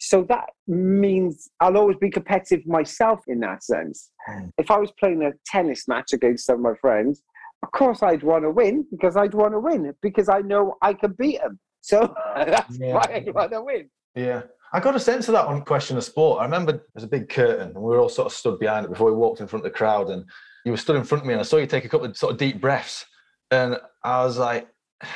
So 0.00 0.22
that 0.28 0.50
means 0.66 1.50
I'll 1.60 1.76
always 1.76 1.96
be 1.96 2.08
competitive 2.08 2.66
myself 2.66 3.20
in 3.26 3.40
that 3.40 3.64
sense. 3.64 4.10
Mm. 4.30 4.50
If 4.56 4.70
I 4.70 4.78
was 4.78 4.92
playing 4.92 5.22
a 5.22 5.32
tennis 5.44 5.88
match 5.88 6.12
against 6.12 6.46
some 6.46 6.56
of 6.56 6.60
my 6.62 6.74
friends, 6.80 7.22
of 7.62 7.72
course 7.72 8.02
I'd 8.02 8.22
want 8.22 8.44
to 8.44 8.50
win 8.50 8.86
because 8.90 9.16
I'd 9.16 9.34
want 9.34 9.52
to 9.52 9.58
win 9.58 9.92
because 10.00 10.28
I 10.28 10.40
know 10.40 10.76
I 10.82 10.94
can 10.94 11.12
beat 11.12 11.40
them. 11.40 11.58
So 11.80 12.14
that's 12.36 12.78
Yeah. 12.78 12.94
why 12.94 13.24
I 13.26 13.30
want 13.30 13.52
to 13.52 13.62
win. 13.62 13.88
Yeah. 14.14 14.42
I 14.72 14.80
got 14.80 14.94
a 14.96 15.00
sense 15.00 15.28
of 15.28 15.32
that 15.34 15.46
on 15.46 15.62
Question 15.64 15.96
of 15.96 16.04
Sport. 16.04 16.40
I 16.40 16.44
remember 16.44 16.84
there's 16.94 17.04
a 17.04 17.08
big 17.08 17.28
curtain 17.30 17.68
and 17.68 17.76
we 17.76 17.90
were 17.90 18.00
all 18.00 18.08
sort 18.10 18.26
of 18.26 18.32
stood 18.32 18.58
behind 18.58 18.84
it 18.84 18.90
before 18.90 19.10
we 19.10 19.16
walked 19.16 19.40
in 19.40 19.46
front 19.46 19.64
of 19.64 19.72
the 19.72 19.76
crowd. 19.76 20.10
And 20.10 20.24
you 20.64 20.72
were 20.72 20.76
stood 20.76 20.96
in 20.96 21.04
front 21.04 21.22
of 21.22 21.26
me 21.26 21.32
and 21.32 21.40
I 21.40 21.44
saw 21.44 21.56
you 21.56 21.66
take 21.66 21.84
a 21.86 21.88
couple 21.88 22.06
of 22.06 22.16
sort 22.16 22.32
of 22.32 22.38
deep 22.38 22.60
breaths. 22.60 23.06
And 23.50 23.78
I 24.04 24.22
was 24.24 24.36
like, 24.36 24.68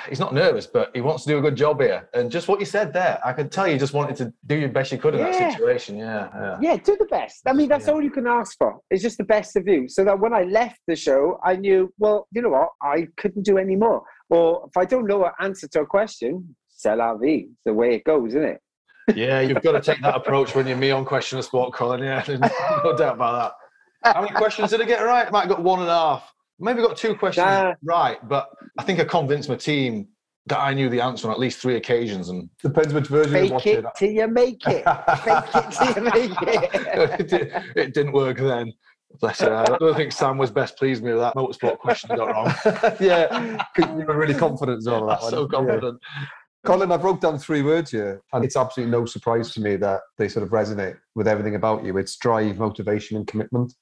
he's 0.08 0.20
not 0.20 0.32
nervous, 0.32 0.66
but 0.66 0.90
he 0.94 1.00
wants 1.00 1.24
to 1.24 1.28
do 1.30 1.38
a 1.38 1.40
good 1.40 1.56
job 1.56 1.80
here. 1.80 2.08
And 2.14 2.30
just 2.30 2.46
what 2.48 2.60
you 2.60 2.66
said 2.66 2.92
there, 2.92 3.20
I 3.24 3.32
could 3.32 3.50
tell 3.50 3.66
you 3.66 3.78
just 3.78 3.94
wanted 3.94 4.16
to 4.16 4.32
do 4.46 4.54
your 4.56 4.68
best 4.68 4.92
you 4.92 4.98
could 4.98 5.14
in 5.14 5.20
Yeah. 5.20 5.30
that 5.32 5.52
situation. 5.54 5.96
Yeah. 5.96 6.28
Yeah. 6.34 6.58
Yeah, 6.60 6.76
do 6.76 6.96
the 6.98 7.06
best. 7.06 7.42
I 7.46 7.52
mean, 7.52 7.68
that's 7.68 7.86
Yeah. 7.86 7.94
all 7.94 8.02
you 8.02 8.10
can 8.10 8.26
ask 8.26 8.56
for. 8.58 8.78
It's 8.90 9.02
just 9.02 9.18
the 9.18 9.24
best 9.24 9.56
of 9.56 9.66
you. 9.66 9.88
So 9.88 10.04
that 10.04 10.18
when 10.18 10.32
I 10.32 10.42
left 10.44 10.80
the 10.86 10.94
show, 10.96 11.40
I 11.44 11.56
knew, 11.56 11.92
well, 11.98 12.28
you 12.30 12.42
know 12.42 12.50
what? 12.50 12.68
I 12.82 13.08
couldn't 13.16 13.42
do 13.44 13.58
any 13.58 13.76
more. 13.76 14.02
Or 14.30 14.64
if 14.68 14.76
I 14.76 14.84
don't 14.84 15.06
know 15.06 15.24
an 15.24 15.32
answer 15.40 15.66
to 15.68 15.80
a 15.80 15.86
question, 15.86 16.54
c'est 16.68 16.94
la 16.96 17.14
vie. 17.16 17.46
It's 17.50 17.60
the 17.64 17.74
way 17.74 17.94
it 17.94 18.04
goes, 18.04 18.30
isn't 18.34 18.44
it? 18.44 18.60
Yeah, 19.16 19.40
you've 19.40 19.62
got 19.62 19.72
to 19.72 19.80
take 19.80 20.00
that 20.02 20.14
approach 20.14 20.54
when 20.54 20.66
you're 20.66 20.76
me 20.76 20.92
on 20.92 21.04
Question 21.04 21.38
of 21.38 21.44
Sport, 21.44 21.72
Colin. 21.74 22.02
Yeah, 22.04 22.22
no 22.84 22.96
doubt 22.96 23.14
about 23.16 23.54
that. 24.04 24.14
How 24.14 24.20
many 24.22 24.32
questions 24.34 24.70
did 24.70 24.80
I 24.80 24.84
get 24.84 25.00
right? 25.02 25.24
Have 25.28 25.48
got 25.48 25.62
one 25.62 25.80
and 25.80 25.88
a 25.88 25.92
half. 25.92 26.32
Maybe 26.58 26.80
got 26.82 26.96
two 26.96 27.14
questions 27.14 27.44
Nah. 27.46 27.74
right, 27.82 28.18
but 28.28 28.48
I 28.78 28.82
think 28.84 29.00
I 29.00 29.04
convinced 29.04 29.48
my 29.48 29.56
team 29.56 30.08
that 30.46 30.58
I 30.58 30.74
knew 30.74 30.88
the 30.88 31.00
answer 31.00 31.28
on 31.28 31.32
at 31.32 31.38
least 31.38 31.58
three 31.60 31.76
occasions. 31.76 32.28
And 32.28 32.48
Depends 32.62 32.92
which 32.92 33.06
version 33.06 33.32
you're 33.32 33.42
Fake 33.44 33.52
watching. 33.52 33.78
it 33.78 33.84
till 33.96 34.10
you 34.10 34.28
make 34.28 34.66
it. 34.66 34.84
Fake 35.24 35.44
it 35.54 35.70
till 35.72 35.94
you 35.96 36.10
make 36.10 36.42
it. 36.42 36.70
it, 37.20 37.28
di- 37.28 37.80
it 37.80 37.94
didn't 37.94 38.12
work 38.12 38.38
then. 38.38 38.72
Bless 39.20 39.40
her. 39.40 39.54
I 39.54 39.64
don't 39.78 39.94
think 39.94 40.10
Sam 40.10 40.38
was 40.38 40.50
best 40.50 40.76
pleased 40.78 41.02
with 41.02 41.10
me 41.12 41.14
with 41.18 41.22
that 41.22 41.34
motorsport 41.36 41.78
question 41.78 42.10
I 42.12 42.16
got 42.16 42.28
wrong. 42.34 42.46
yeah, 43.00 43.58
'cause 43.76 43.86
you 43.98 44.04
were 44.06 44.16
really 44.16 44.34
confident 44.34 44.86
on 44.88 45.06
that 45.06 45.16
I'm 45.18 45.22
one. 45.22 45.30
so 45.30 45.42
Yeah. 45.42 45.58
confident. 45.58 46.00
Colin, 46.64 46.92
I 46.92 46.96
wrote 46.96 47.20
down 47.20 47.38
three 47.38 47.62
words 47.62 47.90
here, 47.90 48.22
and 48.32 48.44
it's 48.44 48.56
absolutely 48.56 48.90
no 48.92 49.04
surprise 49.04 49.52
to 49.54 49.60
me 49.60 49.76
that 49.76 50.00
they 50.16 50.28
sort 50.28 50.44
of 50.44 50.50
resonate 50.50 50.96
with 51.16 51.26
everything 51.28 51.56
about 51.56 51.84
you. 51.84 51.98
It's 51.98 52.16
drive, 52.16 52.56
motivation, 52.58 53.16
and 53.16 53.26
commitment. 53.26 53.74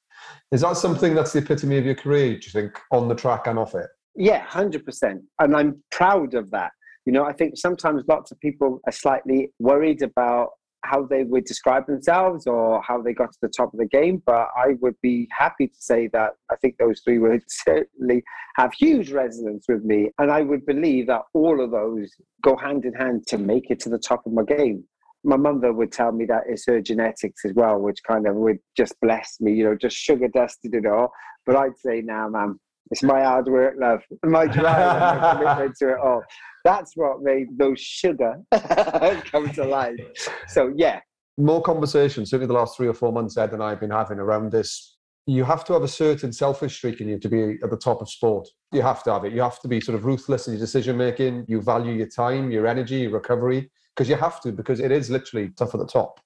Is 0.53 0.63
that 0.63 0.77
something 0.77 1.15
that's 1.15 1.33
the 1.33 1.41
epitome 1.41 1.79
of 1.79 1.85
your 1.85 1.95
career, 1.95 2.31
do 2.31 2.47
you 2.47 2.53
think, 2.53 2.79
on 2.91 3.09
the 3.09 3.15
track 3.15 3.47
and 3.47 3.59
off 3.59 3.75
it? 3.75 3.87
Yeah, 4.17 4.41
hundred 4.41 4.85
percent, 4.85 5.23
and 5.39 5.57
I'm 5.57 5.83
proud 5.91 6.35
of 6.35 6.51
that. 6.51 6.73
You 7.07 7.13
know, 7.13 7.25
I 7.25 7.33
think 7.33 7.57
sometimes 7.57 8.05
lots 8.09 8.31
of 8.31 8.41
people 8.41 8.81
are 8.87 8.93
slightly 8.93 9.53
worried 9.59 10.03
about 10.03 10.51
how 10.83 11.05
they 11.05 11.25
would 11.25 11.45
describe 11.45 11.87
themselves 11.87 12.47
or 12.47 12.83
how 12.83 13.01
they 13.03 13.13
got 13.13 13.33
to 13.33 13.39
the 13.43 13.49
top 13.49 13.73
of 13.73 13.79
the 13.79 13.87
game. 13.87 14.23
But 14.25 14.49
I 14.57 14.75
would 14.81 14.97
be 15.03 15.29
happy 15.31 15.67
to 15.69 15.77
say 15.79 16.09
that 16.13 16.33
I 16.51 16.57
think 16.57 16.77
those 16.79 17.01
three 17.01 17.19
words 17.19 17.45
certainly 17.49 18.23
have 18.57 18.73
huge 18.73 19.13
resonance 19.13 19.67
with 19.69 19.85
me, 19.85 20.11
and 20.19 20.31
I 20.31 20.43
would 20.43 20.67
believe 20.67 21.07
that 21.07 21.23
all 21.35 21.63
of 21.63 21.71
those 21.71 22.11
go 22.43 22.57
hand 22.57 22.85
in 22.85 22.95
hand 22.95 23.27
to 23.29 23.39
make 23.39 23.71
it 23.71 23.81
to 23.81 23.89
the 23.89 23.99
top 23.99 24.27
of 24.27 24.33
my 24.33 24.43
game. 24.43 24.85
My 25.23 25.37
mother 25.37 25.73
would 25.73 25.93
tell 25.93 26.13
me 26.13 26.25
that 26.27 26.45
it's 26.49 26.67
her 26.67 26.81
genetics 26.81 27.45
as 27.45 27.53
well, 27.55 27.79
which 27.79 27.99
kind 28.07 28.27
of 28.27 28.37
would 28.37 28.59
just 28.77 28.95
bless 29.01 29.37
me, 29.41 29.53
you 29.53 29.65
know, 29.65 29.77
just 29.77 29.97
sugar 29.97 30.29
dusted 30.29 30.75
it 30.75 30.87
all. 30.87 31.13
But 31.47 31.57
I'd 31.57 31.77
say, 31.79 32.01
now, 32.01 32.29
nah, 32.29 32.47
man, 32.47 32.61
it's 32.91 33.03
my 33.03 33.23
hard 33.23 33.47
work, 33.47 33.75
love, 33.79 34.03
my 34.25 34.47
drive, 34.47 35.21
my 35.21 35.33
commitment 35.33 35.77
to 35.79 35.91
it 35.91 35.99
all. 35.99 36.23
That's 36.65 36.93
what 36.97 37.23
made 37.23 37.47
those 37.57 37.81
sugar 37.81 38.37
come 38.53 39.51
to 39.53 39.65
life. 39.65 40.01
So 40.49 40.73
yeah, 40.77 41.01
More 41.39 41.63
conversation, 41.63 42.27
certainly 42.27 42.49
the 42.49 42.59
last 42.59 42.77
three 42.77 42.89
or 42.89 42.95
four 42.95 43.13
months 43.13 43.37
Ed 43.37 43.53
and 43.53 43.63
I 43.63 43.71
have 43.71 43.81
been 43.81 43.91
having 43.91 44.19
around 44.19 44.53
this. 44.53 44.97
You 45.27 45.45
have 45.45 45.65
to 45.67 45.75
have 45.75 45.83
a 45.83 45.89
certain 45.89 46.33
selfish 46.33 46.77
streak 46.77 47.01
in 47.01 47.09
you 47.09 47.19
to 47.19 47.29
be 47.29 47.59
at 47.63 47.71
the 47.71 47.77
top 47.77 48.03
of 48.03 48.11
sport. 48.11 48.49
You 48.73 48.83
have 48.83 49.03
to 49.05 49.13
have 49.13 49.25
it. 49.25 49.33
You 49.33 49.43
have 49.43 49.61
to 49.61 49.69
be 49.69 49.81
sort 49.81 49.97
of 49.97 50.05
ruthless 50.05 50.49
in 50.49 50.55
your 50.55 50.61
decision 50.61 50.97
making. 50.97 51.45
You 51.47 51.61
value 51.61 51.93
your 51.93 52.09
time, 52.09 52.51
your 52.51 52.67
energy, 52.67 52.97
your 52.97 53.13
recovery, 53.13 53.71
because 54.01 54.09
you 54.09 54.17
have 54.17 54.41
to, 54.41 54.51
because 54.51 54.81
it 54.81 54.91
is 54.91 55.11
literally 55.11 55.51
tough 55.59 55.75
at 55.75 55.79
the 55.79 55.87
top. 55.87 56.21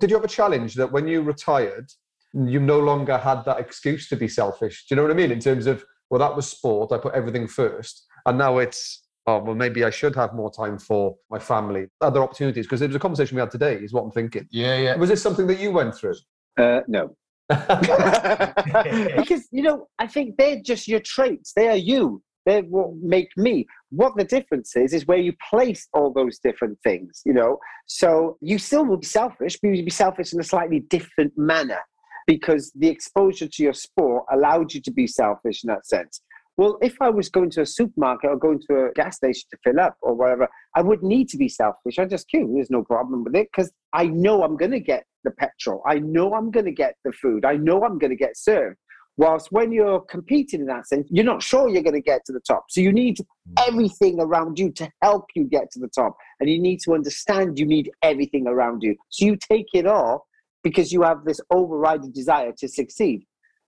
Did 0.00 0.10
you 0.10 0.16
have 0.16 0.24
a 0.24 0.28
challenge 0.28 0.74
that 0.74 0.90
when 0.90 1.06
you 1.06 1.22
retired, 1.22 1.88
you 2.32 2.58
no 2.58 2.80
longer 2.80 3.16
had 3.16 3.44
that 3.44 3.60
excuse 3.60 4.08
to 4.08 4.16
be 4.16 4.26
selfish? 4.26 4.86
Do 4.88 4.92
you 4.92 4.96
know 4.96 5.02
what 5.02 5.12
I 5.12 5.14
mean? 5.14 5.30
In 5.30 5.38
terms 5.38 5.68
of, 5.68 5.84
well, 6.10 6.18
that 6.18 6.34
was 6.34 6.50
sport. 6.50 6.90
I 6.90 6.98
put 6.98 7.14
everything 7.14 7.46
first. 7.46 8.04
And 8.26 8.36
now 8.36 8.58
it's, 8.58 9.04
oh, 9.28 9.38
well, 9.38 9.54
maybe 9.54 9.84
I 9.84 9.90
should 9.90 10.16
have 10.16 10.34
more 10.34 10.50
time 10.50 10.76
for 10.76 11.14
my 11.30 11.38
family, 11.38 11.86
other 12.00 12.20
opportunities. 12.20 12.66
Because 12.66 12.82
it 12.82 12.88
was 12.88 12.96
a 12.96 12.98
conversation 12.98 13.36
we 13.36 13.42
had 13.42 13.52
today, 13.52 13.76
is 13.76 13.92
what 13.92 14.02
I'm 14.02 14.10
thinking. 14.10 14.48
Yeah, 14.50 14.76
yeah. 14.76 14.96
Was 14.96 15.08
this 15.08 15.22
something 15.22 15.46
that 15.46 15.60
you 15.60 15.70
went 15.70 15.94
through? 15.94 16.16
uh, 16.58 16.80
no. 16.88 17.14
because 17.48 19.46
you 19.52 19.62
know, 19.62 19.86
I 20.00 20.08
think 20.08 20.36
they're 20.36 20.60
just 20.60 20.88
your 20.88 20.98
traits. 20.98 21.52
They 21.54 21.68
are 21.68 21.76
you. 21.76 22.24
They're 22.46 22.62
what 22.62 22.94
make 22.96 23.30
me. 23.36 23.66
What 23.90 24.16
the 24.16 24.24
difference 24.24 24.76
is 24.76 24.92
is 24.92 25.06
where 25.06 25.18
you 25.18 25.32
place 25.50 25.88
all 25.94 26.12
those 26.12 26.38
different 26.38 26.78
things. 26.82 27.22
You 27.24 27.34
know, 27.34 27.58
so 27.86 28.36
you 28.40 28.58
still 28.58 28.84
will 28.84 28.98
be 28.98 29.06
selfish, 29.06 29.58
but 29.60 29.68
you'll 29.68 29.84
be 29.84 29.90
selfish 29.90 30.32
in 30.32 30.40
a 30.40 30.44
slightly 30.44 30.80
different 30.80 31.32
manner 31.36 31.80
because 32.26 32.72
the 32.74 32.88
exposure 32.88 33.48
to 33.48 33.62
your 33.62 33.74
sport 33.74 34.24
allowed 34.32 34.72
you 34.72 34.80
to 34.80 34.90
be 34.90 35.06
selfish 35.06 35.62
in 35.62 35.68
that 35.68 35.86
sense. 35.86 36.20
Well, 36.56 36.78
if 36.80 36.94
I 37.00 37.10
was 37.10 37.28
going 37.28 37.50
to 37.50 37.62
a 37.62 37.66
supermarket 37.66 38.30
or 38.30 38.36
going 38.36 38.60
to 38.70 38.86
a 38.86 38.92
gas 38.92 39.16
station 39.16 39.42
to 39.50 39.58
fill 39.64 39.80
up 39.80 39.96
or 40.02 40.14
whatever, 40.14 40.48
I 40.76 40.82
would 40.82 41.02
need 41.02 41.28
to 41.30 41.36
be 41.36 41.48
selfish. 41.48 41.98
I 41.98 42.04
just 42.04 42.28
queue. 42.28 42.52
There's 42.54 42.70
no 42.70 42.84
problem 42.84 43.24
with 43.24 43.34
it 43.34 43.48
because 43.52 43.72
I 43.92 44.06
know 44.06 44.44
I'm 44.44 44.56
going 44.56 44.70
to 44.70 44.80
get 44.80 45.04
the 45.24 45.32
petrol. 45.32 45.82
I 45.84 45.98
know 45.98 46.34
I'm 46.34 46.52
going 46.52 46.66
to 46.66 46.72
get 46.72 46.94
the 47.04 47.12
food. 47.12 47.44
I 47.44 47.56
know 47.56 47.84
I'm 47.84 47.98
going 47.98 48.10
to 48.10 48.16
get 48.16 48.36
served. 48.36 48.76
Whilst 49.16 49.52
when 49.52 49.70
you're 49.70 50.00
competing 50.00 50.60
in 50.60 50.66
that 50.66 50.88
sense, 50.88 51.06
you're 51.10 51.24
not 51.24 51.42
sure 51.42 51.68
you're 51.68 51.82
going 51.82 51.94
to 51.94 52.00
get 52.00 52.24
to 52.26 52.32
the 52.32 52.40
top. 52.40 52.64
So 52.68 52.80
you 52.80 52.92
need 52.92 53.18
everything 53.64 54.18
around 54.20 54.58
you 54.58 54.72
to 54.72 54.90
help 55.02 55.26
you 55.36 55.44
get 55.44 55.70
to 55.72 55.78
the 55.78 55.88
top. 55.88 56.16
And 56.40 56.50
you 56.50 56.60
need 56.60 56.80
to 56.80 56.94
understand 56.94 57.58
you 57.58 57.66
need 57.66 57.90
everything 58.02 58.48
around 58.48 58.82
you. 58.82 58.96
So 59.10 59.26
you 59.26 59.36
take 59.36 59.66
it 59.72 59.86
all 59.86 60.26
because 60.64 60.92
you 60.92 61.02
have 61.02 61.24
this 61.24 61.40
overriding 61.50 62.10
desire 62.10 62.52
to 62.58 62.68
succeed. 62.68 63.24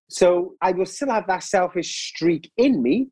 So 0.08 0.54
I 0.60 0.72
will 0.72 0.86
still 0.86 1.10
have 1.10 1.26
that 1.28 1.44
selfish 1.44 2.08
streak 2.08 2.50
in 2.56 2.82
me, 2.82 3.08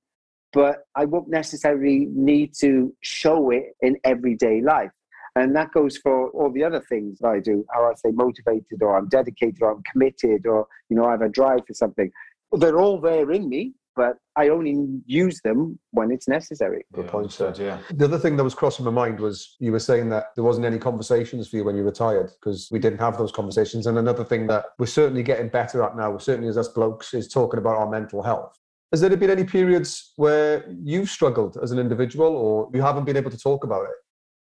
but 0.53 0.79
I 0.97 1.05
won't 1.05 1.29
necessarily 1.29 2.07
need 2.11 2.55
to 2.61 2.95
show 3.01 3.51
it 3.51 3.75
in 3.81 3.97
everyday 4.05 4.61
life. 4.61 4.91
And 5.37 5.55
that 5.57 5.73
goes 5.73 5.97
for 5.97 6.31
all 6.31 6.53
the 6.53 6.63
other 6.63 6.81
things 6.89 7.19
that 7.19 7.29
I 7.29 7.41
do. 7.41 7.65
How 7.73 7.85
I 7.85 7.95
say 7.95 8.13
motivated 8.13 8.83
or 8.83 8.97
I'm 8.97 9.09
dedicated 9.09 9.63
or 9.63 9.73
I'm 9.73 9.83
committed 9.91 10.47
or, 10.47 10.67
you 10.89 10.97
know, 10.97 11.07
I 11.07 11.13
have 11.13 11.23
a 11.23 11.29
drive 11.29 11.61
for 11.67 11.75
something. 11.75 12.11
They're 12.53 12.79
all 12.79 13.01
there 13.01 13.33
in 13.33 13.49
me, 13.49 13.75
but 13.97 14.17
I 14.37 14.49
only 14.49 15.01
use 15.07 15.41
them 15.43 15.79
when 15.91 16.13
it's 16.13 16.29
necessary. 16.29 16.85
Good 16.93 17.09
point, 17.09 17.33
sir. 17.33 17.53
Yeah. 17.59 17.79
The 17.93 18.05
other 18.05 18.19
thing 18.19 18.37
that 18.37 18.45
was 18.45 18.55
crossing 18.55 18.85
my 18.85 18.93
mind 18.93 19.19
was 19.19 19.57
you 19.59 19.73
were 19.73 19.81
saying 19.81 20.09
that 20.11 20.27
there 20.37 20.45
wasn't 20.45 20.67
any 20.67 20.79
conversations 20.79 21.49
for 21.49 21.57
you 21.57 21.65
when 21.65 21.77
you 21.77 21.83
retired 21.83 22.31
because 22.41 22.69
we 22.71 22.79
didn't 22.79 23.01
have 23.01 23.19
those 23.19 23.33
conversations. 23.33 23.89
And 23.89 23.99
another 23.99 24.25
thing 24.25 24.47
that 24.49 24.67
we're 24.79 24.87
certainly 24.87 25.25
getting 25.25 25.49
better 25.49 25.83
at 25.83 25.97
now, 25.97 26.17
certainly 26.19 26.49
as 26.49 26.57
us 26.57 26.69
blokes, 26.69 27.13
is 27.13 27.27
talking 27.27 27.59
about 27.59 27.77
our 27.77 27.91
mental 27.91 28.23
health. 28.23 28.57
Has 28.93 29.01
there 29.01 29.17
been 29.17 29.31
any 29.31 29.43
periods 29.43 30.13
where 30.15 30.65
you've 30.69 31.11
struggled 31.11 31.59
as 31.61 31.73
an 31.73 31.81
individual 31.81 32.37
or 32.37 32.71
you 32.73 32.81
haven't 32.81 33.05
been 33.05 33.17
able 33.17 33.33
to 33.33 33.39
talk 33.39 33.65
about 33.65 33.83
it? 33.85 33.97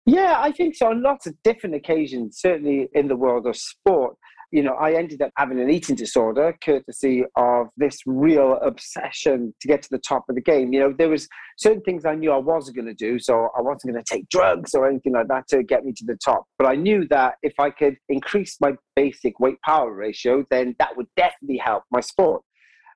Yeah, 0.06 0.38
I 0.40 0.52
think 0.52 0.76
so. 0.76 0.88
On 0.88 1.02
lots 1.02 1.28
of 1.28 1.36
different 1.44 1.76
occasions, 1.76 2.40
certainly 2.40 2.90
in 2.94 3.08
the 3.08 3.16
world 3.16 3.46
of 3.46 3.56
sport. 3.56 4.16
You 4.54 4.64
know, 4.64 4.74
I 4.74 4.96
ended 4.96 5.22
up 5.22 5.32
having 5.38 5.62
an 5.62 5.70
eating 5.70 5.96
disorder 5.96 6.54
courtesy 6.62 7.24
of 7.38 7.68
this 7.78 8.00
real 8.06 8.60
obsession 8.62 9.54
to 9.62 9.68
get 9.68 9.82
to 9.84 9.88
the 9.90 9.98
top 10.00 10.26
of 10.28 10.36
the 10.36 10.42
game. 10.42 10.74
You 10.74 10.82
know, 10.82 10.94
there 10.98 11.08
was 11.08 11.30
certain 11.58 11.82
things 11.84 12.04
I 12.04 12.16
knew 12.16 12.34
I 12.34 12.38
wasn't 12.38 12.76
going 12.76 12.88
to 12.88 12.94
do, 12.94 13.18
so 13.18 13.48
I 13.58 13.62
wasn't 13.62 13.94
going 13.94 14.04
to 14.04 14.14
take 14.14 14.28
drugs 14.28 14.74
or 14.74 14.90
anything 14.90 15.14
like 15.14 15.30
that 15.30 15.48
to 15.50 15.64
get 15.64 15.86
me 15.86 15.94
to 15.94 16.04
the 16.06 16.18
top. 16.18 16.44
But 16.58 16.68
I 16.68 16.76
knew 16.76 17.08
that 17.10 17.36
if 17.44 17.54
I 17.60 17.70
could 17.70 17.96
increase 18.10 18.58
my 18.60 18.74
basic 18.94 19.40
weight 19.40 19.62
power 19.64 19.94
ratio, 19.94 20.44
then 20.50 20.76
that 20.80 20.98
would 20.98 21.08
definitely 21.16 21.58
help 21.58 21.84
my 21.90 22.02
sport. 22.02 22.42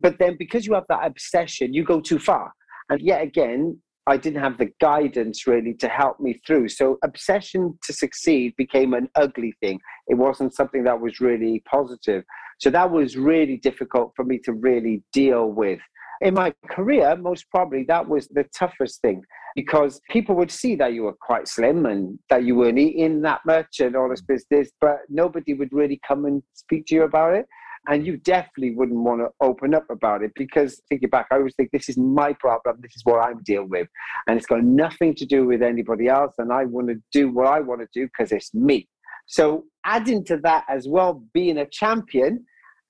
But 0.02 0.20
then 0.20 0.36
because 0.38 0.66
you 0.66 0.74
have 0.74 0.84
that 0.90 1.06
obsession, 1.06 1.74
you 1.74 1.86
go 1.86 2.02
too 2.02 2.20
far. 2.20 2.52
And 2.90 3.00
yet 3.00 3.22
again, 3.22 3.80
I 4.08 4.18
didn't 4.18 4.42
have 4.42 4.58
the 4.58 4.72
guidance 4.80 5.48
really 5.48 5.74
to 5.76 5.88
help 5.88 6.20
me 6.20 6.40
through. 6.46 6.70
So 6.70 6.98
obsession 7.04 7.78
to 7.84 7.94
succeed 7.94 8.54
became 8.56 8.94
an 8.94 9.10
ugly 9.16 9.54
thing. 9.62 9.80
It 10.08 10.16
wasn't 10.16 10.54
something 10.54 10.84
that 10.84 11.00
was 11.00 11.20
really 11.20 11.64
positive. 11.70 12.24
So 12.60 12.70
that 12.70 12.92
was 12.92 13.18
really 13.18 13.58
difficult 13.58 14.14
for 14.16 14.24
me 14.24 14.40
to 14.46 14.54
really 14.54 15.04
deal 15.12 15.48
with. 15.48 15.80
In 16.22 16.36
my 16.36 16.54
career, 16.70 17.16
most 17.18 17.46
probably 17.50 17.84
that 17.88 18.08
was 18.08 18.28
the 18.28 18.46
toughest 18.58 19.02
thing 19.02 19.22
because 19.56 20.00
people 20.10 20.36
would 20.36 20.52
see 20.52 20.76
that 20.76 20.94
you 20.94 21.04
were 21.04 21.16
quite 21.20 21.48
slim 21.48 21.86
and 21.86 22.20
that 22.30 22.44
you 22.44 22.56
weren't 22.56 22.78
eating 22.78 23.22
that 23.22 23.42
much 23.46 23.80
and 23.80 23.96
all 23.96 24.10
this 24.10 24.22
mm. 24.22 24.28
business, 24.28 24.70
but 24.80 25.00
nobody 25.10 25.54
would 25.54 25.72
really 25.72 26.00
come 26.08 26.26
and 26.26 26.44
speak 26.54 26.86
to 26.86 26.96
you 26.96 27.04
about 27.04 27.34
it 27.34 27.46
and 27.88 28.06
you 28.06 28.18
definitely 28.18 28.76
wouldn't 28.76 29.00
want 29.00 29.22
to 29.22 29.30
open 29.42 29.74
up 29.74 29.86
about 29.90 30.24
it 30.24 30.32
because 30.36 30.82
thinking 30.90 31.10
back 31.10 31.28
i 31.32 31.36
always 31.36 31.54
think 31.56 31.70
this 31.72 31.90
is 31.90 31.98
my 31.98 32.34
problem 32.34 32.78
this 32.82 32.96
is 32.96 33.02
what 33.06 33.20
i'm 33.20 33.42
dealing 33.44 33.70
with. 33.70 33.88
And 34.28 34.38
it's 34.38 34.48
got 34.48 34.64
nothing 34.64 35.14
to 35.16 35.26
do 35.26 35.46
with 35.46 35.62
anybody 35.62 36.08
else 36.08 36.34
and 36.38 36.52
i 36.52 36.66
want 36.66 36.88
to 36.90 36.96
do 37.12 37.32
what 37.32 37.48
i 37.48 37.60
want 37.60 37.82
to 37.82 37.88
do 37.94 38.08
because 38.08 38.32
it's 38.32 38.54
me. 38.54 38.88
So 39.28 39.66
adding 39.86 40.24
to 40.26 40.38
that 40.38 40.66
as 40.70 40.88
well 40.88 41.24
being 41.34 41.58
a 41.58 41.66
champion 41.66 42.46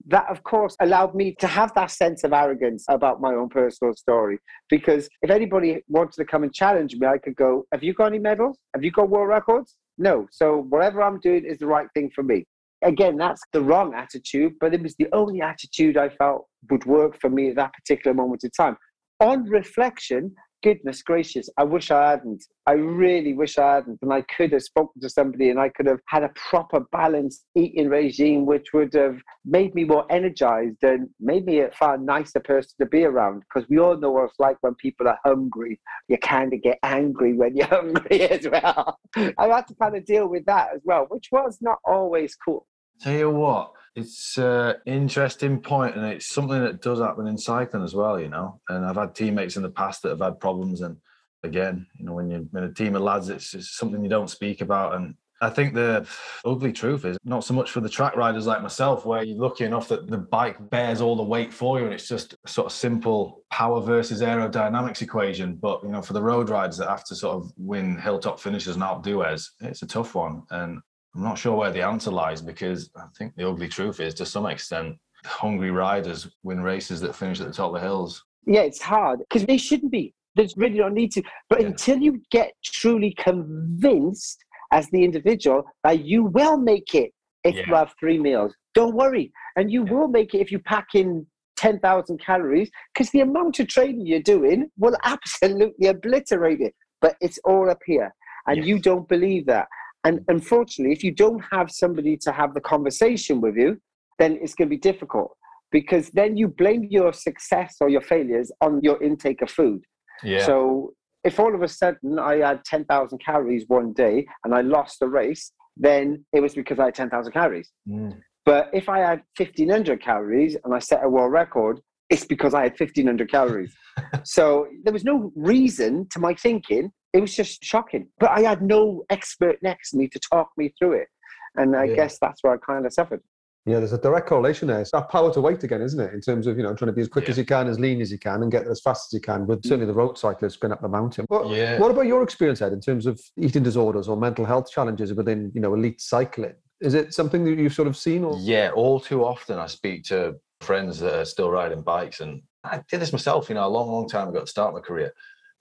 that 0.08 0.26
of 0.30 0.44
course 0.44 0.76
allowed 0.82 1.16
me 1.16 1.36
to 1.40 1.48
have 1.48 1.74
that 1.74 1.90
sense 1.90 2.24
of 2.24 2.34
arrogance 2.34 2.86
about 2.90 3.22
my 3.22 3.34
own 3.34 3.50
personal 3.50 3.94
story. 3.96 4.38
Because 4.70 5.10
if 5.22 5.32
anybody 5.32 5.84
wanted 5.88 6.14
to 6.18 6.26
come 6.26 6.44
and 6.44 6.54
challenge 6.54 6.96
me 6.96 7.08
i 7.08 7.18
could 7.18 7.36
go 7.36 7.66
have 7.72 7.84
you 7.84 7.94
got 7.94 8.08
any 8.08 8.20
medals? 8.20 8.58
Have 8.74 8.84
you 8.84 8.92
got 8.92 9.10
world 9.10 9.30
records? 9.30 9.76
No. 9.98 10.28
So 10.32 10.66
whatever 10.70 11.02
i'm 11.02 11.20
doing 11.20 11.46
is 11.46 11.60
the 11.60 11.68
right 11.68 11.88
thing 11.94 12.12
for 12.14 12.24
me 12.24 12.46
again, 12.84 13.18
that's 13.18 13.42
the 13.54 13.62
wrong 13.62 13.94
attitude, 13.94 14.54
but 14.60 14.74
it 14.74 14.82
was 14.82 14.96
the 14.96 15.08
only 15.14 15.42
attitude 15.42 15.98
I 15.98 16.10
felt 16.10 16.48
would 16.70 16.86
work 16.86 17.20
for 17.20 17.30
me 17.30 17.50
at 17.50 17.56
that 17.56 17.74
particular 17.74 18.14
moment 18.14 18.44
in 18.44 18.52
time. 18.52 18.78
On 19.20 19.44
reflection, 19.50 20.34
goodness 20.66 21.04
gracious, 21.04 21.48
I 21.60 21.64
wish 21.64 21.92
I 21.92 22.10
hadn't. 22.10 22.44
I 22.66 22.72
really 22.72 23.36
wish 23.36 23.60
I 23.60 23.76
hadn't. 23.76 24.00
And 24.02 24.12
I 24.12 24.22
could 24.22 24.52
have 24.52 24.64
spoken 24.64 25.00
to 25.00 25.10
somebody 25.12 25.52
and 25.52 25.60
I 25.60 25.70
could 25.70 25.86
have 25.86 26.00
had 26.08 26.24
a 26.24 26.32
proper 26.50 26.80
balanced 26.92 27.46
eating 27.54 27.88
regime, 27.88 28.48
which 28.48 28.74
would 28.74 28.92
have 28.96 29.22
made 29.46 29.76
me 29.76 29.84
more 29.84 30.12
energized 30.12 30.82
and 30.82 31.08
made 31.20 31.46
me 31.46 31.60
a 31.60 31.70
far 31.70 32.00
nicer 32.00 32.40
person 32.40 32.72
to 32.80 32.88
be 32.88 33.04
around. 33.04 33.44
Because 33.44 33.70
we 33.70 33.78
all 33.78 33.96
know 33.96 34.10
what 34.10 34.26
it's 34.26 34.40
like 34.40 34.58
when 34.62 34.74
people 34.76 35.08
are 35.08 35.20
hungry. 35.24 35.80
You 36.08 36.18
kind 36.18 36.52
of 36.52 36.64
get 36.64 36.80
angry 36.82 37.34
when 37.34 37.56
you're 37.56 37.68
hungry 37.80 38.22
as 38.22 38.48
well. 38.50 38.98
I 39.16 39.48
had 39.48 39.68
to 39.68 39.76
kind 39.76 39.96
of 39.96 40.04
deal 40.06 40.26
with 40.26 40.46
that 40.46 40.70
as 40.74 40.82
well, 40.84 41.06
which 41.10 41.28
was 41.32 41.60
not 41.62 41.78
always 41.86 42.36
cool. 42.36 42.66
Tell 43.02 43.14
you 43.14 43.30
what, 43.30 43.72
it's 43.96 44.38
an 44.38 44.76
interesting 44.86 45.62
point, 45.62 45.96
and 45.96 46.06
it's 46.06 46.28
something 46.28 46.62
that 46.62 46.82
does 46.82 47.00
happen 47.00 47.28
in 47.28 47.38
cycling 47.38 47.84
as 47.84 47.96
well, 47.96 48.20
you 48.20 48.28
know. 48.28 48.60
And 48.68 48.86
I've 48.86 48.98
had 48.98 49.16
teammates 49.16 49.56
in 49.56 49.64
the 49.64 49.70
past 49.70 50.04
that 50.04 50.10
have 50.10 50.20
had 50.20 50.40
problems, 50.40 50.82
and 50.82 50.98
again, 51.44 51.88
you 51.98 52.06
know, 52.06 52.14
when 52.14 52.30
you're 52.30 52.42
in 52.42 52.70
a 52.70 52.74
team 52.74 52.96
of 52.96 53.04
lads, 53.04 53.30
it's, 53.30 53.54
it's 53.54 53.78
something 53.78 54.04
you 54.04 54.10
don't 54.10 54.30
speak 54.30 54.60
about. 54.60 54.96
And 54.96 55.16
I 55.42 55.50
think 55.50 55.74
the 55.74 56.06
ugly 56.44 56.74
truth 56.74 57.06
is 57.06 57.18
not 57.24 57.46
so 57.46 57.54
much 57.54 57.72
for 57.72 57.80
the 57.80 57.90
track 57.90 58.18
riders 58.18 58.48
like 58.48 58.62
myself, 58.62 59.06
where 59.06 59.24
you're 59.24 59.38
lucky 59.38 59.64
enough 59.64 59.88
that 59.88 60.08
the 60.08 60.18
bike 60.18 60.70
bears 60.70 61.00
all 61.00 61.16
the 61.16 61.24
weight 61.24 61.54
for 61.54 61.80
you, 61.80 61.86
and 61.86 61.94
it's 61.94 62.10
just 62.10 62.36
sort 62.46 62.66
of 62.66 62.74
simple 62.74 63.44
power 63.50 63.80
versus 63.80 64.22
aerodynamics 64.22 65.02
equation. 65.02 65.56
But 65.56 65.84
you 65.84 65.90
know, 65.90 66.02
for 66.02 66.14
the 66.14 66.22
road 66.22 66.50
riders 66.50 66.78
that 66.78 66.90
have 66.90 67.06
to 67.06 67.16
sort 67.16 67.38
of 67.38 67.54
win 67.56 67.98
hilltop 67.98 68.42
finishes 68.42 68.76
and 68.76 68.84
outdo 68.84 69.22
us, 69.22 69.52
it's 69.62 69.84
a 69.84 69.88
tough 69.88 70.16
one. 70.16 70.44
And 70.50 70.82
I'm 71.16 71.24
not 71.24 71.38
sure 71.38 71.56
where 71.56 71.72
the 71.72 71.82
answer 71.82 72.12
lies 72.12 72.42
because 72.42 72.90
I 72.96 73.06
think 73.18 73.36
the 73.36 73.48
ugly 73.48 73.70
truth 73.70 74.00
is, 74.00 74.14
to 74.16 74.26
some 74.26 74.46
extent, 74.46 74.98
hungry 75.26 75.72
riders 75.72 76.28
win 76.44 76.62
races 76.62 77.00
that 77.02 77.16
finish 77.16 77.40
at 77.40 77.48
the 77.48 77.54
top 77.54 77.70
of 77.70 77.76
the 77.76 77.80
hills. 77.80 78.24
Yeah, 78.46 78.62
it's 78.62 78.82
hard 78.82 79.20
because 79.20 79.46
they 79.46 79.58
shouldn't 79.58 79.92
be. 79.92 80.14
There's 80.36 80.58
really 80.58 80.78
don't 80.78 80.94
need 80.94 81.12
to. 81.14 81.24
But 81.50 81.62
yeah. 81.62 81.68
until 81.68 82.00
you 82.00 82.22
get 82.32 82.54
truly 82.64 83.16
convinced 83.18 84.44
as 84.72 84.90
the 84.90 85.04
individual 85.04 85.64
that 85.84 86.04
you 86.04 86.26
will 86.26 86.58
make 86.58 86.94
it 86.94 87.12
if 87.44 87.56
yeah. 87.56 87.64
you 87.66 87.76
have 87.76 87.94
three 88.00 88.20
meals, 88.20 88.54
don't 88.74 88.96
worry. 88.96 89.32
And 89.56 89.72
you 89.72 89.86
yeah. 89.86 89.94
will 89.94 90.08
make 90.10 90.34
it 90.34 90.40
if 90.40 90.52
you 90.52 90.60
pack 90.60 90.88
in 90.96 91.26
10,000 91.56 92.20
calories 92.20 92.70
because 92.94 93.10
the 93.12 93.22
amount 93.22 93.60
of 93.60 93.68
training 93.68 94.06
you're 94.06 94.20
doing 94.20 94.70
will 94.78 94.98
absolutely 95.04 95.88
obliterate 95.88 96.60
it. 96.60 96.76
But 97.02 97.16
it's 97.22 97.40
all 97.46 97.70
up 97.70 97.80
here. 97.86 98.14
And 98.48 98.58
yes. 98.58 98.68
you 98.68 98.80
don't 98.80 99.08
believe 99.08 99.46
that. 99.48 99.68
And 100.06 100.20
unfortunately, 100.28 100.94
if 100.94 101.04
you 101.04 101.12
don't 101.12 101.44
have 101.52 101.72
somebody 101.72 102.16
to 102.18 102.32
have 102.32 102.54
the 102.54 102.62
conversation 102.62 103.42
with 103.42 103.58
you, 103.58 103.82
then 104.20 104.38
it's 104.42 104.54
going 104.54 104.70
to 104.70 104.76
be 104.76 104.80
difficult 104.80 105.36
because 105.72 106.10
then 106.12 106.38
you 106.38 106.48
blame 106.48 106.86
your 106.90 107.12
success 107.12 107.78
or 107.82 107.90
your 107.90 108.02
failures 108.02 108.52
on 108.62 108.80
your 108.82 109.02
intake 109.04 109.42
of 109.42 109.50
food. 109.50 109.82
Yeah. 110.24 110.46
So 110.46 110.94
if 111.24 111.40
all 111.40 111.54
of 111.54 111.64
a 111.64 111.68
sudden 111.68 112.20
I 112.20 112.38
had 112.38 112.64
10,000 112.66 113.18
calories 113.18 113.66
one 113.68 113.94
day 113.94 114.28
and 114.44 114.54
I 114.54 114.62
lost 114.62 115.00
the 115.00 115.10
race, 115.10 115.52
then 115.76 116.24
it 116.32 116.40
was 116.40 116.54
because 116.54 116.80
I 116.80 116.86
had 116.86 116.96
10,000 116.96 117.34
calories. 117.34 117.72
Mm. 117.90 118.22
But 118.46 118.70
if 118.74 118.88
I 118.88 119.00
had 119.00 119.24
1,500 119.38 120.02
calories 120.02 120.56
and 120.64 120.74
I 120.74 120.80
set 120.80 121.04
a 121.04 121.10
world 121.10 121.34
record, 121.34 121.82
it's 122.12 122.26
because 122.26 122.54
I 122.54 122.62
had 122.62 122.80
1,500 122.80 123.30
calories. 123.30 123.76
so 124.24 124.68
there 124.84 124.94
was 124.94 125.04
no 125.04 125.32
reason 125.36 126.08
to 126.12 126.20
my 126.20 126.36
thinking 126.36 126.92
it 127.16 127.22
was 127.22 127.34
just 127.34 127.64
shocking. 127.64 128.10
But 128.20 128.32
I 128.32 128.42
had 128.42 128.62
no 128.62 129.06
expert 129.10 129.58
next 129.62 129.92
to 129.92 129.98
me 129.98 130.10
to 130.10 130.20
talk 130.20 130.50
me 130.58 130.74
through 130.78 130.94
it. 130.94 131.08
And 131.56 131.74
I 131.76 131.86
yeah. 131.86 131.96
guess 131.96 132.20
that's 132.20 132.44
where 132.44 132.54
I 132.54 132.58
kind 132.58 132.86
of 132.86 132.92
suffered. 132.92 133.22
Yeah, 133.66 133.80
there's 133.80 133.94
a 133.94 133.98
direct 133.98 134.28
correlation 134.28 134.68
there. 134.68 134.82
It's 134.82 134.92
that 134.92 135.10
power 135.10 135.34
to 135.34 135.42
weight 135.42 135.64
again, 135.64 135.82
isn't 135.82 136.00
it? 136.00 136.14
In 136.14 136.20
terms 136.20 136.46
of, 136.46 136.58
you 136.58 136.64
know, 136.64 136.76
trying 136.76 136.88
to 136.88 136.94
be 136.94 137.02
as 137.02 137.08
quick 137.08 137.26
yeah. 137.26 137.32
as 137.32 137.38
you 137.38 137.46
can, 137.46 137.68
as 137.68 137.80
lean 137.80 138.02
as 138.02 138.12
you 138.12 138.20
can, 138.20 138.44
and 138.44 138.52
get 138.52 138.64
there 138.64 138.72
as 138.72 138.82
fast 138.82 139.08
as 139.08 139.14
you 139.18 139.22
can. 139.22 139.48
with 139.48 139.64
certainly 139.64 139.88
the 139.88 139.94
road 139.94 140.18
cyclists 140.18 140.58
going 140.58 140.74
up 140.74 140.82
the 140.82 140.90
mountain. 140.90 141.26
But 141.30 141.50
yeah. 141.50 141.80
what 141.80 141.90
about 141.90 142.06
your 142.06 142.22
experience, 142.22 142.62
Ed, 142.62 142.74
in 142.74 142.82
terms 142.82 143.06
of 143.06 143.20
eating 143.38 143.64
disorders 143.64 144.10
or 144.10 144.18
mental 144.18 144.46
health 144.46 144.70
challenges 144.70 145.14
within, 145.14 145.52
you 145.56 145.62
know, 145.62 145.74
elite 145.74 146.02
cycling? 146.02 146.54
Is 146.82 146.94
it 146.94 147.14
something 147.14 147.46
that 147.46 147.58
you've 147.58 147.74
sort 147.74 147.88
of 147.88 147.96
seen? 147.96 148.26
Or? 148.26 148.38
Yeah, 148.40 148.72
all 148.76 149.00
too 149.00 149.24
often 149.24 149.58
I 149.58 149.68
speak 149.68 150.04
to 150.06 150.36
friends 150.60 151.00
that 151.00 151.16
are 151.16 151.26
still 151.26 151.50
riding 151.50 151.82
bikes. 151.82 152.20
And 152.20 152.42
I 152.66 152.82
did 152.92 153.00
this 153.00 153.14
myself, 153.14 153.48
you 153.50 153.56
know, 153.56 153.66
a 153.66 153.70
long, 153.70 153.90
long 153.90 154.08
time 154.08 154.28
ago 154.28 154.42
to 154.42 154.48
start 154.48 154.74
my 154.74 154.82
career 154.82 155.14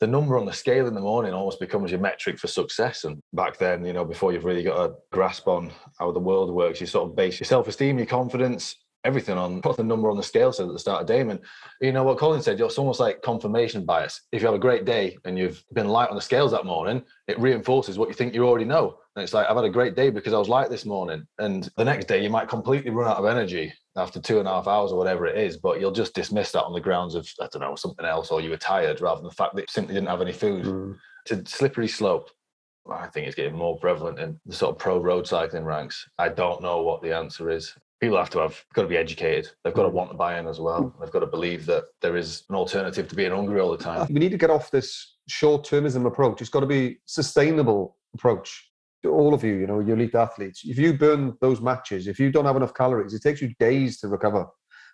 the 0.05 0.11
number 0.11 0.37
on 0.37 0.45
the 0.45 0.53
scale 0.53 0.87
in 0.87 0.93
the 0.93 1.01
morning 1.01 1.33
almost 1.33 1.59
becomes 1.59 1.91
your 1.91 1.99
metric 1.99 2.39
for 2.39 2.47
success. 2.47 3.05
And 3.05 3.23
back 3.33 3.57
then, 3.57 3.87
you 3.87 3.95
know, 3.95 4.05
before 4.05 4.35
you've 4.35 4.45
really 4.45 4.63
got 4.63 4.85
a 4.85 4.95
grasp 5.11 5.49
on 5.49 5.73
how 5.99 6.13
the 6.13 6.21
world 6.21 6.51
works, 6.51 6.79
you 6.79 6.87
sort 6.87 7.09
of 7.09 7.17
base 7.17 7.41
your 7.41 7.47
self 7.47 7.69
esteem, 7.69 7.97
your 7.97 8.07
confidence 8.07 8.77
everything 9.05 9.37
on 9.37 9.61
what 9.61 9.77
the 9.77 9.85
number 9.85 10.11
on 10.11 10.17
the 10.17 10.23
scale 10.23 10.53
said 10.53 10.67
at 10.67 10.73
the 10.73 10.79
start 10.79 11.03
of 11.03 11.07
Damon. 11.07 11.39
You 11.81 11.93
know 11.93 12.05
what 12.05 12.19
Colin 12.19 12.43
said, 12.43 12.61
it's 12.61 12.79
almost 12.79 13.01
like 13.01 13.23
confirmation 13.23 13.85
bias. 13.85 14.23
If 14.33 14.41
you 14.41 14.47
have 14.47 14.55
a 14.55 14.59
great 14.59 14.85
day 14.85 15.17
and 15.25 15.39
you've 15.39 15.63
been 15.73 15.89
light 15.89 16.09
on 16.09 16.17
the 16.17 16.23
scales 16.23 16.53
that 16.53 16.65
morning, 16.65 17.03
it 17.29 17.39
reinforces 17.39 17.99
what 17.99 18.09
you 18.09 18.15
think 18.15 18.35
you 18.35 18.47
already 18.47 18.65
know. 18.65 18.99
And 19.17 19.23
it's 19.23 19.35
like, 19.35 19.47
I've 19.49 19.57
had 19.57 19.65
a 19.65 19.71
great 19.71 19.95
day 19.95 20.11
because 20.11 20.33
I 20.33 20.39
was 20.39 20.49
light 20.49 20.71
this 20.71 20.85
morning. 20.85 21.27
And 21.39 21.69
the 21.77 21.85
next 21.85 22.07
day 22.07 22.23
you 22.23 22.31
might 22.31 22.49
completely 22.49 22.91
run 22.91 23.11
out 23.11 23.19
of 23.19 23.27
energy 23.27 23.73
after 23.97 24.21
two 24.21 24.39
and 24.41 24.49
a 24.49 24.51
half 24.51 24.67
hours 24.67 24.91
or 24.91 24.99
whatever 24.99 25.27
it 25.27 25.39
is, 25.39 25.57
but 25.57 25.81
you'll 25.81 25.93
just 25.93 26.15
dismiss 26.15 26.53
that 26.53 26.65
on 26.65 26.73
the 26.73 26.81
grounds 26.81 27.15
of, 27.15 27.29
I 27.41 27.49
don't 27.53 27.63
know, 27.63 27.77
something 27.77 28.05
else, 28.05 28.31
or 28.31 28.41
you 28.41 28.51
were 28.51 28.57
tired 28.57 29.01
rather 29.01 29.21
than 29.21 29.29
the 29.29 29.35
fact 29.35 29.55
that 29.55 29.63
you 29.63 29.67
simply 29.71 29.95
didn't 29.95 30.09
have 30.09 30.21
any 30.23 30.33
food. 30.33 30.65
Mm. 30.65 30.97
It's 31.27 31.53
a 31.53 31.57
slippery 31.57 31.89
slope. 31.89 32.31
I 32.91 33.07
think 33.07 33.27
it's 33.27 33.37
getting 33.37 33.57
more 33.57 33.79
prevalent 33.79 34.19
in 34.19 34.39
the 34.45 34.55
sort 34.55 34.75
of 34.75 34.79
pro 34.79 34.99
road 34.99 35.27
cycling 35.27 35.65
ranks. 35.65 36.07
I 36.19 36.29
don't 36.29 36.61
know 36.61 36.83
what 36.83 37.01
the 37.01 37.15
answer 37.15 37.51
is. 37.51 37.75
People 38.01 38.19
have 38.19 38.31
to 38.31 38.39
have 38.41 38.63
got 38.75 38.83
to 38.83 38.89
be 38.89 38.97
educated. 38.97 39.51
They've 39.63 39.73
got 39.73 39.85
to 39.85 39.89
mm. 39.89 39.95
want 39.95 40.11
to 40.11 40.17
buy 40.17 40.39
in 40.39 40.47
as 40.47 40.61
well. 40.61 40.85
Mm. 40.85 41.01
They've 41.01 41.13
got 41.13 41.21
to 41.21 41.27
believe 41.27 41.65
that 41.67 41.85
there 42.03 42.17
is 42.17 42.45
an 42.49 42.57
alternative 42.57 43.09
to 43.09 43.15
being 43.15 43.31
hungry 43.31 43.61
all 43.61 43.71
the 43.71 43.83
time. 43.83 44.07
We 44.11 44.21
need 44.21 44.33
to 44.33 44.39
get 44.39 44.51
off 44.51 44.71
this 44.71 45.17
short-termism 45.29 46.07
approach. 46.07 46.41
It's 46.41 46.51
got 46.51 46.61
to 46.61 46.67
be 46.67 46.99
sustainable 47.07 47.97
approach. 48.15 48.71
To 49.03 49.11
all 49.11 49.35
of 49.35 49.45
you, 49.45 49.55
you 49.57 49.67
know, 49.67 49.81
elite 49.81 50.15
athletes. 50.15 50.63
If 50.65 50.79
you 50.79 50.95
burn 50.95 51.37
those 51.43 51.61
matches, 51.61 52.07
if 52.07 52.19
you 52.19 52.33
don't 52.33 52.47
have 52.47 52.57
enough 52.57 52.73
calories, 52.73 53.13
it 53.13 53.23
takes 53.23 53.43
you 53.43 53.53
days 53.61 54.01
to 54.01 54.09
recover. 54.09 54.47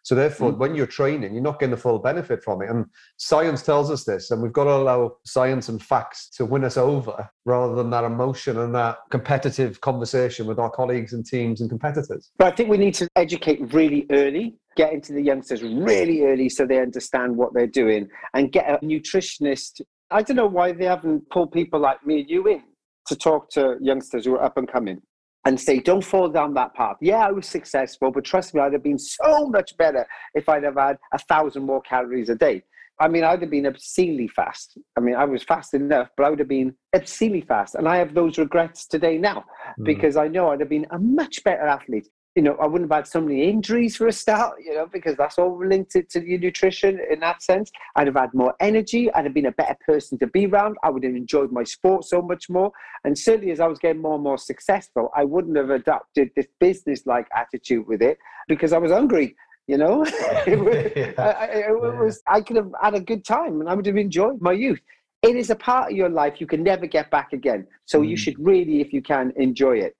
So 0.03 0.15
therefore, 0.15 0.53
mm. 0.53 0.59
when 0.59 0.75
you're 0.75 0.87
training, 0.87 1.35
you're 1.35 1.43
not 1.43 1.59
getting 1.59 1.73
the 1.73 1.77
full 1.77 1.99
benefit 1.99 2.43
from 2.43 2.63
it. 2.63 2.71
And 2.71 2.87
science 3.17 3.63
tells 3.63 3.91
us 3.91 4.05
this, 4.05 4.31
and 4.31 4.43
we've 4.43 4.53
got 4.53 4.65
to 4.65 4.71
allow 4.71 5.17
science 5.25 5.69
and 5.69 5.83
facts 5.83 6.29
to 6.37 6.45
win 6.45 6.65
us 6.65 6.77
over 6.77 7.29
rather 7.45 7.75
than 7.75 7.91
that 7.91 8.05
emotion 8.05 8.59
and 8.59 8.75
that 8.75 8.99
competitive 9.11 9.81
conversation 9.81 10.47
with 10.47 10.59
our 10.59 10.71
colleagues 10.71 11.13
and 11.13 11.25
teams 11.27 11.61
and 11.61 11.71
competitors. 11.71 12.31
But 12.39 12.53
I 12.53 12.57
think 12.57 12.69
we 12.69 12.79
need 12.79 12.95
to 12.95 13.09
educate 13.17 13.73
really 13.73 14.07
early 14.11 14.57
get 14.77 14.93
into 14.93 15.13
the 15.13 15.21
youngsters 15.21 15.63
really 15.63 16.25
early 16.25 16.49
so 16.49 16.65
they 16.65 16.79
understand 16.79 17.37
what 17.37 17.53
they're 17.53 17.67
doing 17.67 18.09
and 18.35 18.53
get 18.53 18.69
a 18.69 18.79
nutritionist. 18.85 19.81
I 20.11 20.23
don't 20.23 20.37
know 20.37 20.47
why 20.47 20.73
they 20.73 20.85
haven't 20.85 21.29
pulled 21.31 21.53
people 21.53 21.81
like 21.81 22.07
me 22.07 22.21
and 22.21 22.31
you 22.31 22.47
in 22.47 22.63
to 23.07 23.17
talk 23.17 23.51
to 23.51 23.77
youngsters 23.81 24.25
who 24.25 24.35
are 24.35 24.43
up 24.43 24.57
and 24.57 24.71
coming 24.71 25.03
and 25.47 25.59
say, 25.59 25.81
don't 25.81 26.05
fall 26.05 26.29
down 26.29 26.55
that 26.55 26.75
path. 26.75 26.97
Yeah, 27.01 27.27
I 27.27 27.31
was 27.31 27.47
successful, 27.47 28.11
but 28.11 28.25
trust 28.25 28.55
me, 28.55 28.61
I'd 28.61 28.73
have 28.73 28.83
been 28.83 28.99
so 28.99 29.47
much 29.47 29.77
better 29.77 30.07
if 30.35 30.49
I'd 30.49 30.65
have 30.65 30.77
had 30.77 30.99
a 31.13 31.19
thousand 31.19 31.65
more 31.65 31.81
calories 31.81 32.29
a 32.29 32.35
day. 32.35 32.63
I 33.01 33.09
mean, 33.09 33.25
I'd 33.25 33.41
have 33.41 33.51
been 33.51 33.67
obscenely 33.67 34.29
fast. 34.29 34.77
I 34.97 35.01
mean, 35.01 35.15
I 35.15 35.25
was 35.25 35.43
fast 35.43 35.73
enough, 35.73 36.09
but 36.17 36.25
I 36.25 36.31
would 36.31 36.39
have 36.39 36.49
been 36.49 36.75
obscenely 36.95 37.41
fast. 37.41 37.75
And 37.75 37.89
I 37.89 37.97
have 37.97 38.13
those 38.13 38.37
regrets 38.37 38.87
today 38.87 39.17
now 39.17 39.45
mm. 39.79 39.87
because 39.87 40.19
I 40.19 40.29
know 40.29 40.51
I'd 40.51 40.61
have 40.61 40.69
been 40.69 40.87
a 40.91 40.99
much 40.99 41.43
better 41.43 41.67
athlete 41.67 42.09
you 42.37 42.43
know, 42.43 42.57
I 42.61 42.67
wouldn't 42.67 42.91
have 42.91 42.97
had 42.97 43.09
so 43.09 43.21
many 43.21 43.49
injuries 43.49 43.97
for 43.97 44.07
a 44.07 44.13
start, 44.13 44.59
you 44.65 44.73
know, 44.73 44.87
because 44.87 45.17
that's 45.17 45.37
all 45.37 45.59
linked 45.59 45.91
to, 45.93 46.03
to 46.05 46.25
your 46.25 46.39
nutrition 46.39 47.01
in 47.11 47.19
that 47.21 47.43
sense. 47.43 47.73
I'd 47.97 48.07
have 48.07 48.17
had 48.17 48.33
more 48.35 48.55
energy. 48.61 49.13
I'd 49.13 49.25
have 49.25 49.35
been 49.35 49.47
a 49.47 49.53
better 49.53 49.77
person 49.85 50.17
to 50.21 50.29
be 50.29 50.47
around. 50.47 50.77
I 50.85 50.91
would 50.91 51.03
have 51.03 51.17
enjoyed 51.17 51.51
my 51.51 51.65
sport 51.65 52.05
so 52.05 52.23
much 52.23 52.49
more. 52.49 52.71
And 53.05 53.19
certainly 53.19 53.51
as 53.51 53.59
I 53.59 53.67
was 53.67 53.81
getting 53.81 54.01
more 54.01 54.15
and 54.15 54.23
more 54.23 54.39
successful, 54.39 55.11
I 55.17 55.25
wouldn't 55.25 55.57
have 55.57 55.71
adopted 55.71 56.31
this 56.37 56.47
business 56.61 57.05
like 57.05 57.27
attitude 57.35 57.89
with 57.89 58.01
it 58.01 58.19
because 58.47 58.73
I 58.73 58.79
was 58.79 58.93
hungry. 58.93 59.35
You 59.67 59.79
know, 59.79 60.05
it, 60.47 60.59
was, 60.59 60.93
yeah. 60.97 61.13
I, 61.19 61.45
it 61.69 61.81
was, 61.81 62.23
I 62.29 62.43
could 62.43 62.57
have 62.57 62.73
had 62.81 62.95
a 62.95 63.01
good 63.01 63.25
time 63.25 63.61
and 63.61 63.69
I 63.69 63.75
would 63.75 63.87
have 63.87 63.97
enjoyed 63.97 64.41
my 64.41 64.53
youth. 64.53 64.81
It 65.23 65.35
is 65.35 65.51
a 65.51 65.57
part 65.57 65.91
of 65.91 65.97
your 65.97 66.09
life 66.09 66.41
you 66.41 66.47
can 66.47 66.63
never 66.63 66.87
get 66.87 67.11
back 67.11 67.33
again. 67.33 67.67
So 67.87 68.01
mm. 68.01 68.09
you 68.09 68.17
should 68.17 68.39
really, 68.39 68.81
if 68.81 68.93
you 68.93 69.03
can, 69.03 69.33
enjoy 69.37 69.79
it. 69.79 69.97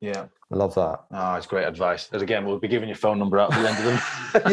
Yeah. 0.00 0.26
I 0.52 0.56
love 0.56 0.74
that. 0.74 1.04
Oh, 1.12 1.34
it's 1.34 1.46
great 1.46 1.66
advice. 1.66 2.08
And 2.12 2.22
again, 2.22 2.44
we'll 2.44 2.58
be 2.58 2.68
giving 2.68 2.88
your 2.88 2.96
phone 2.96 3.18
number 3.18 3.38
out 3.38 3.52
at 3.52 3.62
the 3.62 3.68
end 3.68 3.78
of 3.78 3.84
them. 3.84 4.00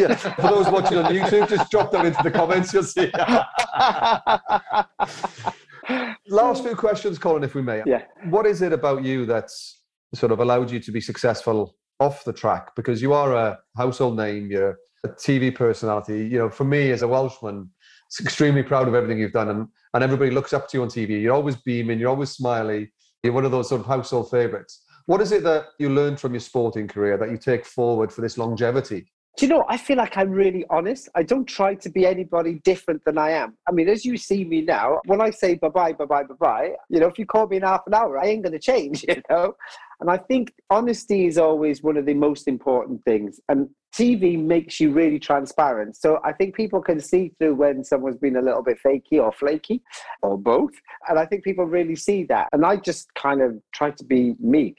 yeah. 0.00 0.14
For 0.14 0.42
those 0.42 0.68
watching 0.68 0.98
on 0.98 1.12
YouTube, 1.12 1.48
just 1.48 1.70
drop 1.70 1.90
them 1.90 2.06
into 2.06 2.22
the 2.22 2.30
comments. 2.30 2.72
You'll 2.72 2.84
see. 2.84 3.10
Last 6.28 6.62
few 6.62 6.76
questions, 6.76 7.18
Colin, 7.18 7.42
if 7.42 7.54
we 7.54 7.62
may. 7.62 7.82
Yeah. 7.86 8.02
What 8.28 8.46
is 8.46 8.62
it 8.62 8.72
about 8.72 9.02
you 9.02 9.26
that's 9.26 9.82
sort 10.14 10.32
of 10.32 10.40
allowed 10.40 10.70
you 10.70 10.80
to 10.80 10.92
be 10.92 11.00
successful 11.00 11.74
off 11.98 12.24
the 12.24 12.32
track? 12.32 12.74
Because 12.76 13.02
you 13.02 13.12
are 13.12 13.34
a 13.34 13.58
household 13.76 14.16
name, 14.16 14.50
you're 14.50 14.78
a 15.04 15.08
TV 15.08 15.54
personality. 15.54 16.28
You 16.28 16.38
know, 16.38 16.50
for 16.50 16.64
me 16.64 16.90
as 16.90 17.02
a 17.02 17.08
Welshman, 17.08 17.70
it's 18.06 18.20
extremely 18.20 18.62
proud 18.62 18.86
of 18.86 18.94
everything 18.94 19.18
you've 19.18 19.32
done, 19.32 19.48
and, 19.48 19.66
and 19.94 20.04
everybody 20.04 20.30
looks 20.30 20.52
up 20.52 20.68
to 20.68 20.78
you 20.78 20.82
on 20.82 20.88
TV. 20.88 21.22
You're 21.22 21.34
always 21.34 21.56
beaming, 21.56 21.98
you're 21.98 22.10
always 22.10 22.30
smiley. 22.30 22.92
You're 23.22 23.32
one 23.32 23.44
of 23.44 23.50
those 23.50 23.68
sort 23.68 23.80
of 23.80 23.86
household 23.86 24.30
favorites. 24.30 24.84
What 25.08 25.22
is 25.22 25.32
it 25.32 25.42
that 25.44 25.68
you 25.78 25.88
learned 25.88 26.20
from 26.20 26.34
your 26.34 26.40
sporting 26.40 26.86
career 26.86 27.16
that 27.16 27.30
you 27.30 27.38
take 27.38 27.64
forward 27.64 28.12
for 28.12 28.20
this 28.20 28.36
longevity? 28.36 29.10
Do 29.38 29.46
you 29.46 29.48
know, 29.48 29.64
I 29.66 29.78
feel 29.78 29.96
like 29.96 30.18
I'm 30.18 30.30
really 30.30 30.66
honest. 30.68 31.08
I 31.14 31.22
don't 31.22 31.46
try 31.46 31.76
to 31.76 31.88
be 31.88 32.04
anybody 32.04 32.60
different 32.62 33.02
than 33.06 33.16
I 33.16 33.30
am. 33.30 33.56
I 33.66 33.72
mean, 33.72 33.88
as 33.88 34.04
you 34.04 34.18
see 34.18 34.44
me 34.44 34.60
now, 34.60 35.00
when 35.06 35.22
I 35.22 35.30
say 35.30 35.54
bye 35.54 35.70
bye, 35.70 35.94
bye 35.94 36.04
bye, 36.04 36.24
bye 36.24 36.34
bye, 36.38 36.72
you 36.90 37.00
know, 37.00 37.06
if 37.06 37.18
you 37.18 37.24
call 37.24 37.46
me 37.46 37.56
in 37.56 37.62
half 37.62 37.80
an 37.86 37.94
hour, 37.94 38.18
I 38.18 38.26
ain't 38.26 38.42
going 38.42 38.52
to 38.52 38.58
change, 38.58 39.02
you 39.08 39.22
know? 39.30 39.54
And 40.00 40.10
I 40.10 40.18
think 40.18 40.52
honesty 40.68 41.24
is 41.24 41.38
always 41.38 41.82
one 41.82 41.96
of 41.96 42.04
the 42.04 42.12
most 42.12 42.46
important 42.46 43.02
things. 43.06 43.40
And 43.48 43.70
TV 43.94 44.38
makes 44.38 44.80
you 44.80 44.92
really 44.92 45.18
transparent. 45.18 45.96
So 45.96 46.20
I 46.24 46.32
think 46.32 46.54
people 46.54 46.80
can 46.80 47.00
see 47.00 47.32
through 47.38 47.54
when 47.54 47.82
someone's 47.84 48.18
been 48.18 48.36
a 48.36 48.42
little 48.42 48.62
bit 48.62 48.78
fakey 48.84 49.20
or 49.22 49.32
flaky 49.32 49.82
or 50.22 50.38
both. 50.38 50.72
And 51.08 51.18
I 51.18 51.26
think 51.26 51.44
people 51.44 51.64
really 51.64 51.96
see 51.96 52.24
that. 52.24 52.48
And 52.52 52.64
I 52.64 52.76
just 52.76 53.12
kind 53.14 53.42
of 53.42 53.58
try 53.74 53.90
to 53.90 54.04
be 54.04 54.34
me. 54.38 54.74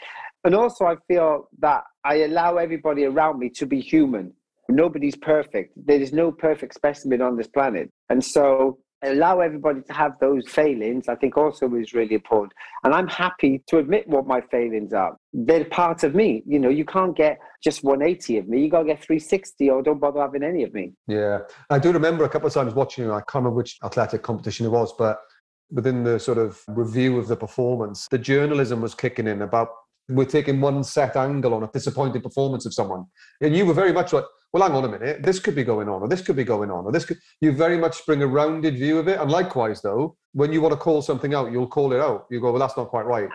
And 0.46 0.56
also, 0.56 0.86
I 0.86 0.96
feel 1.08 1.50
that 1.60 1.84
I 2.04 2.22
allow 2.22 2.58
everybody 2.58 3.06
around 3.06 3.40
me 3.40 3.50
to 3.50 3.66
be 3.66 3.82
human. 3.82 4.34
Nobody's 4.70 5.18
perfect. 5.18 5.74
There 5.76 6.00
is 6.00 6.14
no 6.14 6.32
perfect 6.32 6.76
specimen 6.76 7.22
on 7.22 7.36
this 7.36 7.48
planet. 7.48 7.92
And 8.10 8.24
so 8.24 8.78
allow 9.04 9.40
everybody 9.40 9.82
to 9.82 9.94
have 9.94 10.14
those 10.20 10.48
failings, 10.48 11.08
I 11.08 11.16
think 11.16 11.38
also 11.38 11.74
is 11.76 11.94
really 11.94 12.16
important. 12.16 12.54
And 12.84 12.94
I'm 12.94 13.08
happy 13.08 13.64
to 13.68 13.78
admit 13.78 14.08
what 14.08 14.28
my 14.28 14.42
failings 14.42 14.94
are. 14.94 15.18
They're 15.34 15.66
part 15.66 16.04
of 16.04 16.16
me. 16.16 16.44
You 16.46 16.60
know, 16.60 16.70
you 16.70 16.86
can't 16.86 17.16
get 17.16 17.40
just 17.64 17.84
180 17.84 18.38
of 18.40 18.48
me. 18.48 18.62
You 18.62 18.70
got 18.70 18.80
to 18.80 18.86
get 18.86 19.04
360 19.04 19.70
or 19.70 19.82
don't 19.82 20.00
bother 20.00 20.22
having 20.22 20.44
any 20.44 20.64
of 20.64 20.74
me. 20.74 20.94
Yeah. 21.08 21.40
I 21.70 21.80
do 21.80 21.92
remember 21.92 22.24
a 22.24 22.30
couple 22.30 22.48
of 22.48 22.54
times 22.54 22.74
watching, 22.74 23.10
I 23.10 23.20
can't 23.20 23.36
remember 23.36 23.58
which 23.58 23.78
athletic 23.84 24.22
competition 24.22 24.66
it 24.66 24.70
was, 24.70 24.94
but 24.98 25.20
within 25.72 26.04
the 26.04 26.20
sort 26.20 26.38
of 26.38 26.62
review 26.68 27.18
of 27.18 27.28
the 27.28 27.36
performance, 27.36 28.08
the 28.10 28.18
journalism 28.18 28.82
was 28.82 28.96
kicking 28.96 29.28
in 29.28 29.44
about 29.44 29.70
we're 30.10 30.26
taking 30.26 30.60
one 30.60 30.84
set 30.84 31.16
angle 31.16 31.54
on 31.54 31.64
a 31.64 31.68
disappointing 31.68 32.22
performance 32.22 32.66
of 32.66 32.74
someone. 32.74 33.06
And 33.42 33.56
you 33.56 33.66
were 33.66 33.74
very 33.74 33.94
much 33.94 34.12
like, 34.12 34.26
well, 34.52 34.64
hang 34.64 34.76
on 34.76 34.84
a 34.84 34.90
minute, 34.90 35.22
this 35.22 35.40
could 35.40 35.56
be 35.56 35.64
going 35.64 35.88
on, 35.88 36.02
or 36.02 36.08
this 36.08 36.22
could 36.22 36.36
be 36.36 36.44
going 36.44 36.72
on, 36.72 36.86
or 36.86 36.92
this 36.92 37.06
could. 37.06 37.18
You 37.40 37.52
very 37.52 37.78
much 37.78 38.04
bring 38.06 38.24
a 38.24 38.28
rounded 38.28 38.76
view 38.76 38.98
of 38.98 39.08
it. 39.08 39.20
And 39.20 39.30
likewise, 39.30 39.82
though, 39.82 40.18
when 40.34 40.52
you 40.52 40.62
want 40.62 40.74
to 40.74 40.78
call 40.78 41.02
something 41.04 41.36
out, 41.36 41.52
you'll 41.52 41.68
call 41.68 41.94
it 41.94 42.00
out. 42.00 42.26
You 42.32 42.42
go, 42.42 42.52
well, 42.52 42.60
that's 42.60 42.76
not 42.76 42.90
quite 42.90 43.06
right. 43.06 43.30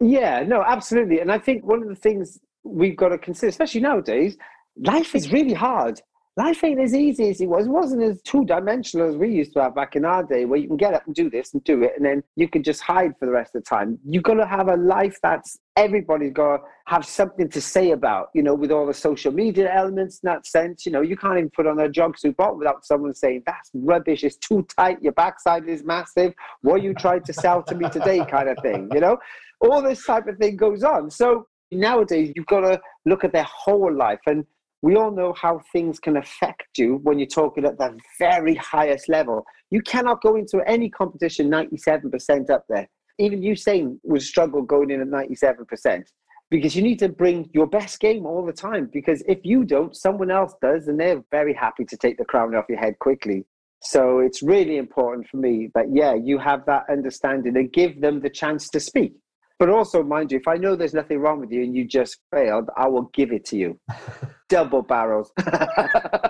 Yeah, 0.00 0.44
no, 0.44 0.62
absolutely. 0.62 1.20
And 1.20 1.32
I 1.32 1.38
think 1.38 1.64
one 1.64 1.82
of 1.82 1.88
the 1.88 1.96
things 1.96 2.38
we've 2.62 2.96
got 2.96 3.08
to 3.08 3.18
consider, 3.18 3.48
especially 3.48 3.80
nowadays, 3.80 4.36
life 4.76 5.14
is 5.14 5.32
really 5.32 5.54
hard 5.54 6.00
life 6.36 6.62
ain't 6.64 6.80
as 6.80 6.94
easy 6.94 7.28
as 7.30 7.40
it 7.40 7.48
was. 7.48 7.66
It 7.66 7.70
wasn't 7.70 8.02
as 8.02 8.22
two 8.22 8.44
dimensional 8.44 9.08
as 9.08 9.16
we 9.16 9.30
used 9.30 9.52
to 9.54 9.62
have 9.62 9.74
back 9.74 9.96
in 9.96 10.04
our 10.04 10.22
day, 10.22 10.44
where 10.44 10.58
you 10.58 10.68
can 10.68 10.76
get 10.76 10.94
up 10.94 11.06
and 11.06 11.14
do 11.14 11.28
this 11.28 11.52
and 11.54 11.62
do 11.64 11.82
it, 11.82 11.92
and 11.96 12.04
then 12.04 12.22
you 12.36 12.48
can 12.48 12.62
just 12.62 12.80
hide 12.80 13.14
for 13.18 13.26
the 13.26 13.32
rest 13.32 13.54
of 13.54 13.62
the 13.62 13.68
time. 13.68 13.98
You've 14.06 14.22
got 14.22 14.34
to 14.34 14.46
have 14.46 14.68
a 14.68 14.76
life 14.76 15.18
that's 15.22 15.58
everybody's 15.76 16.32
got 16.32 16.58
to 16.58 16.62
have 16.86 17.04
something 17.04 17.48
to 17.48 17.60
say 17.60 17.92
about, 17.92 18.28
you 18.34 18.42
know, 18.42 18.54
with 18.54 18.70
all 18.70 18.86
the 18.86 18.94
social 18.94 19.32
media 19.32 19.72
elements 19.74 20.20
in 20.22 20.28
that 20.28 20.46
sense. 20.46 20.84
You 20.84 20.92
know, 20.92 21.00
you 21.00 21.16
can't 21.16 21.38
even 21.38 21.50
put 21.50 21.66
on 21.66 21.78
a 21.80 21.88
jumpsuit 21.88 22.36
bottom 22.36 22.58
without 22.58 22.84
someone 22.84 23.14
saying, 23.14 23.42
that's 23.46 23.70
rubbish, 23.74 24.24
it's 24.24 24.36
too 24.36 24.66
tight, 24.76 25.02
your 25.02 25.12
backside 25.12 25.68
is 25.68 25.84
massive, 25.84 26.34
what 26.62 26.82
you 26.82 26.94
tried 26.94 27.24
to 27.26 27.32
sell 27.32 27.62
to 27.64 27.74
me 27.74 27.88
today, 27.90 28.24
kind 28.24 28.48
of 28.48 28.56
thing, 28.62 28.88
you 28.92 29.00
know? 29.00 29.18
All 29.60 29.82
this 29.82 30.04
type 30.04 30.26
of 30.26 30.38
thing 30.38 30.56
goes 30.56 30.84
on. 30.84 31.10
So 31.10 31.46
nowadays, 31.70 32.32
you've 32.34 32.46
got 32.46 32.60
to 32.60 32.80
look 33.04 33.24
at 33.24 33.32
their 33.32 33.44
whole 33.44 33.92
life. 33.92 34.20
And 34.26 34.44
we 34.82 34.96
all 34.96 35.10
know 35.10 35.34
how 35.34 35.60
things 35.72 35.98
can 35.98 36.16
affect 36.16 36.78
you 36.78 37.00
when 37.02 37.18
you're 37.18 37.26
talking 37.26 37.64
at 37.64 37.78
the 37.78 37.98
very 38.18 38.54
highest 38.54 39.08
level. 39.08 39.44
You 39.70 39.82
cannot 39.82 40.22
go 40.22 40.36
into 40.36 40.60
any 40.66 40.88
competition 40.88 41.50
97% 41.50 42.50
up 42.50 42.64
there. 42.68 42.88
Even 43.18 43.42
Usain 43.42 43.98
would 44.04 44.22
struggle 44.22 44.62
going 44.62 44.90
in 44.90 45.02
at 45.02 45.08
97% 45.08 46.04
because 46.50 46.74
you 46.74 46.82
need 46.82 46.98
to 46.98 47.08
bring 47.08 47.48
your 47.52 47.66
best 47.66 48.00
game 48.00 48.26
all 48.26 48.44
the 48.44 48.52
time. 48.52 48.88
Because 48.92 49.22
if 49.28 49.38
you 49.44 49.64
don't, 49.64 49.94
someone 49.94 50.30
else 50.30 50.54
does, 50.60 50.88
and 50.88 50.98
they're 50.98 51.22
very 51.30 51.54
happy 51.54 51.84
to 51.84 51.96
take 51.96 52.18
the 52.18 52.24
crown 52.24 52.54
off 52.54 52.64
your 52.68 52.78
head 52.78 52.98
quickly. 52.98 53.44
So 53.82 54.18
it's 54.18 54.42
really 54.42 54.76
important 54.76 55.28
for 55.28 55.36
me 55.36 55.70
that, 55.74 55.86
yeah, 55.92 56.14
you 56.14 56.38
have 56.38 56.66
that 56.66 56.84
understanding 56.90 57.56
and 57.56 57.72
give 57.72 58.00
them 58.00 58.20
the 58.20 58.28
chance 58.28 58.68
to 58.70 58.80
speak. 58.80 59.14
But 59.60 59.68
also, 59.68 60.02
mind 60.02 60.32
you, 60.32 60.38
if 60.38 60.48
I 60.48 60.56
know 60.56 60.74
there's 60.74 60.94
nothing 60.94 61.18
wrong 61.18 61.38
with 61.38 61.52
you 61.52 61.62
and 61.62 61.76
you 61.76 61.84
just 61.84 62.16
failed, 62.32 62.70
I 62.78 62.88
will 62.88 63.10
give 63.12 63.30
it 63.30 63.44
to 63.46 63.58
you. 63.58 63.78
Double 64.48 64.80
barrels. 64.80 65.30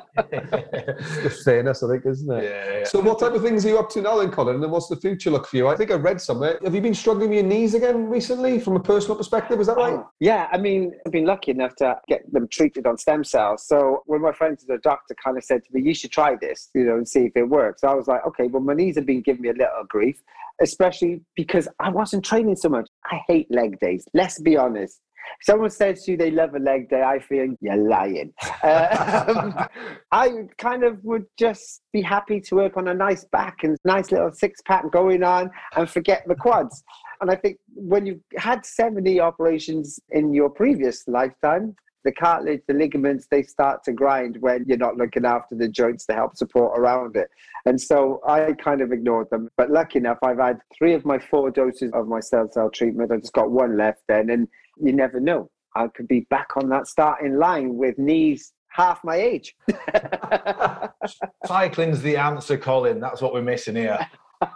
Just 1.23 1.45
fairness, 1.45 1.83
I 1.83 1.89
think, 1.89 2.07
isn't 2.07 2.31
it? 2.31 2.45
Yeah, 2.45 2.79
yeah. 2.79 2.85
So, 2.85 3.01
what 3.01 3.19
type 3.19 3.33
of 3.33 3.43
things 3.43 3.65
are 3.67 3.71
you 3.71 3.79
up 3.79 3.91
to 3.91 4.03
now, 4.03 4.19
then, 4.19 4.31
Colin? 4.31 4.63
And 4.63 4.73
what's 4.73 4.89
the 4.89 4.97
future 4.97 5.31
look 5.31 5.47
for 5.47 5.57
you? 5.57 5.69
I 5.69 5.77
think 5.77 5.91
I 5.91 5.95
read 5.95 6.21
somewhere. 6.21 6.59
Have 6.63 6.75
you 6.75 6.81
been 6.81 6.95
struggling 6.95 7.31
with 7.31 7.39
your 7.39 7.47
knees 7.47 7.75
again 7.75 8.09
recently, 8.09 8.61
from 8.61 8.77
a 8.77 8.81
personal 8.81 9.17
perspective? 9.17 9.61
Is 9.61 9.67
that 9.67 9.77
right? 9.77 9.95
Oh, 9.95 10.11
yeah, 10.21 10.49
I 10.53 10.59
mean, 10.59 10.93
I've 11.07 11.13
been 11.13 11.27
lucky 11.27 11.51
enough 11.51 11.75
to 11.77 11.99
get 12.09 12.31
them 12.33 12.49
treated 12.49 12.87
on 12.87 12.97
stem 12.99 13.25
cells. 13.25 13.67
So 13.67 14.03
when 14.07 14.21
my 14.21 14.33
friends 14.33 14.65
the 14.65 14.79
doctor 14.79 15.15
kind 15.23 15.37
of 15.37 15.45
said 15.45 15.65
to 15.65 15.71
me, 15.73 15.83
"You 15.83 15.95
should 15.95 16.13
try 16.13 16.37
this, 16.41 16.71
you 16.75 16.85
know, 16.85 16.97
and 16.97 17.09
see 17.09 17.27
if 17.27 17.33
it 17.37 17.49
works," 17.49 17.85
I 17.85 17.95
was 17.95 18.07
like, 18.07 18.25
"Okay." 18.27 18.47
Well, 18.47 18.63
my 18.63 18.75
knees 18.75 18.97
have 18.97 19.07
been 19.07 19.23
giving 19.23 19.43
me 19.43 19.49
a 19.49 19.53
little 19.53 19.85
grief, 19.89 20.23
especially 20.61 21.23
because 21.35 21.69
I 21.79 21.91
wasn't 21.91 22.25
training 22.25 22.57
so 22.57 22.69
much. 22.69 22.89
I 23.05 23.21
hate 23.27 23.51
leg 23.51 23.79
days. 23.81 24.05
Let's 24.15 24.41
be 24.41 24.57
honest. 24.57 25.01
If 25.41 25.47
someone 25.47 25.71
says 25.71 26.05
to 26.05 26.13
you 26.13 26.17
they 26.17 26.31
love 26.31 26.55
a 26.55 26.59
leg 26.59 26.89
day, 26.89 27.03
I 27.03 27.19
feel 27.19 27.55
you're 27.61 27.77
lying. 27.77 28.33
Um, 28.63 29.55
I 30.13 30.47
kind 30.59 30.85
of 30.85 31.03
would 31.05 31.27
just 31.39 31.83
be 31.93 32.03
happy 32.03 32.41
to 32.41 32.55
work 32.55 32.77
on 32.77 32.89
a 32.89 32.95
nice 32.95 33.25
back 33.25 33.59
and 33.63 33.77
nice 33.85 34.13
little 34.13 34.33
six 34.33 34.61
pack 34.63 34.91
going 34.91 35.23
on 35.23 35.51
and 35.77 35.89
forget 35.89 36.25
the 36.27 36.35
quads. 36.35 36.83
And 37.21 37.31
I 37.31 37.37
think 37.37 37.59
when 37.75 38.07
you've 38.07 38.21
had 38.37 38.65
70 38.65 39.21
operations 39.21 40.01
in 40.11 40.33
your 40.33 40.49
previous 40.49 41.07
lifetime, 41.07 41.77
the 42.05 42.13
cartilage, 42.13 42.63
the 42.67 42.75
ligaments, 42.75 43.27
they 43.31 43.43
start 43.43 43.85
to 43.85 43.93
grind 43.93 44.39
when 44.41 44.65
you're 44.67 44.79
not 44.79 44.97
looking 44.97 45.25
after 45.25 45.55
the 45.55 45.69
joints 45.69 46.07
to 46.07 46.15
help 46.15 46.37
support 46.37 46.79
around 46.79 47.17
it. 47.17 47.29
And 47.67 47.81
so 47.81 48.21
I 48.27 48.53
kind 48.53 48.81
of 48.81 48.93
ignored 48.93 49.29
them. 49.31 49.51
But 49.57 49.71
lucky 49.71 49.99
enough, 49.99 50.19
I've 50.23 50.39
had 50.39 50.61
three 50.77 50.95
of 50.95 51.05
my 51.05 51.19
four 51.19 51.51
doses 51.51 51.91
of 51.93 52.09
my 52.09 52.21
cell 52.21 52.49
cell 52.51 52.71
treatment. 52.71 53.13
I've 53.13 53.21
just 53.21 53.35
got 53.35 53.51
one 53.51 53.77
left 53.77 54.03
then. 54.09 54.31
And 54.31 54.49
you 54.81 54.93
never 54.93 55.21
know. 55.21 55.51
I 55.75 55.89
could 55.89 56.09
be 56.09 56.27
back 56.31 56.57
on 56.57 56.69
that 56.71 56.87
starting 56.87 57.37
line 57.37 57.77
with 57.77 57.99
knees 57.99 58.53
half 58.69 59.03
my 59.05 59.17
age. 59.17 59.55
Cycling's 61.47 62.03
the 62.03 62.17
answer, 62.17 62.57
Colin. 62.57 63.01
That's 63.01 63.21
what 63.21 63.33
we're 63.33 63.43
missing 63.43 63.77
here. 63.77 63.99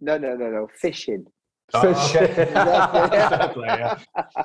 no, 0.00 0.18
no, 0.18 0.36
no, 0.36 0.50
no. 0.50 0.68
Fishing. 0.80 1.26
Oh, 1.74 1.80
Fish. 1.80 2.14
Exactly, 2.54 3.64
yeah. 3.66 3.98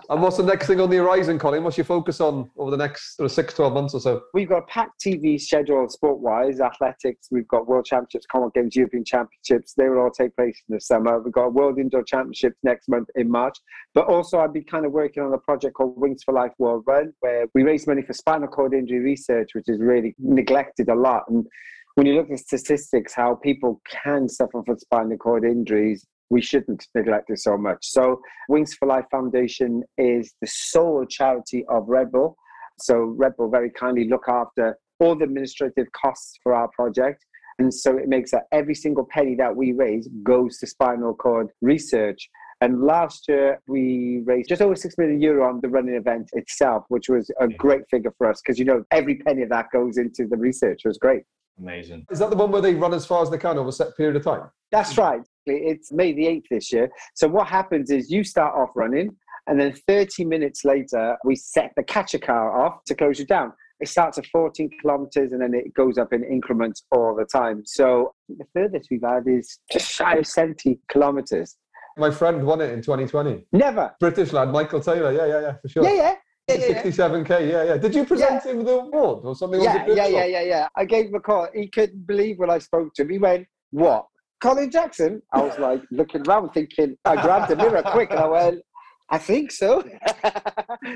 And 0.09 0.21
what's 0.21 0.37
the 0.37 0.43
next 0.43 0.67
thing 0.67 0.79
on 0.79 0.89
the 0.89 0.97
horizon, 0.97 1.37
Colin? 1.37 1.63
What's 1.63 1.77
your 1.77 1.85
focus 1.85 2.19
on 2.21 2.49
over 2.57 2.71
the 2.71 2.77
next 2.77 3.17
sort 3.17 3.25
of 3.25 3.31
six, 3.31 3.53
12 3.53 3.73
months 3.73 3.93
or 3.93 3.99
so? 3.99 4.23
We've 4.33 4.49
got 4.49 4.59
a 4.59 4.65
packed 4.65 5.01
TV 5.05 5.39
schedule 5.39 5.87
sport 5.89 6.19
wise, 6.19 6.59
athletics. 6.59 7.27
We've 7.31 7.47
got 7.47 7.67
World 7.67 7.85
Championships, 7.85 8.25
Commonwealth 8.31 8.53
Games, 8.53 8.75
European 8.75 9.05
Championships. 9.05 9.73
They 9.75 9.89
will 9.89 9.99
all 9.99 10.11
take 10.11 10.35
place 10.35 10.59
in 10.67 10.75
the 10.75 10.81
summer. 10.81 11.19
We've 11.21 11.33
got 11.33 11.53
World 11.53 11.79
Indoor 11.79 12.03
Championships 12.03 12.57
next 12.63 12.89
month 12.89 13.09
in 13.15 13.29
March. 13.29 13.57
But 13.93 14.07
also, 14.07 14.39
I've 14.39 14.53
been 14.53 14.63
kind 14.63 14.85
of 14.85 14.91
working 14.91 15.23
on 15.23 15.33
a 15.33 15.37
project 15.37 15.75
called 15.75 15.99
Wings 15.99 16.23
for 16.23 16.33
Life 16.33 16.53
World 16.57 16.83
Run, 16.87 17.13
where 17.19 17.45
we 17.53 17.63
raise 17.63 17.85
money 17.85 18.01
for 18.01 18.13
spinal 18.13 18.47
cord 18.47 18.73
injury 18.73 18.99
research, 18.99 19.49
which 19.53 19.67
is 19.67 19.79
really 19.79 20.15
neglected 20.17 20.89
a 20.89 20.95
lot. 20.95 21.23
And 21.29 21.45
when 21.95 22.07
you 22.07 22.15
look 22.15 22.31
at 22.31 22.39
statistics, 22.39 23.13
how 23.13 23.35
people 23.35 23.81
can 24.03 24.29
suffer 24.29 24.63
from 24.65 24.79
spinal 24.79 25.17
cord 25.17 25.43
injuries, 25.43 26.05
we 26.29 26.41
shouldn't 26.41 26.85
neglect 26.95 27.29
it 27.29 27.39
so 27.39 27.57
much. 27.57 27.79
So, 27.81 28.21
Wings 28.47 28.73
for 28.73 28.87
Life 28.87 29.05
Foundation 29.11 29.83
is 29.97 30.33
the 30.41 30.47
sole 30.47 31.05
charity 31.05 31.65
of 31.69 31.87
Red 31.87 32.11
Bull. 32.11 32.35
So, 32.79 33.15
Red 33.17 33.35
Bull 33.37 33.49
very 33.49 33.71
kindly 33.71 34.07
look 34.07 34.25
after 34.27 34.77
all 34.99 35.15
the 35.15 35.25
administrative 35.25 35.87
costs 35.93 36.37
for 36.43 36.53
our 36.53 36.67
project. 36.69 37.25
And 37.57 37.73
so 37.73 37.97
it 37.97 38.07
makes 38.07 38.31
that 38.31 38.43
every 38.51 38.75
single 38.75 39.05
penny 39.05 39.35
that 39.35 39.53
we 39.53 39.73
raise 39.73 40.07
goes 40.23 40.57
to 40.59 40.67
spinal 40.67 41.13
cord 41.13 41.49
research. 41.61 42.29
And 42.61 42.81
last 42.81 43.25
year 43.27 43.59
we 43.67 44.21
raised 44.25 44.49
just 44.49 44.61
over 44.61 44.75
six 44.75 44.97
million 44.97 45.21
euro 45.21 45.47
on 45.47 45.59
the 45.61 45.69
running 45.69 45.95
event 45.95 46.29
itself, 46.33 46.85
which 46.89 47.09
was 47.09 47.29
a 47.39 47.47
great 47.47 47.81
figure 47.89 48.13
for 48.17 48.29
us 48.29 48.41
because 48.41 48.59
you 48.59 48.65
know 48.65 48.83
every 48.91 49.15
penny 49.15 49.43
of 49.43 49.49
that 49.49 49.67
goes 49.71 49.97
into 49.97 50.27
the 50.27 50.37
research. 50.37 50.81
It 50.83 50.87
was 50.87 50.97
great. 50.97 51.23
Amazing. 51.57 52.05
Is 52.09 52.19
that 52.19 52.29
the 52.29 52.37
one 52.37 52.51
where 52.51 52.61
they 52.61 52.73
run 52.73 52.93
as 52.93 53.05
far 53.05 53.21
as 53.21 53.29
they 53.29 53.37
can 53.37 53.57
over 53.57 53.69
a 53.69 53.73
set 53.73 53.95
period 53.97 54.15
of 54.15 54.23
time? 54.23 54.49
That's 54.71 54.97
right. 54.97 55.21
It's 55.55 55.91
May 55.91 56.13
the 56.13 56.25
8th 56.25 56.45
this 56.51 56.71
year. 56.71 56.89
So 57.15 57.27
what 57.27 57.47
happens 57.47 57.91
is 57.91 58.11
you 58.11 58.23
start 58.23 58.55
off 58.55 58.69
running, 58.75 59.15
and 59.47 59.59
then 59.59 59.73
30 59.87 60.25
minutes 60.25 60.63
later, 60.63 61.17
we 61.25 61.35
set 61.35 61.71
the 61.75 61.83
catcher 61.83 62.19
car 62.19 62.65
off 62.65 62.83
to 62.85 62.95
close 62.95 63.19
you 63.19 63.25
down. 63.25 63.53
It 63.79 63.87
starts 63.87 64.17
at 64.17 64.25
14 64.27 64.69
kilometers 64.81 65.31
and 65.31 65.41
then 65.41 65.53
it 65.53 65.73
goes 65.73 65.97
up 65.97 66.11
in 66.11 66.23
increments 66.23 66.83
all 66.91 67.15
the 67.15 67.25
time. 67.25 67.63
So 67.65 68.13
the 68.27 68.45
furthest 68.53 68.89
we've 68.91 69.01
had 69.01 69.23
is 69.25 69.59
just 69.71 69.89
shy 69.89 70.15
of 70.15 70.27
70 70.27 70.79
kilometers. 70.89 71.55
My 71.97 72.11
friend 72.11 72.45
won 72.45 72.61
it 72.61 72.71
in 72.71 72.81
2020. 72.81 73.45
Never. 73.53 73.95
British 73.99 74.33
lad, 74.33 74.49
Michael 74.49 74.81
Taylor. 74.81 75.11
Yeah, 75.13 75.25
yeah, 75.25 75.41
yeah, 75.41 75.53
for 75.61 75.69
sure. 75.69 75.83
Yeah, 75.83 75.93
yeah. 75.93 76.15
Yeah, 76.49 76.55
yeah, 76.55 76.67
yeah. 76.67 76.83
67k. 76.83 77.29
Yeah, 77.29 77.63
yeah. 77.63 77.77
Did 77.77 77.95
you 77.95 78.05
present 78.05 78.43
him 78.43 78.57
with 78.57 78.67
the 78.67 78.73
award 78.73 79.23
or 79.23 79.35
something? 79.35 79.61
Yeah, 79.61 79.85
yeah, 79.87 80.07
yeah, 80.07 80.25
yeah, 80.25 80.41
yeah. 80.41 80.67
I 80.75 80.85
gave 80.85 81.07
him 81.07 81.15
a 81.15 81.19
call. 81.19 81.47
He 81.53 81.67
couldn't 81.67 82.07
believe 82.07 82.39
when 82.39 82.49
I 82.49 82.57
spoke 82.57 82.93
to 82.95 83.03
him. 83.03 83.09
He 83.09 83.17
went, 83.17 83.47
What? 83.71 84.07
Colin 84.41 84.71
Jackson? 84.71 85.21
I 85.33 85.41
was 85.41 85.57
like 85.59 85.81
looking 85.91 86.27
around 86.27 86.49
thinking, 86.51 86.97
I 87.05 87.21
grabbed 87.21 87.51
a 87.51 87.55
mirror 87.55 87.81
quick 87.83 88.11
and 88.11 88.19
I 88.19 88.27
went, 88.27 88.61
I 89.09 89.17
think 89.17 89.51
so. 89.51 89.83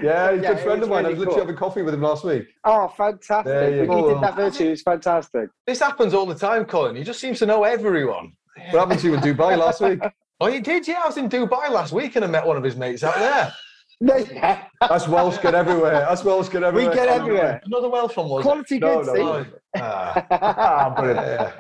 Yeah, 0.01 0.31
he's 0.33 0.43
a 0.43 0.47
good 0.47 0.57
it 0.57 0.63
friend 0.63 0.83
of 0.83 0.89
mine. 0.89 1.05
I 1.05 1.09
really 1.09 1.13
was 1.13 1.19
literally 1.19 1.35
cool. 1.35 1.43
having 1.45 1.55
coffee 1.57 1.81
with 1.81 1.93
him 1.93 2.01
last 2.01 2.23
week. 2.23 2.45
Oh, 2.63 2.87
fantastic. 2.87 3.45
There 3.45 3.83
you 3.83 3.89
When 3.89 3.97
you 3.97 4.03
go. 4.03 4.13
did 4.13 4.23
that 4.23 4.35
virtue, 4.35 4.65
it 4.67 4.69
was 4.71 4.81
fantastic. 4.81 5.49
This 5.67 5.79
happens 5.79 6.13
all 6.13 6.25
the 6.25 6.35
time, 6.35 6.65
Colin. 6.65 6.95
He 6.95 7.03
just 7.03 7.19
seems 7.19 7.39
to 7.39 7.45
know 7.45 7.63
everyone. 7.63 8.33
What 8.71 8.79
happened 8.79 8.99
to 9.01 9.07
you 9.07 9.13
in 9.15 9.19
Dubai 9.19 9.57
last 9.57 9.81
week? 9.81 9.99
Oh, 10.41 10.47
you 10.47 10.59
did? 10.59 10.85
Yeah, 10.87 11.01
I 11.03 11.07
was 11.07 11.15
in 11.17 11.29
Dubai 11.29 11.69
last 11.69 11.93
week 11.93 12.17
and 12.17 12.25
I 12.25 12.27
met 12.27 12.45
one 12.45 12.57
of 12.57 12.63
his 12.63 12.75
mates 12.75 13.01
out 13.03 13.15
there. 13.15 13.53
No, 14.01 14.15
yeah. 14.33 14.63
That's 14.81 15.07
Welsh 15.07 15.37
get 15.37 15.55
everywhere. 15.55 16.05
That's 16.09 16.23
Welsh 16.25 16.49
get 16.49 16.63
everywhere. 16.63 16.89
We 16.89 16.95
get 16.95 17.07
everywhere. 17.07 17.61
Another 17.65 17.87
Welsh 17.89 18.17
one 18.17 18.27
was 18.27 18.41
it? 18.41 18.43
Quality 18.43 18.79
No, 18.79 19.03
good, 19.03 19.05
no, 19.05 19.13
see? 19.15 19.21
no. 19.21 19.45
Ah, 19.77 20.25
Ah, 20.31 20.95
brilliant. 20.99 21.53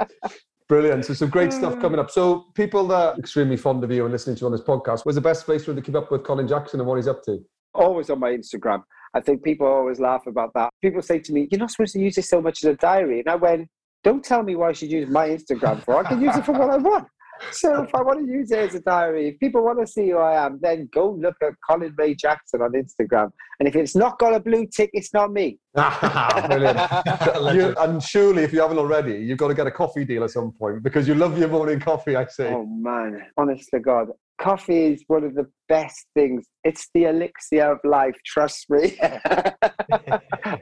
Brilliant. 0.73 1.05
So 1.05 1.13
some 1.13 1.29
great 1.29 1.53
stuff 1.53 1.75
mm. 1.75 1.81
coming 1.81 1.99
up. 1.99 2.09
So 2.09 2.45
people 2.55 2.87
that 2.87 2.95
are 2.95 3.19
extremely 3.19 3.57
fond 3.57 3.83
of 3.83 3.91
you 3.91 4.05
and 4.05 4.11
listening 4.11 4.35
to 4.37 4.41
you 4.41 4.45
on 4.47 4.51
this 4.51 4.61
podcast, 4.61 5.05
where's 5.05 5.15
the 5.15 5.21
best 5.21 5.45
place 5.45 5.65
for 5.65 5.71
them 5.71 5.83
to 5.83 5.85
keep 5.85 5.95
up 5.95 6.11
with 6.11 6.23
Colin 6.23 6.47
Jackson 6.47 6.79
and 6.79 6.89
what 6.89 6.95
he's 6.95 7.07
up 7.07 7.23
to? 7.25 7.37
always 7.73 8.09
on 8.09 8.19
my 8.19 8.31
Instagram. 8.31 8.83
I 9.13 9.21
think 9.21 9.43
people 9.43 9.67
always 9.67 9.99
laugh 9.99 10.25
about 10.27 10.51
that. 10.55 10.71
People 10.81 11.01
say 11.01 11.19
to 11.19 11.33
me, 11.33 11.47
You're 11.51 11.59
not 11.59 11.71
supposed 11.71 11.93
to 11.93 11.99
use 11.99 12.15
this 12.15 12.29
so 12.29 12.41
much 12.41 12.63
as 12.63 12.71
a 12.71 12.75
diary. 12.75 13.19
And 13.19 13.29
I 13.29 13.35
went, 13.35 13.67
Don't 14.03 14.23
tell 14.23 14.43
me 14.43 14.55
why 14.55 14.69
I 14.69 14.73
should 14.73 14.91
use 14.91 15.09
my 15.09 15.29
Instagram 15.29 15.83
for. 15.83 16.03
I 16.03 16.09
can 16.09 16.21
use 16.21 16.35
it 16.35 16.45
for 16.45 16.53
what 16.53 16.69
I 16.69 16.77
want. 16.77 17.07
So 17.51 17.83
if 17.83 17.93
I 17.93 18.01
want 18.01 18.25
to 18.25 18.31
use 18.31 18.51
it 18.51 18.59
as 18.59 18.75
a 18.75 18.79
diary, 18.79 19.29
if 19.29 19.39
people 19.39 19.63
want 19.63 19.79
to 19.79 19.87
see 19.87 20.09
who 20.09 20.17
I 20.17 20.45
am, 20.45 20.59
then 20.61 20.89
go 20.91 21.11
look 21.11 21.35
at 21.41 21.53
Colin 21.67 21.93
Ray 21.97 22.15
Jackson 22.15 22.61
on 22.61 22.73
Instagram. 22.73 23.31
And 23.59 23.67
if 23.67 23.75
it's 23.75 23.95
not 23.95 24.19
got 24.19 24.33
a 24.33 24.39
blue 24.39 24.65
tick, 24.65 24.89
it's 24.93 25.13
not 25.13 25.31
me. 25.31 25.59
Brilliant. 25.75 26.79
You, 27.53 27.75
and 27.77 28.01
surely, 28.01 28.43
if 28.43 28.51
you 28.51 28.61
haven't 28.61 28.79
already, 28.79 29.15
you've 29.15 29.37
got 29.37 29.49
to 29.49 29.53
get 29.53 29.67
a 29.67 29.71
coffee 29.71 30.05
deal 30.05 30.23
at 30.23 30.31
some 30.31 30.51
point 30.51 30.81
because 30.81 31.07
you 31.07 31.13
love 31.13 31.37
your 31.37 31.49
morning 31.49 31.79
coffee, 31.79 32.15
I 32.15 32.25
see. 32.25 32.45
Oh 32.45 32.65
man, 32.65 33.21
honest 33.37 33.69
to 33.71 33.79
God, 33.79 34.07
coffee 34.39 34.85
is 34.93 35.03
one 35.07 35.23
of 35.23 35.35
the 35.35 35.47
best 35.69 36.07
things. 36.13 36.45
It's 36.63 36.89
the 36.93 37.05
elixir 37.05 37.71
of 37.71 37.79
life. 37.83 38.15
Trust 38.25 38.65
me. 38.69 38.97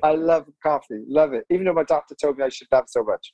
I 0.03 0.13
love 0.13 0.45
coffee, 0.63 1.03
love 1.07 1.34
it. 1.34 1.45
Even 1.49 1.65
though 1.65 1.74
my 1.74 1.84
doctor 1.84 2.15
told 2.19 2.38
me 2.38 2.43
I 2.43 2.49
should 2.49 2.67
have 2.72 2.86
so 2.88 3.03
much, 3.03 3.34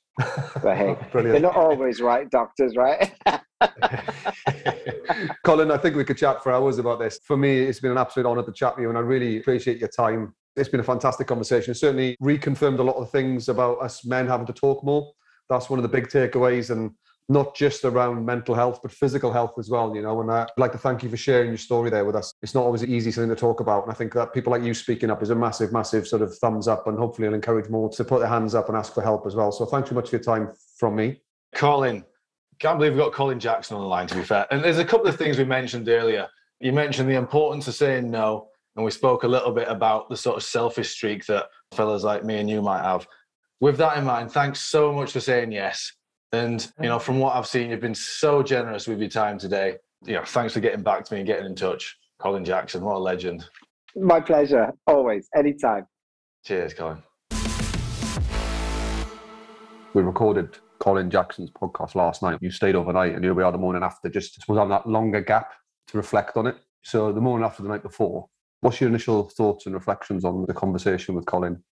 but 0.62 0.76
hey, 0.76 0.96
they're 1.12 1.40
not 1.40 1.56
always 1.56 2.00
right, 2.00 2.28
doctors, 2.30 2.76
right? 2.76 3.12
Colin, 5.44 5.70
I 5.70 5.78
think 5.78 5.96
we 5.96 6.04
could 6.04 6.18
chat 6.18 6.42
for 6.42 6.52
hours 6.52 6.78
about 6.78 6.98
this. 6.98 7.18
For 7.24 7.36
me, 7.36 7.60
it's 7.60 7.80
been 7.80 7.92
an 7.92 7.98
absolute 7.98 8.26
honour 8.26 8.44
to 8.44 8.52
chat 8.52 8.76
with 8.76 8.82
you, 8.82 8.88
and 8.88 8.98
I 8.98 9.02
really 9.02 9.38
appreciate 9.38 9.78
your 9.78 9.88
time. 9.88 10.34
It's 10.56 10.68
been 10.68 10.80
a 10.80 10.84
fantastic 10.84 11.26
conversation. 11.26 11.70
It 11.72 11.76
certainly 11.76 12.16
reconfirmed 12.22 12.78
a 12.78 12.82
lot 12.82 12.96
of 12.96 13.10
things 13.10 13.48
about 13.48 13.80
us 13.80 14.04
men 14.04 14.26
having 14.26 14.46
to 14.46 14.52
talk 14.52 14.82
more. 14.84 15.12
That's 15.48 15.70
one 15.70 15.78
of 15.78 15.82
the 15.82 15.88
big 15.88 16.08
takeaways, 16.08 16.70
and 16.70 16.92
not 17.28 17.54
just 17.54 17.84
around 17.84 18.24
mental 18.24 18.54
health, 18.54 18.80
but 18.82 18.90
physical 18.90 19.32
health 19.32 19.54
as 19.58 19.68
well. 19.68 19.94
You 19.94 20.02
know, 20.02 20.20
and 20.20 20.30
I'd 20.30 20.48
like 20.56 20.72
to 20.72 20.78
thank 20.78 21.02
you 21.02 21.10
for 21.10 21.16
sharing 21.16 21.48
your 21.48 21.58
story 21.58 21.90
there 21.90 22.04
with 22.04 22.16
us. 22.16 22.32
It's 22.42 22.54
not 22.54 22.64
always 22.64 22.82
an 22.82 22.90
easy 22.90 23.12
thing 23.12 23.28
to 23.28 23.36
talk 23.36 23.60
about, 23.60 23.84
and 23.84 23.92
I 23.92 23.94
think 23.94 24.14
that 24.14 24.32
people 24.32 24.50
like 24.50 24.62
you 24.62 24.74
speaking 24.74 25.10
up 25.10 25.22
is 25.22 25.30
a 25.30 25.34
massive, 25.34 25.72
massive 25.72 26.06
sort 26.06 26.22
of 26.22 26.36
thumbs 26.38 26.68
up, 26.68 26.86
and 26.86 26.98
hopefully, 26.98 27.26
it'll 27.26 27.36
encourage 27.36 27.68
more 27.68 27.90
to 27.90 28.04
put 28.04 28.20
their 28.20 28.28
hands 28.28 28.54
up 28.54 28.68
and 28.68 28.76
ask 28.76 28.94
for 28.94 29.02
help 29.02 29.26
as 29.26 29.34
well. 29.34 29.52
So, 29.52 29.66
thanks 29.66 29.88
so 29.88 29.94
much 29.94 30.10
for 30.10 30.16
your 30.16 30.24
time 30.24 30.50
from 30.78 30.96
me. 30.96 31.20
Colin, 31.54 32.04
can't 32.58 32.78
believe 32.78 32.92
we've 32.92 33.02
got 33.02 33.12
Colin 33.12 33.38
Jackson 33.38 33.76
on 33.76 33.82
the 33.82 33.88
line, 33.88 34.06
to 34.08 34.16
be 34.16 34.22
fair. 34.22 34.46
And 34.50 34.62
there's 34.64 34.78
a 34.78 34.84
couple 34.84 35.06
of 35.06 35.16
things 35.16 35.38
we 35.38 35.44
mentioned 35.44 35.88
earlier. 35.88 36.28
You 36.60 36.72
mentioned 36.72 37.08
the 37.08 37.14
importance 37.14 37.68
of 37.68 37.74
saying 37.74 38.10
no, 38.10 38.48
and 38.76 38.84
we 38.84 38.90
spoke 38.90 39.22
a 39.22 39.28
little 39.28 39.52
bit 39.52 39.68
about 39.68 40.08
the 40.08 40.16
sort 40.16 40.36
of 40.36 40.42
selfish 40.42 40.90
streak 40.90 41.26
that 41.26 41.46
fellas 41.72 42.04
like 42.04 42.24
me 42.24 42.38
and 42.38 42.50
you 42.50 42.62
might 42.62 42.82
have. 42.82 43.06
With 43.60 43.76
that 43.78 43.96
in 43.98 44.04
mind, 44.04 44.32
thanks 44.32 44.60
so 44.60 44.92
much 44.92 45.12
for 45.12 45.20
saying 45.20 45.52
yes. 45.52 45.92
And, 46.32 46.70
you 46.80 46.88
know, 46.88 46.98
from 46.98 47.18
what 47.18 47.34
I've 47.34 47.46
seen, 47.46 47.70
you've 47.70 47.80
been 47.80 47.94
so 47.94 48.42
generous 48.42 48.86
with 48.86 49.00
your 49.00 49.08
time 49.08 49.38
today. 49.38 49.76
You 50.04 50.14
know, 50.14 50.24
thanks 50.24 50.52
for 50.52 50.60
getting 50.60 50.82
back 50.82 51.04
to 51.04 51.14
me 51.14 51.20
and 51.20 51.26
getting 51.26 51.46
in 51.46 51.54
touch. 51.54 51.96
Colin 52.18 52.44
Jackson, 52.44 52.82
what 52.82 52.96
a 52.96 52.98
legend. 52.98 53.46
My 53.96 54.20
pleasure, 54.20 54.72
always, 54.86 55.28
anytime. 55.34 55.86
Cheers, 56.44 56.74
Colin. 56.74 57.02
we 59.94 60.02
recorded 60.02 60.58
Colin 60.78 61.10
Jackson's 61.10 61.50
podcast 61.50 61.94
last 61.94 62.22
night. 62.22 62.38
You 62.40 62.50
stayed 62.50 62.76
overnight, 62.76 63.14
and 63.14 63.24
here 63.24 63.34
we 63.34 63.42
are 63.42 63.50
the 63.50 63.58
morning 63.58 63.82
after, 63.82 64.08
just 64.08 64.44
was 64.48 64.58
on 64.58 64.68
that 64.68 64.86
longer 64.86 65.20
gap 65.20 65.52
to 65.88 65.96
reflect 65.96 66.36
on 66.36 66.46
it. 66.46 66.56
So 66.82 67.10
the 67.12 67.20
morning 67.20 67.44
after 67.44 67.62
the 67.62 67.68
night 67.68 67.82
before, 67.82 68.28
What's 68.60 68.80
your 68.80 68.88
initial 68.88 69.28
thoughts 69.28 69.66
and 69.66 69.74
reflections 69.74 70.24
on 70.24 70.44
the 70.46 70.54
conversation 70.54 71.14
with 71.14 71.26
Colin? 71.26 71.62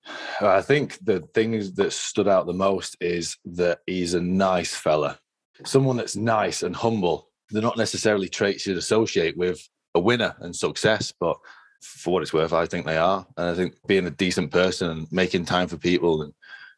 Uh, 0.40 0.50
I 0.50 0.62
think 0.62 0.98
the 1.04 1.20
things 1.34 1.74
that 1.74 1.92
stood 1.92 2.28
out 2.28 2.46
the 2.46 2.52
most 2.52 2.96
is 3.00 3.36
that 3.44 3.80
he's 3.86 4.14
a 4.14 4.20
nice 4.20 4.74
fella, 4.74 5.18
someone 5.64 5.96
that's 5.96 6.16
nice 6.16 6.62
and 6.62 6.76
humble. 6.76 7.28
They're 7.50 7.62
not 7.62 7.76
necessarily 7.76 8.28
traits 8.28 8.66
you'd 8.66 8.76
associate 8.76 9.36
with 9.36 9.60
a 9.94 10.00
winner 10.00 10.36
and 10.40 10.54
success, 10.54 11.12
but 11.18 11.36
for 11.80 12.12
what 12.12 12.22
it's 12.22 12.32
worth, 12.32 12.52
I 12.52 12.66
think 12.66 12.86
they 12.86 12.96
are. 12.98 13.26
And 13.36 13.48
I 13.48 13.54
think 13.54 13.74
being 13.86 14.06
a 14.06 14.10
decent 14.10 14.52
person 14.52 14.90
and 14.90 15.06
making 15.10 15.44
time 15.44 15.68
for 15.68 15.76
people 15.76 16.22
and 16.22 16.32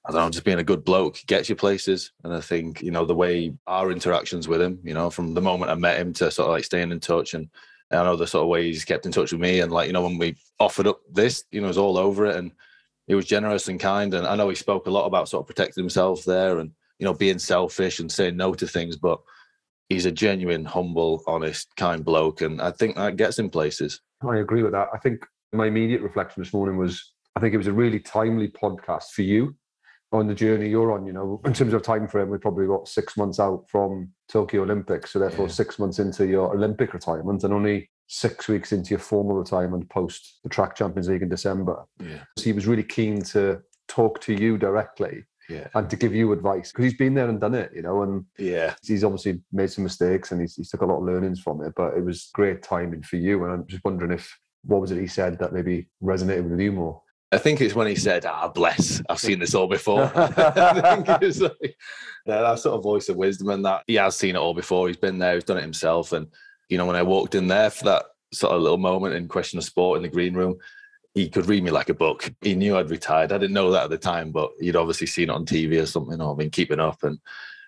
I 0.06 0.12
don't 0.12 0.22
know, 0.22 0.30
just 0.30 0.44
being 0.44 0.58
a 0.58 0.64
good 0.64 0.84
bloke 0.84 1.18
gets 1.26 1.50
you 1.50 1.56
places. 1.56 2.12
And 2.24 2.32
I 2.32 2.40
think, 2.40 2.80
you 2.80 2.90
know, 2.90 3.04
the 3.04 3.14
way 3.14 3.52
our 3.66 3.90
interactions 3.90 4.48
with 4.48 4.62
him, 4.62 4.78
you 4.82 4.94
know, 4.94 5.10
from 5.10 5.34
the 5.34 5.42
moment 5.42 5.70
I 5.70 5.74
met 5.74 5.98
him 5.98 6.14
to 6.14 6.30
sort 6.30 6.48
of 6.48 6.52
like 6.52 6.64
staying 6.64 6.92
in 6.92 7.00
touch 7.00 7.34
and 7.34 7.50
I 7.90 8.02
know 8.02 8.16
the 8.16 8.26
sort 8.26 8.42
of 8.42 8.48
way 8.48 8.64
he's 8.64 8.84
kept 8.84 9.06
in 9.06 9.12
touch 9.12 9.32
with 9.32 9.40
me. 9.40 9.60
And 9.60 9.72
like, 9.72 9.86
you 9.86 9.92
know, 9.92 10.02
when 10.02 10.18
we 10.18 10.36
offered 10.60 10.86
up 10.86 11.00
this, 11.10 11.44
you 11.50 11.60
know, 11.60 11.68
was 11.68 11.78
all 11.78 11.96
over 11.96 12.26
it 12.26 12.36
and 12.36 12.52
he 13.06 13.14
was 13.14 13.24
generous 13.24 13.68
and 13.68 13.80
kind. 13.80 14.12
And 14.12 14.26
I 14.26 14.36
know 14.36 14.48
he 14.48 14.54
spoke 14.54 14.86
a 14.86 14.90
lot 14.90 15.06
about 15.06 15.28
sort 15.28 15.42
of 15.42 15.46
protecting 15.46 15.82
himself 15.82 16.24
there 16.24 16.58
and, 16.58 16.70
you 16.98 17.06
know, 17.06 17.14
being 17.14 17.38
selfish 17.38 18.00
and 18.00 18.12
saying 18.12 18.36
no 18.36 18.52
to 18.54 18.66
things, 18.66 18.96
but 18.96 19.20
he's 19.88 20.04
a 20.04 20.12
genuine, 20.12 20.64
humble, 20.64 21.22
honest, 21.26 21.74
kind 21.76 22.04
bloke. 22.04 22.42
And 22.42 22.60
I 22.60 22.72
think 22.72 22.96
that 22.96 23.16
gets 23.16 23.38
him 23.38 23.48
places. 23.48 24.00
I 24.28 24.36
agree 24.36 24.62
with 24.62 24.72
that. 24.72 24.88
I 24.92 24.98
think 24.98 25.24
my 25.52 25.66
immediate 25.66 26.02
reflection 26.02 26.42
this 26.42 26.52
morning 26.52 26.76
was 26.76 27.14
I 27.36 27.40
think 27.40 27.54
it 27.54 27.58
was 27.58 27.68
a 27.68 27.72
really 27.72 28.00
timely 28.00 28.48
podcast 28.48 29.10
for 29.14 29.22
you 29.22 29.54
on 30.12 30.26
the 30.26 30.34
journey 30.34 30.68
you're 30.68 30.92
on. 30.92 31.06
You 31.06 31.12
know, 31.12 31.40
in 31.44 31.52
terms 31.52 31.72
of 31.72 31.82
time 31.82 32.08
frame, 32.08 32.28
we're 32.28 32.38
probably 32.38 32.66
what 32.66 32.88
six 32.88 33.16
months 33.16 33.40
out 33.40 33.64
from 33.68 34.10
Tokyo 34.28 34.62
Olympics, 34.62 35.12
so 35.12 35.18
therefore 35.18 35.46
yeah. 35.46 35.52
six 35.52 35.78
months 35.78 35.98
into 35.98 36.26
your 36.26 36.54
Olympic 36.54 36.94
retirement, 36.94 37.44
and 37.44 37.52
only 37.52 37.90
six 38.06 38.48
weeks 38.48 38.72
into 38.72 38.90
your 38.90 38.98
formal 38.98 39.36
retirement 39.36 39.88
post 39.90 40.40
the 40.42 40.48
Track 40.48 40.74
Champions 40.74 41.08
League 41.08 41.22
in 41.22 41.28
December. 41.28 41.84
Yeah. 42.00 42.24
So 42.36 42.44
he 42.44 42.52
was 42.52 42.66
really 42.66 42.82
keen 42.82 43.22
to 43.22 43.60
talk 43.86 44.20
to 44.22 44.34
you 44.34 44.58
directly. 44.58 45.24
Yeah. 45.48 45.66
And 45.74 45.88
to 45.88 45.96
give 45.96 46.14
you 46.14 46.32
advice 46.32 46.70
because 46.70 46.84
he's 46.84 46.98
been 46.98 47.14
there 47.14 47.30
and 47.30 47.40
done 47.40 47.54
it, 47.54 47.70
you 47.74 47.80
know, 47.80 48.02
and 48.02 48.26
yeah, 48.38 48.74
he's 48.82 49.02
obviously 49.02 49.40
made 49.50 49.70
some 49.70 49.82
mistakes 49.82 50.30
and 50.30 50.42
he's, 50.42 50.56
he's 50.56 50.68
took 50.68 50.82
a 50.82 50.86
lot 50.86 50.98
of 50.98 51.04
learnings 51.04 51.40
from 51.40 51.62
it. 51.62 51.72
But 51.74 51.94
it 51.96 52.04
was 52.04 52.28
great 52.34 52.62
timing 52.62 53.02
for 53.02 53.16
you, 53.16 53.44
and 53.44 53.52
I'm 53.54 53.66
just 53.66 53.82
wondering 53.82 54.12
if 54.12 54.30
what 54.64 54.82
was 54.82 54.90
it 54.90 55.00
he 55.00 55.06
said 55.06 55.38
that 55.38 55.54
maybe 55.54 55.88
resonated 56.02 56.50
with 56.50 56.60
you 56.60 56.72
more? 56.72 57.00
I 57.30 57.38
think 57.38 57.60
it's 57.60 57.74
when 57.74 57.86
he 57.86 57.94
said, 57.94 58.24
"Ah, 58.24 58.48
bless, 58.48 59.02
I've 59.08 59.20
seen 59.20 59.38
this 59.38 59.54
all 59.54 59.66
before." 59.66 60.10
I 60.14 61.02
think 61.02 61.22
it's 61.22 61.40
like, 61.40 61.76
yeah, 62.24 62.40
that 62.42 62.58
sort 62.58 62.76
of 62.76 62.82
voice 62.82 63.08
of 63.08 63.16
wisdom, 63.16 63.50
and 63.50 63.64
that 63.64 63.84
he 63.86 63.94
has 63.96 64.16
seen 64.16 64.34
it 64.34 64.38
all 64.38 64.54
before. 64.54 64.88
He's 64.88 64.96
been 64.96 65.18
there, 65.18 65.34
he's 65.34 65.44
done 65.44 65.58
it 65.58 65.62
himself, 65.62 66.12
and 66.12 66.26
you 66.68 66.78
know, 66.78 66.86
when 66.86 66.96
I 66.96 67.02
walked 67.02 67.34
in 67.34 67.48
there 67.48 67.70
for 67.70 67.84
that 67.84 68.06
sort 68.32 68.54
of 68.54 68.62
little 68.62 68.78
moment 68.78 69.14
in 69.14 69.28
question 69.28 69.58
of 69.58 69.64
sport 69.64 69.96
in 69.96 70.02
the 70.02 70.08
green 70.08 70.34
room, 70.34 70.56
he 71.14 71.28
could 71.28 71.46
read 71.46 71.62
me 71.62 71.70
like 71.70 71.88
a 71.88 71.94
book. 71.94 72.32
He 72.40 72.54
knew 72.54 72.76
I'd 72.76 72.90
retired. 72.90 73.32
I 73.32 73.38
didn't 73.38 73.54
know 73.54 73.70
that 73.72 73.84
at 73.84 73.90
the 73.90 73.98
time, 73.98 74.30
but 74.30 74.50
he'd 74.60 74.76
obviously 74.76 75.06
seen 75.06 75.30
it 75.30 75.34
on 75.34 75.46
TV 75.46 75.82
or 75.82 75.86
something, 75.86 76.20
or 76.20 76.36
been 76.36 76.50
keeping 76.50 76.80
up, 76.80 77.02
and 77.02 77.18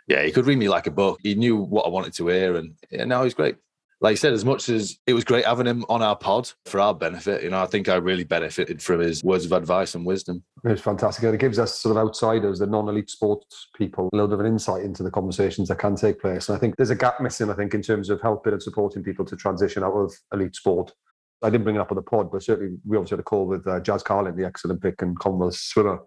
yeah, 0.07 0.23
he 0.23 0.33
could 0.33 0.47
read 0.47 0.59
me 0.59 0.71
like 0.71 0.87
a 0.87 0.91
book. 0.91 1.19
He 1.23 1.35
knew 1.35 1.57
what 1.57 1.85
I 1.85 1.91
wanted 1.91 2.15
to 2.15 2.29
hear, 2.29 2.57
and 2.57 2.75
yeah, 2.91 3.05
now 3.05 3.25
he's 3.25 3.35
great 3.35 3.57
like 4.03 4.13
I 4.13 4.15
said, 4.15 4.33
as 4.33 4.45
much 4.45 4.69
as 4.71 4.99
it 5.07 5.13
was 5.13 5.25
great 5.25 5.45
having 5.45 5.67
him 5.67 5.85
on 5.91 6.01
our 6.01 6.17
pod 6.17 6.51
for 6.65 6.81
our 6.81 6.95
benefit, 6.95 7.43
you 7.43 7.51
know, 7.51 7.63
I 7.63 7.67
think 7.67 7.89
I 7.89 7.97
really 7.97 8.25
benefited 8.25 8.83
from 8.83 9.01
his 9.01 9.23
words 9.23 9.45
of 9.45 9.53
advice 9.53 9.95
and 9.95 10.07
wisdom. 10.07 10.43
It 10.65 10.71
was 10.71 10.81
fantastic. 10.81 11.25
And 11.25 11.35
it 11.35 11.41
gives 11.41 11.59
us 11.59 11.79
sort 11.79 11.97
of 11.97 12.03
outsiders, 12.03 12.61
the 12.61 12.67
non-elite 12.67 13.11
sports 13.11 13.69
people, 13.77 14.09
a 14.13 14.17
little 14.17 14.29
bit 14.29 14.35
of 14.35 14.41
an 14.41 14.47
insight 14.47 14.85
into 14.85 15.03
the 15.03 15.11
conversations 15.11 15.69
that 15.69 15.79
can 15.79 15.97
take 15.97 16.19
place. 16.19 16.49
And 16.49 16.57
I 16.57 16.59
think 16.59 16.77
there's 16.77 16.91
a 16.91 16.97
gap 16.97 17.21
missing, 17.21 17.51
I 17.51 17.55
think, 17.55 17.75
in 17.75 17.83
terms 17.83 18.09
of 18.09 18.23
helping 18.23 18.55
and 18.55 18.63
supporting 18.63 19.03
people 19.03 19.27
to 19.27 19.37
transition 19.37 19.85
out 19.85 19.93
of 19.93 20.15
elite 20.33 20.57
sport. 20.57 20.93
I 21.43 21.51
didn't 21.51 21.65
bring 21.65 21.77
it 21.77 21.81
up 21.81 21.91
on 21.91 21.97
the 21.97 22.03
pod, 22.03 22.31
but 22.33 22.43
certainly 22.43 22.77
we 22.87 22.97
obviously 22.97 23.17
had 23.17 23.21
a 23.21 23.25
call 23.25 23.47
with 23.47 23.67
uh, 23.67 23.81
Jazz 23.81 24.03
Carlin, 24.03 24.37
the 24.37 24.47
ex-Olympic 24.47 25.03
and 25.03 25.19
Commonwealth 25.19 25.57
swimmer, 25.57 26.01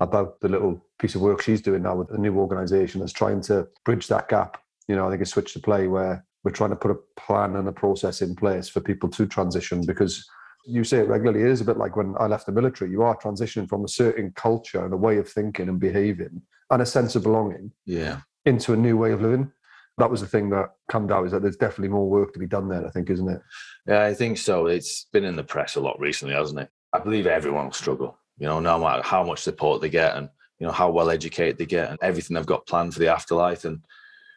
about 0.00 0.40
the 0.40 0.48
little 0.48 0.84
piece 0.98 1.14
of 1.14 1.20
work 1.20 1.40
she's 1.40 1.62
doing 1.62 1.82
now 1.82 1.94
with 1.94 2.10
a 2.10 2.18
new 2.18 2.36
organisation 2.36 3.00
that's 3.00 3.12
trying 3.12 3.40
to 3.42 3.66
bridge 3.84 4.08
that 4.08 4.28
gap. 4.28 4.60
You 4.88 4.96
know, 4.96 5.06
I 5.06 5.10
think 5.10 5.22
it's 5.22 5.30
Switch 5.30 5.54
the 5.54 5.60
Play 5.60 5.88
where 5.88 6.24
we're 6.44 6.50
trying 6.50 6.70
to 6.70 6.76
put 6.76 6.90
a 6.90 7.20
plan 7.20 7.56
and 7.56 7.66
a 7.68 7.72
process 7.72 8.22
in 8.22 8.36
place 8.36 8.68
for 8.68 8.80
people 8.80 9.08
to 9.08 9.26
transition 9.26 9.84
because 9.86 10.26
you 10.66 10.84
say 10.84 10.98
it 10.98 11.08
regularly 11.08 11.40
it 11.40 11.50
is 11.50 11.60
a 11.60 11.64
bit 11.64 11.76
like 11.76 11.96
when 11.96 12.14
i 12.18 12.26
left 12.26 12.46
the 12.46 12.52
military 12.52 12.90
you 12.90 13.02
are 13.02 13.16
transitioning 13.18 13.68
from 13.68 13.84
a 13.84 13.88
certain 13.88 14.30
culture 14.32 14.84
and 14.84 14.94
a 14.94 14.96
way 14.96 15.18
of 15.18 15.28
thinking 15.28 15.68
and 15.68 15.80
behaving 15.80 16.40
and 16.70 16.82
a 16.82 16.86
sense 16.86 17.14
of 17.14 17.22
belonging 17.22 17.70
yeah. 17.86 18.20
into 18.44 18.72
a 18.72 18.76
new 18.76 18.96
way 18.96 19.12
of 19.12 19.22
living. 19.22 19.50
That 19.98 20.10
was 20.10 20.20
the 20.20 20.26
thing 20.26 20.50
that 20.50 20.70
come 20.90 21.10
out 21.12 21.26
is 21.26 21.32
that 21.32 21.42
there's 21.42 21.56
definitely 21.56 21.90
more 21.90 22.08
work 22.08 22.32
to 22.32 22.38
be 22.38 22.46
done 22.46 22.68
there 22.68 22.84
i 22.84 22.90
think 22.90 23.10
isn't 23.10 23.28
it? 23.28 23.40
Yeah 23.86 24.02
i 24.02 24.14
think 24.14 24.38
so. 24.38 24.66
It's 24.66 25.06
been 25.12 25.24
in 25.24 25.36
the 25.36 25.44
press 25.44 25.76
a 25.76 25.80
lot 25.80 25.98
recently 26.00 26.34
hasn't 26.34 26.60
it? 26.60 26.70
I 26.92 26.98
believe 26.98 27.26
everyone 27.26 27.66
will 27.66 27.72
struggle 27.72 28.18
you 28.38 28.46
know 28.46 28.58
no 28.58 28.78
matter 28.78 29.02
how 29.02 29.22
much 29.22 29.40
support 29.40 29.80
they 29.80 29.88
get 29.88 30.16
and 30.16 30.28
you 30.58 30.66
know 30.66 30.72
how 30.72 30.90
well 30.90 31.10
educated 31.10 31.58
they 31.58 31.66
get 31.66 31.90
and 31.90 31.98
everything 32.02 32.34
they've 32.34 32.46
got 32.46 32.66
planned 32.66 32.92
for 32.92 33.00
the 33.00 33.08
afterlife. 33.08 33.64
And 33.64 33.84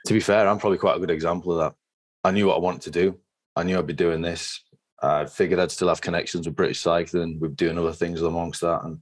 to 0.05 0.13
be 0.13 0.19
fair 0.19 0.47
i'm 0.47 0.59
probably 0.59 0.77
quite 0.77 0.97
a 0.97 0.99
good 0.99 1.11
example 1.11 1.51
of 1.53 1.59
that 1.59 1.75
I 2.27 2.31
knew 2.31 2.47
what 2.47 2.57
I 2.57 2.59
wanted 2.59 2.81
to 2.81 2.91
do. 2.91 3.17
I 3.55 3.63
knew 3.63 3.79
I'd 3.79 3.87
be 3.87 3.93
doing 3.93 4.21
this. 4.21 4.61
I 5.01 5.25
figured 5.25 5.61
I'd 5.61 5.71
still 5.71 5.87
have 5.87 6.01
connections 6.01 6.45
with 6.45 6.57
British 6.57 6.81
cycling. 6.81 7.37
We're 7.39 7.47
doing 7.47 7.77
other 7.77 7.93
things 7.93 8.21
amongst 8.21 8.59
that, 8.61 8.83
and 8.83 8.99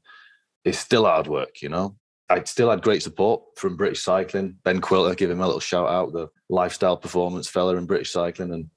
it's 0.63 0.78
still 0.78 1.05
hard 1.05 1.26
work, 1.26 1.63
you 1.63 1.69
know. 1.69 1.95
I 2.30 2.43
still 2.43 2.69
had 2.69 2.84
great 2.84 3.01
support 3.01 3.41
from 3.55 3.78
British 3.78 4.03
cycling. 4.03 4.57
Ben 4.63 4.80
Quilter, 4.80 5.15
give 5.15 5.32
him 5.32 5.41
a 5.41 5.45
little 5.45 5.59
shout 5.59 5.89
out, 5.89 6.13
the 6.13 6.28
lifestyle 6.49 6.97
performance 6.97 7.47
fella 7.47 7.78
in 7.78 7.88
British 7.88 8.11
cycling, 8.11 8.53
and 8.53 8.69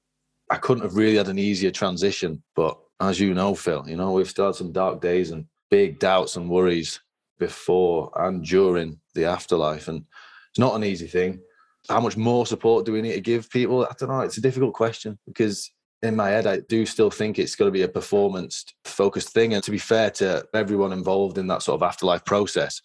I 0.51 0.57
couldn't 0.57 0.85
have 0.85 0.97
really 0.97 1.19
had 1.19 1.29
an 1.29 1.39
easier 1.39 1.71
transition. 1.71 2.43
But 2.57 2.79
as 3.01 3.21
you 3.21 3.35
know, 3.35 3.55
Phil, 3.55 3.85
you 3.87 3.97
know 3.97 4.13
we've 4.13 4.31
still 4.31 4.47
had 4.47 4.55
some 4.55 4.73
dark 4.73 5.03
days 5.03 5.31
and 5.31 5.45
big 5.71 5.99
doubts 5.99 6.37
and 6.37 6.49
worries 6.49 7.01
before 7.39 8.11
and 8.17 8.43
during 8.43 8.99
the 9.15 9.27
afterlife, 9.27 9.89
and 9.89 10.07
it's 10.49 10.59
not 10.59 10.75
an 10.75 10.85
easy 10.85 11.07
thing 11.07 11.41
how 11.89 12.01
much 12.01 12.17
more 12.17 12.47
support 12.47 12.85
do 12.85 12.93
we 12.93 13.03
need 13.03 13.15
to 13.15 13.21
give 13.21 13.51
people? 13.51 13.85
I 13.85 13.95
don't 13.99 14.11
know. 14.11 14.21
It's 14.21 14.39
a 14.39 14.43
difficult 14.43 14.75
question 14.75 15.19
because 15.27 15.71
in 16.03 16.15
my 16.15 16.29
head, 16.29 16.47
I 16.47 16.61
do 16.69 16.87
still 16.87 17.11
think 17.11 17.39
it's 17.39 17.57
got 17.57 17.65
to 17.65 17.71
be 17.71 17.83
a 17.83 17.89
performance 17.89 18.65
focused 18.85 19.31
thing. 19.31 19.55
And 19.55 19.63
to 19.65 19.71
be 19.71 19.79
fair 19.79 20.11
to 20.13 20.45
everyone 20.55 20.93
involved 20.93 21.39
in 21.39 21.47
that 21.49 21.63
sort 21.63 21.81
of 21.81 21.87
afterlife 21.87 22.25
process, 22.25 22.81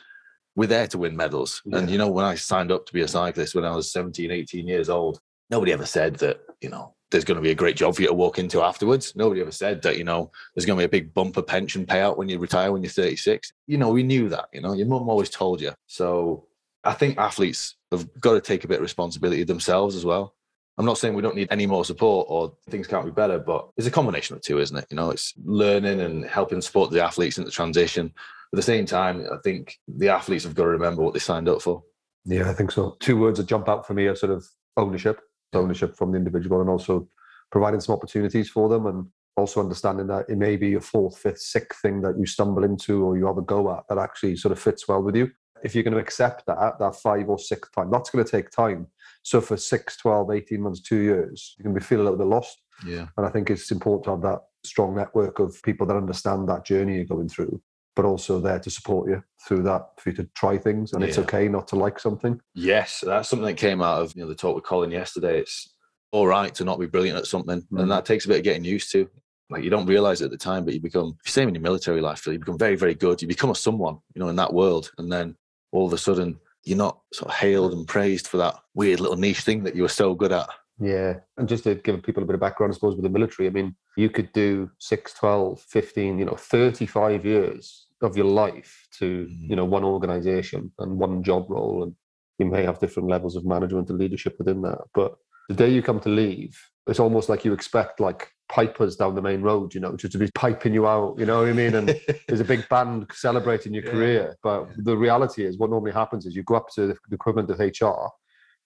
we're 0.56 0.68
there 0.68 0.88
to 0.88 0.98
win 0.98 1.16
medals. 1.16 1.62
Yeah. 1.66 1.80
And, 1.80 1.90
you 1.90 1.98
know, 1.98 2.10
when 2.10 2.26
I 2.26 2.36
signed 2.36 2.72
up 2.72 2.86
to 2.86 2.94
be 2.94 3.02
a 3.02 3.08
cyclist 3.08 3.56
when 3.56 3.66
I 3.66 3.76
was 3.76 3.92
17, 3.92 4.32
18 4.32 4.68
years 4.68 4.90
old, 4.90 5.20
nobody 5.50 5.74
ever 5.74 5.86
said 5.86 6.16
that, 6.18 6.42
you 6.62 6.70
know, 6.70 6.96
there's 7.12 7.26
going 7.26 7.36
to 7.36 7.42
be 7.42 7.52
a 7.52 7.56
great 7.56 7.76
job 7.76 7.96
for 7.96 8.02
you 8.02 8.08
to 8.08 8.14
walk 8.14 8.40
into 8.40 8.64
afterwards. 8.64 9.16
Nobody 9.16 9.42
ever 9.42 9.52
said 9.52 9.84
that, 9.84 9.98
you 9.98 10.04
know, 10.04 10.32
there's 10.56 10.66
going 10.66 10.78
to 10.78 10.82
be 10.82 10.86
a 10.86 10.90
big 10.90 11.14
bumper 11.14 11.44
pension 11.44 11.86
payout 11.86 12.18
when 12.18 12.28
you 12.28 12.40
retire 12.40 12.72
when 12.72 12.82
you're 12.82 12.90
36. 12.90 13.54
You 13.68 13.78
know, 13.78 13.90
we 13.90 14.02
knew 14.02 14.30
that, 14.30 14.46
you 14.52 14.62
know, 14.62 14.74
your 14.74 14.88
mum 14.88 15.08
always 15.08 15.30
told 15.30 15.62
you. 15.62 15.74
So 15.86 16.48
I 16.84 16.94
think 16.94 17.20
athletes 17.20 17.76
have 17.94 18.20
got 18.20 18.34
to 18.34 18.42
take 18.42 18.64
a 18.64 18.68
bit 18.68 18.78
of 18.78 18.84
responsibility 18.84 19.44
themselves 19.44 19.96
as 19.96 20.06
well. 20.06 20.36
I'm 20.78 20.86
not 20.86 20.98
saying 20.98 21.14
we 21.14 21.22
don't 21.22 21.36
need 21.36 21.50
any 21.52 21.68
more 21.68 21.86
support 21.86 22.28
or 22.30 22.54
things 22.70 22.88
can't 22.88 23.06
be 23.06 23.12
better, 23.12 23.38
but 23.38 23.70
it's 23.78 23.88
a 23.88 23.92
combination 23.92 24.36
of 24.36 24.42
two, 24.42 24.60
isn't 24.60 24.78
it? 24.78 24.88
You 24.90 24.98
know, 24.98 25.12
it's 25.12 25.34
learning 25.44 26.02
and 26.02 26.26
helping 26.26 26.62
support 26.62 26.90
the 26.90 27.04
athletes 27.04 27.38
in 27.38 27.46
the 27.46 27.52
transition. 27.52 28.08
At 28.08 28.58
the 28.58 28.64
same 28.64 28.86
time, 28.86 29.26
I 29.32 29.38
think 29.44 29.78
the 29.88 30.10
athletes 30.10 30.44
have 30.46 30.56
got 30.56 30.64
to 30.64 30.70
remember 30.70 31.04
what 31.04 31.14
they 31.14 31.20
signed 31.20 31.48
up 31.48 31.62
for. 31.62 31.84
Yeah, 32.26 32.50
I 32.50 32.54
think 32.54 32.72
so. 32.72 32.98
Two 33.00 33.20
words 33.20 33.38
that 33.38 33.48
jump 33.48 33.70
out 33.70 33.86
for 33.86 33.94
me 33.94 34.08
are 34.08 34.16
sort 34.16 34.32
of 34.32 34.46
ownership, 34.78 35.20
ownership 35.54 35.96
from 35.96 36.12
the 36.12 36.18
individual, 36.18 36.62
and 36.62 36.70
also 36.70 37.08
providing 37.52 37.80
some 37.80 37.94
opportunities 37.94 38.50
for 38.50 38.68
them, 38.70 38.88
and 38.88 39.06
also 39.36 39.60
understanding 39.60 40.08
that 40.08 40.26
it 40.30 40.38
may 40.38 40.56
be 40.56 40.74
a 40.74 40.82
fourth, 40.82 41.18
fifth, 41.18 41.40
sixth 41.40 41.82
thing 41.82 42.02
that 42.02 42.18
you 42.18 42.26
stumble 42.26 42.64
into 42.64 43.04
or 43.04 43.18
you 43.18 43.28
have 43.28 43.38
a 43.38 43.42
go 43.42 43.72
at 43.76 43.84
that 43.90 43.98
actually 43.98 44.36
sort 44.36 44.52
of 44.52 44.60
fits 44.60 44.88
well 44.88 45.02
with 45.02 45.16
you 45.16 45.32
if 45.64 45.74
you're 45.74 45.84
going 45.84 45.94
to 45.94 46.00
accept 46.00 46.46
that, 46.46 46.78
that 46.80 46.96
five 46.96 47.30
or 47.30 47.40
six 47.40 47.70
time, 47.70 47.90
that's 47.90 48.10
going 48.10 48.24
to 48.24 48.30
take 48.30 48.50
time. 48.50 48.88
So 49.24 49.40
for 49.40 49.58
six, 49.58 49.98
12, 49.98 50.32
18 50.32 50.62
months, 50.62 50.82
two 50.82 50.98
years, 50.98 51.56
you 51.58 51.64
can 51.64 51.74
be 51.74 51.80
feel 51.80 52.02
a 52.02 52.04
little 52.04 52.18
bit 52.18 52.28
lost. 52.28 52.62
Yeah. 52.86 53.08
And 53.18 53.26
I 53.26 53.30
think 53.30 53.50
it's 53.50 53.72
important 53.72 54.04
to 54.06 54.12
have 54.12 54.22
that 54.22 54.42
strong 54.66 54.96
network 54.96 55.40
of 55.40 55.62
people 55.64 55.88
that 55.88 55.96
understand 55.96 56.48
that 56.50 56.66
journey 56.66 56.96
you're 56.96 57.06
going 57.06 57.30
through, 57.30 57.62
but 57.96 58.06
also 58.06 58.40
there 58.40 58.60
to 58.60 58.70
support 58.70 59.10
you 59.10 59.24
through 59.48 59.64
that 59.64 59.88
for 60.00 60.10
you 60.10 60.16
to 60.18 60.30
try 60.36 60.58
things. 60.58 60.94
And 60.94 61.02
yeah. 61.02 61.08
it's 61.08 61.18
okay 61.20 61.48
not 61.48 61.68
to 61.70 61.78
like 61.78 62.00
something. 62.00 62.42
Yes. 62.54 63.04
That's 63.06 63.30
something 63.30 63.48
that 63.48 63.58
came 63.58 63.82
out 63.82 64.02
of 64.02 64.16
you 64.16 64.24
know 64.24 64.30
the 64.30 64.36
talk 64.36 64.56
with 64.56 64.66
Colin 64.66 64.92
yesterday. 64.92 65.40
It's 65.40 65.74
all 66.12 66.28
right 66.28 66.54
to 66.56 66.66
not 66.66 66.80
be 66.80 66.88
brilliant 66.88 67.18
at 67.18 67.26
something. 67.26 67.62
Mm-hmm. 67.62 67.80
And 67.80 67.92
that 67.92 68.06
takes 68.06 68.26
a 68.26 68.28
bit 68.28 68.38
of 68.38 68.44
getting 68.44 68.66
used 68.66 68.92
to 68.92 69.10
like 69.50 69.64
you 69.64 69.70
don't 69.70 69.86
realize 69.86 70.22
it 70.22 70.26
at 70.26 70.32
the 70.32 70.38
time, 70.38 70.66
but 70.66 70.74
you 70.74 70.80
become 70.80 71.18
same 71.26 71.48
in 71.48 71.56
your 71.56 71.62
military 71.62 72.02
life. 72.02 72.26
You 72.26 72.40
become 72.40 72.58
very, 72.58 72.76
very 72.76 72.96
good. 72.96 73.22
You 73.22 73.28
become 73.28 73.52
a 73.52 73.56
someone, 73.56 74.00
you 74.16 74.20
know, 74.20 74.30
in 74.30 74.36
that 74.38 74.54
world, 74.54 74.92
and 74.98 75.12
then 75.12 75.36
all 75.74 75.88
of 75.88 75.94
a 75.94 75.98
sudden 75.98 76.40
you're 76.64 76.78
not 76.78 77.00
sort 77.12 77.30
of 77.30 77.36
hailed 77.36 77.74
and 77.74 77.88
praised 77.88 78.28
for 78.28 78.38
that 78.38 78.56
weird 78.74 79.00
little 79.00 79.18
niche 79.18 79.42
thing 79.42 79.64
that 79.64 79.76
you 79.76 79.82
were 79.82 79.90
so 79.90 80.16
good 80.16 80.32
at. 80.32 80.48
Yeah. 80.80 81.16
And 81.38 81.48
just 81.48 81.66
to 81.66 81.76
give 81.76 82.02
people 82.04 82.24
a 82.24 82.26
bit 82.26 82.36
of 82.36 82.40
background, 82.40 82.72
I 82.72 82.76
suppose, 82.76 82.96
with 82.96 83.04
the 83.04 83.10
military, 83.10 83.48
I 83.48 83.52
mean, 83.52 83.76
you 83.98 84.10
could 84.10 84.32
do 84.34 84.72
6, 84.80 85.14
12, 85.14 85.62
15, 85.62 86.20
you 86.20 86.26
know, 86.26 86.36
35 86.36 87.26
years 87.26 87.88
of 88.02 88.18
your 88.18 88.26
life 88.26 88.88
to, 89.00 89.26
mm. 89.26 89.50
you 89.50 89.56
know, 89.56 89.66
one 89.66 89.84
organization 89.84 90.72
and 90.80 90.98
one 90.98 91.22
job 91.22 91.50
role. 91.50 91.84
And 91.84 91.96
you 92.40 92.46
may 92.46 92.64
have 92.64 92.80
different 92.80 93.10
levels 93.10 93.36
of 93.36 93.46
management 93.46 93.90
and 93.90 94.00
leadership 94.00 94.36
within 94.38 94.62
that. 94.62 94.80
But 94.94 95.16
the 95.50 95.56
day 95.56 95.70
you 95.70 95.82
come 95.82 96.00
to 96.02 96.10
leave, 96.10 96.58
it's 96.88 97.00
almost 97.00 97.30
like 97.30 97.46
you 97.46 97.54
expect 97.54 98.00
like 98.00 98.30
pipers 98.54 98.96
down 98.96 99.16
the 99.16 99.22
main 99.22 99.42
road, 99.42 99.74
you 99.74 99.82
know, 99.82 99.96
just 99.96 100.12
to 100.14 100.20
be 100.20 100.30
piping 100.36 100.74
you 100.76 100.86
out, 100.88 101.16
you 101.18 101.26
know 101.26 101.40
what 101.40 101.50
I 101.50 101.54
mean? 101.54 101.74
And 101.74 101.88
there's 102.28 102.40
a 102.40 102.46
big 102.46 102.70
band 102.70 103.08
celebrating 103.12 103.74
your 103.74 103.84
Yeah. 103.84 103.92
career. 103.92 104.36
But 104.44 104.68
the 104.78 104.96
reality 104.96 105.44
is, 105.44 105.58
what 105.58 105.72
normally 105.72 105.92
happens 105.92 106.28
is 106.28 106.36
you 106.36 106.44
go 106.44 106.56
up 106.56 106.68
to 106.76 106.88
the 106.88 107.16
equivalent 107.16 107.50
of 107.50 107.60
HR, 107.60 108.10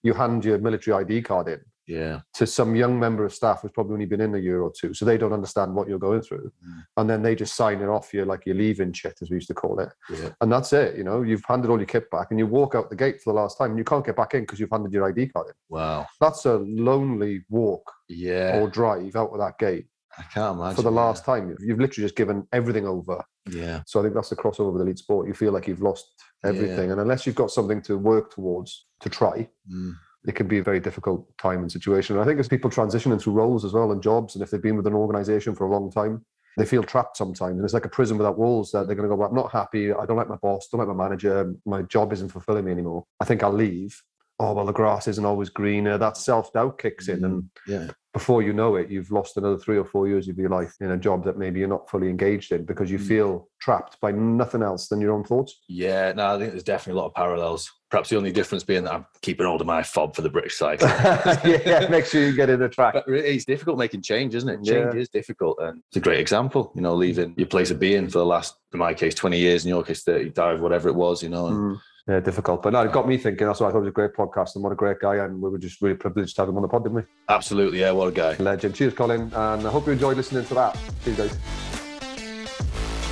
you 0.02 0.12
hand 0.12 0.44
your 0.44 0.58
military 0.58 0.94
ID 1.02 1.22
card 1.22 1.48
in 1.48 1.60
yeah. 1.88 2.20
to 2.34 2.46
some 2.46 2.76
young 2.76 3.00
member 3.00 3.24
of 3.24 3.32
staff 3.34 3.62
who's 3.62 3.72
probably 3.72 3.94
only 3.94 4.06
been 4.06 4.20
in 4.20 4.34
a 4.34 4.38
year 4.38 4.60
or 4.62 4.70
two, 4.70 4.94
so 4.94 5.04
they 5.04 5.18
don't 5.18 5.32
understand 5.32 5.74
what 5.74 5.88
you're 5.88 5.98
going 5.98 6.20
through, 6.22 6.52
Mm. 6.64 6.82
and 6.98 7.10
then 7.10 7.22
they 7.22 7.34
just 7.34 7.56
sign 7.56 7.80
it 7.80 7.88
off. 7.88 8.12
You're 8.14 8.26
like 8.26 8.44
you're 8.46 8.54
leaving 8.54 8.92
shit, 8.92 9.18
as 9.22 9.30
we 9.30 9.36
used 9.36 9.48
to 9.48 9.54
call 9.54 9.80
it, 9.80 9.88
Yeah. 10.10 10.30
and 10.40 10.52
that's 10.52 10.72
it. 10.72 10.96
You 10.96 11.04
know, 11.04 11.22
you've 11.22 11.44
handed 11.48 11.70
all 11.70 11.78
your 11.78 11.86
kit 11.86 12.10
back, 12.10 12.28
and 12.30 12.38
you 12.38 12.46
walk 12.46 12.74
out 12.76 12.90
the 12.90 12.96
gate 12.96 13.20
for 13.22 13.32
the 13.32 13.40
last 13.40 13.58
time, 13.58 13.70
and 13.70 13.78
you 13.78 13.84
can't 13.84 14.04
get 14.06 14.16
back 14.16 14.34
in 14.34 14.42
because 14.42 14.60
you've 14.60 14.70
handed 14.70 14.92
your 14.92 15.08
ID 15.08 15.28
card 15.28 15.48
in. 15.48 15.54
Wow. 15.70 16.06
That's 16.20 16.44
a 16.44 16.58
lonely 16.58 17.44
walk 17.48 17.90
Yeah. 18.08 18.60
or 18.60 18.68
drive 18.68 19.16
out 19.16 19.30
of 19.32 19.38
that 19.38 19.58
gate 19.58 19.86
I 20.18 20.22
can't 20.34 20.58
imagine. 20.58 20.76
for 20.76 20.82
the 20.82 20.90
yeah. 20.90 20.96
last 21.00 21.24
time. 21.24 21.56
You've- 21.60 21.80
literally 21.82 22.04
just 22.06 22.16
given 22.16 22.46
everything 22.52 22.86
over. 22.86 23.22
Yeah. 23.50 23.82
So 23.86 24.00
I 24.00 24.02
think 24.02 24.14
that's 24.14 24.28
the 24.30 24.36
crossover 24.36 24.72
with 24.72 24.82
elite 24.82 24.98
sport. 24.98 25.26
You 25.26 25.32
feel 25.34 25.52
like 25.52 25.66
you've 25.68 25.80
lost 25.82 26.06
everything, 26.44 26.90
and 26.90 27.00
unless 27.00 27.24
you've 27.26 27.34
got 27.36 27.50
something 27.50 27.80
to 27.82 27.96
work 27.96 28.30
towards 28.32 28.86
to 29.00 29.08
try, 29.08 29.48
Mm. 29.72 29.94
It 30.26 30.34
can 30.34 30.48
be 30.48 30.58
a 30.58 30.62
very 30.62 30.80
difficult 30.80 31.26
time 31.38 31.60
and 31.60 31.70
situation. 31.70 32.16
And 32.16 32.22
I 32.22 32.26
think 32.26 32.40
as 32.40 32.48
people 32.48 32.70
transition 32.70 33.12
into 33.12 33.30
roles 33.30 33.64
as 33.64 33.72
well 33.72 33.92
and 33.92 34.02
jobs, 34.02 34.34
and 34.34 34.42
if 34.42 34.50
they've 34.50 34.62
been 34.62 34.76
with 34.76 34.86
an 34.86 34.94
organization 34.94 35.54
for 35.54 35.66
a 35.66 35.70
long 35.70 35.90
time, 35.90 36.24
they 36.56 36.64
feel 36.64 36.82
trapped 36.82 37.16
sometimes. 37.16 37.56
And 37.56 37.64
it's 37.64 37.74
like 37.74 37.84
a 37.84 37.88
prison 37.88 38.18
without 38.18 38.36
walls 38.36 38.72
that 38.72 38.86
they're 38.86 38.96
going 38.96 39.08
to 39.08 39.14
go, 39.14 39.18
well, 39.18 39.28
I'm 39.28 39.34
not 39.34 39.52
happy. 39.52 39.92
I 39.92 40.04
don't 40.04 40.16
like 40.16 40.28
my 40.28 40.36
boss, 40.36 40.68
don't 40.68 40.80
like 40.80 40.88
my 40.88 41.04
manager. 41.08 41.54
My 41.64 41.82
job 41.82 42.12
isn't 42.12 42.30
fulfilling 42.30 42.64
me 42.64 42.72
anymore. 42.72 43.04
I 43.20 43.24
think 43.24 43.42
I'll 43.42 43.52
leave. 43.52 44.02
Oh, 44.40 44.52
well, 44.54 44.66
the 44.66 44.72
grass 44.72 45.08
isn't 45.08 45.24
always 45.24 45.50
greener. 45.50 45.98
That 45.98 46.16
self 46.16 46.52
doubt 46.52 46.78
kicks 46.78 47.08
in. 47.08 47.20
Mm, 47.20 47.24
and 47.24 47.50
Yeah. 47.66 47.90
Before 48.18 48.42
you 48.42 48.52
know 48.52 48.74
it, 48.74 48.90
you've 48.90 49.12
lost 49.12 49.36
another 49.36 49.56
three 49.56 49.78
or 49.78 49.84
four 49.84 50.08
years 50.08 50.26
of 50.28 50.36
your 50.36 50.50
life 50.50 50.74
in 50.80 50.90
a 50.90 50.96
job 50.96 51.24
that 51.24 51.38
maybe 51.38 51.60
you're 51.60 51.68
not 51.68 51.88
fully 51.88 52.08
engaged 52.08 52.50
in 52.50 52.64
because 52.64 52.90
you 52.90 52.98
Mm. 52.98 53.06
feel 53.06 53.48
trapped 53.60 54.00
by 54.00 54.10
nothing 54.10 54.60
else 54.62 54.88
than 54.88 55.00
your 55.00 55.12
own 55.12 55.22
thoughts. 55.22 55.60
Yeah, 55.68 56.12
no, 56.12 56.34
I 56.34 56.38
think 56.38 56.50
there's 56.50 56.64
definitely 56.64 56.98
a 56.98 57.02
lot 57.02 57.08
of 57.10 57.14
parallels. 57.14 57.70
Perhaps 57.90 58.08
the 58.10 58.16
only 58.16 58.32
difference 58.32 58.64
being 58.64 58.82
that 58.84 58.92
I'm 58.92 59.06
keeping 59.22 59.46
hold 59.46 59.60
of 59.60 59.66
my 59.68 59.82
fob 59.84 60.16
for 60.16 60.22
the 60.22 60.28
British 60.30 60.56
cycle. 60.56 60.88
yeah, 61.48 61.86
make 61.88 62.06
sure 62.06 62.22
you 62.26 62.34
get 62.34 62.50
in 62.50 62.58
the 62.58 62.68
track. 62.68 62.94
But 62.94 63.04
it's 63.08 63.44
difficult 63.44 63.78
making 63.78 64.02
change, 64.02 64.34
isn't 64.34 64.48
it? 64.48 64.58
Yeah. 64.62 64.72
Change 64.90 64.94
is 64.96 65.08
difficult, 65.08 65.58
and 65.60 65.80
it's 65.88 65.96
a 65.96 66.00
great 66.00 66.18
example. 66.20 66.72
You 66.74 66.82
know, 66.82 66.94
leaving 66.96 67.34
your 67.36 67.46
place 67.46 67.70
of 67.70 67.78
being 67.78 68.08
for 68.08 68.18
the 68.18 68.26
last, 68.26 68.56
in 68.72 68.78
my 68.80 68.94
case, 68.94 69.14
twenty 69.14 69.38
years, 69.38 69.64
in 69.64 69.68
your 69.70 69.84
case, 69.84 70.02
thirty-five, 70.02 70.60
whatever 70.60 70.88
it 70.88 70.94
was. 70.94 71.22
You 71.22 71.28
know, 71.30 71.46
and 71.46 71.56
Mm. 71.56 71.80
Yeah, 72.08 72.20
difficult. 72.20 72.62
But 72.62 72.72
no, 72.72 72.80
it 72.80 72.90
got 72.90 73.06
me 73.06 73.18
thinking. 73.18 73.46
That's 73.46 73.60
why 73.60 73.68
I 73.68 73.70
thought 73.70 73.78
it 73.78 73.82
was 73.82 73.88
a 73.88 73.92
great 73.92 74.14
podcast 74.14 74.54
and 74.54 74.64
what 74.64 74.72
a 74.72 74.76
great 74.76 74.98
guy. 74.98 75.16
And 75.16 75.42
we 75.42 75.50
were 75.50 75.58
just 75.58 75.82
really 75.82 75.94
privileged 75.94 76.36
to 76.36 76.42
have 76.42 76.48
him 76.48 76.56
on 76.56 76.62
the 76.62 76.68
pod, 76.68 76.84
didn't 76.84 76.96
we? 76.96 77.02
absolutely, 77.28 77.80
yeah, 77.80 77.90
what 77.90 78.08
a 78.08 78.12
guy. 78.12 78.34
Legend. 78.42 78.74
Cheers, 78.74 78.94
Colin. 78.94 79.30
And 79.34 79.66
I 79.66 79.70
hope 79.70 79.86
you 79.86 79.92
enjoyed 79.92 80.16
listening 80.16 80.46
to 80.46 80.54
that. 80.54 80.78
Cheers, 81.04 81.16
guys. 81.18 81.38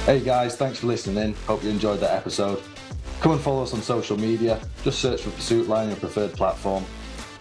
Hey 0.06 0.20
guys, 0.20 0.56
thanks 0.56 0.78
for 0.78 0.86
listening 0.86 1.22
in. 1.22 1.34
Hope 1.46 1.62
you 1.64 1.68
enjoyed 1.70 2.00
that 2.00 2.12
episode. 2.12 2.62
Come 3.20 3.32
and 3.32 3.40
follow 3.40 3.64
us 3.64 3.74
on 3.74 3.82
social 3.82 4.16
media. 4.16 4.60
Just 4.84 5.00
search 5.00 5.22
for 5.22 5.30
Pursuit 5.30 5.68
Line, 5.68 5.88
your 5.88 5.96
preferred 5.96 6.32
platform. 6.32 6.84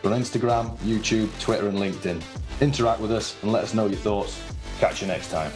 We're 0.03 0.14
on 0.14 0.20
Instagram, 0.20 0.76
YouTube, 0.80 1.30
Twitter, 1.39 1.68
and 1.68 1.78
LinkedIn. 1.78 2.22
Interact 2.62 2.99
with 2.99 3.12
us 3.12 3.36
and 3.43 3.51
let 3.51 3.64
us 3.64 3.74
know 3.74 3.86
your 3.86 3.99
thoughts. 3.99 4.41
Catch 4.80 5.01
you 5.01 5.08
next 5.08 5.30
time. 5.30 5.51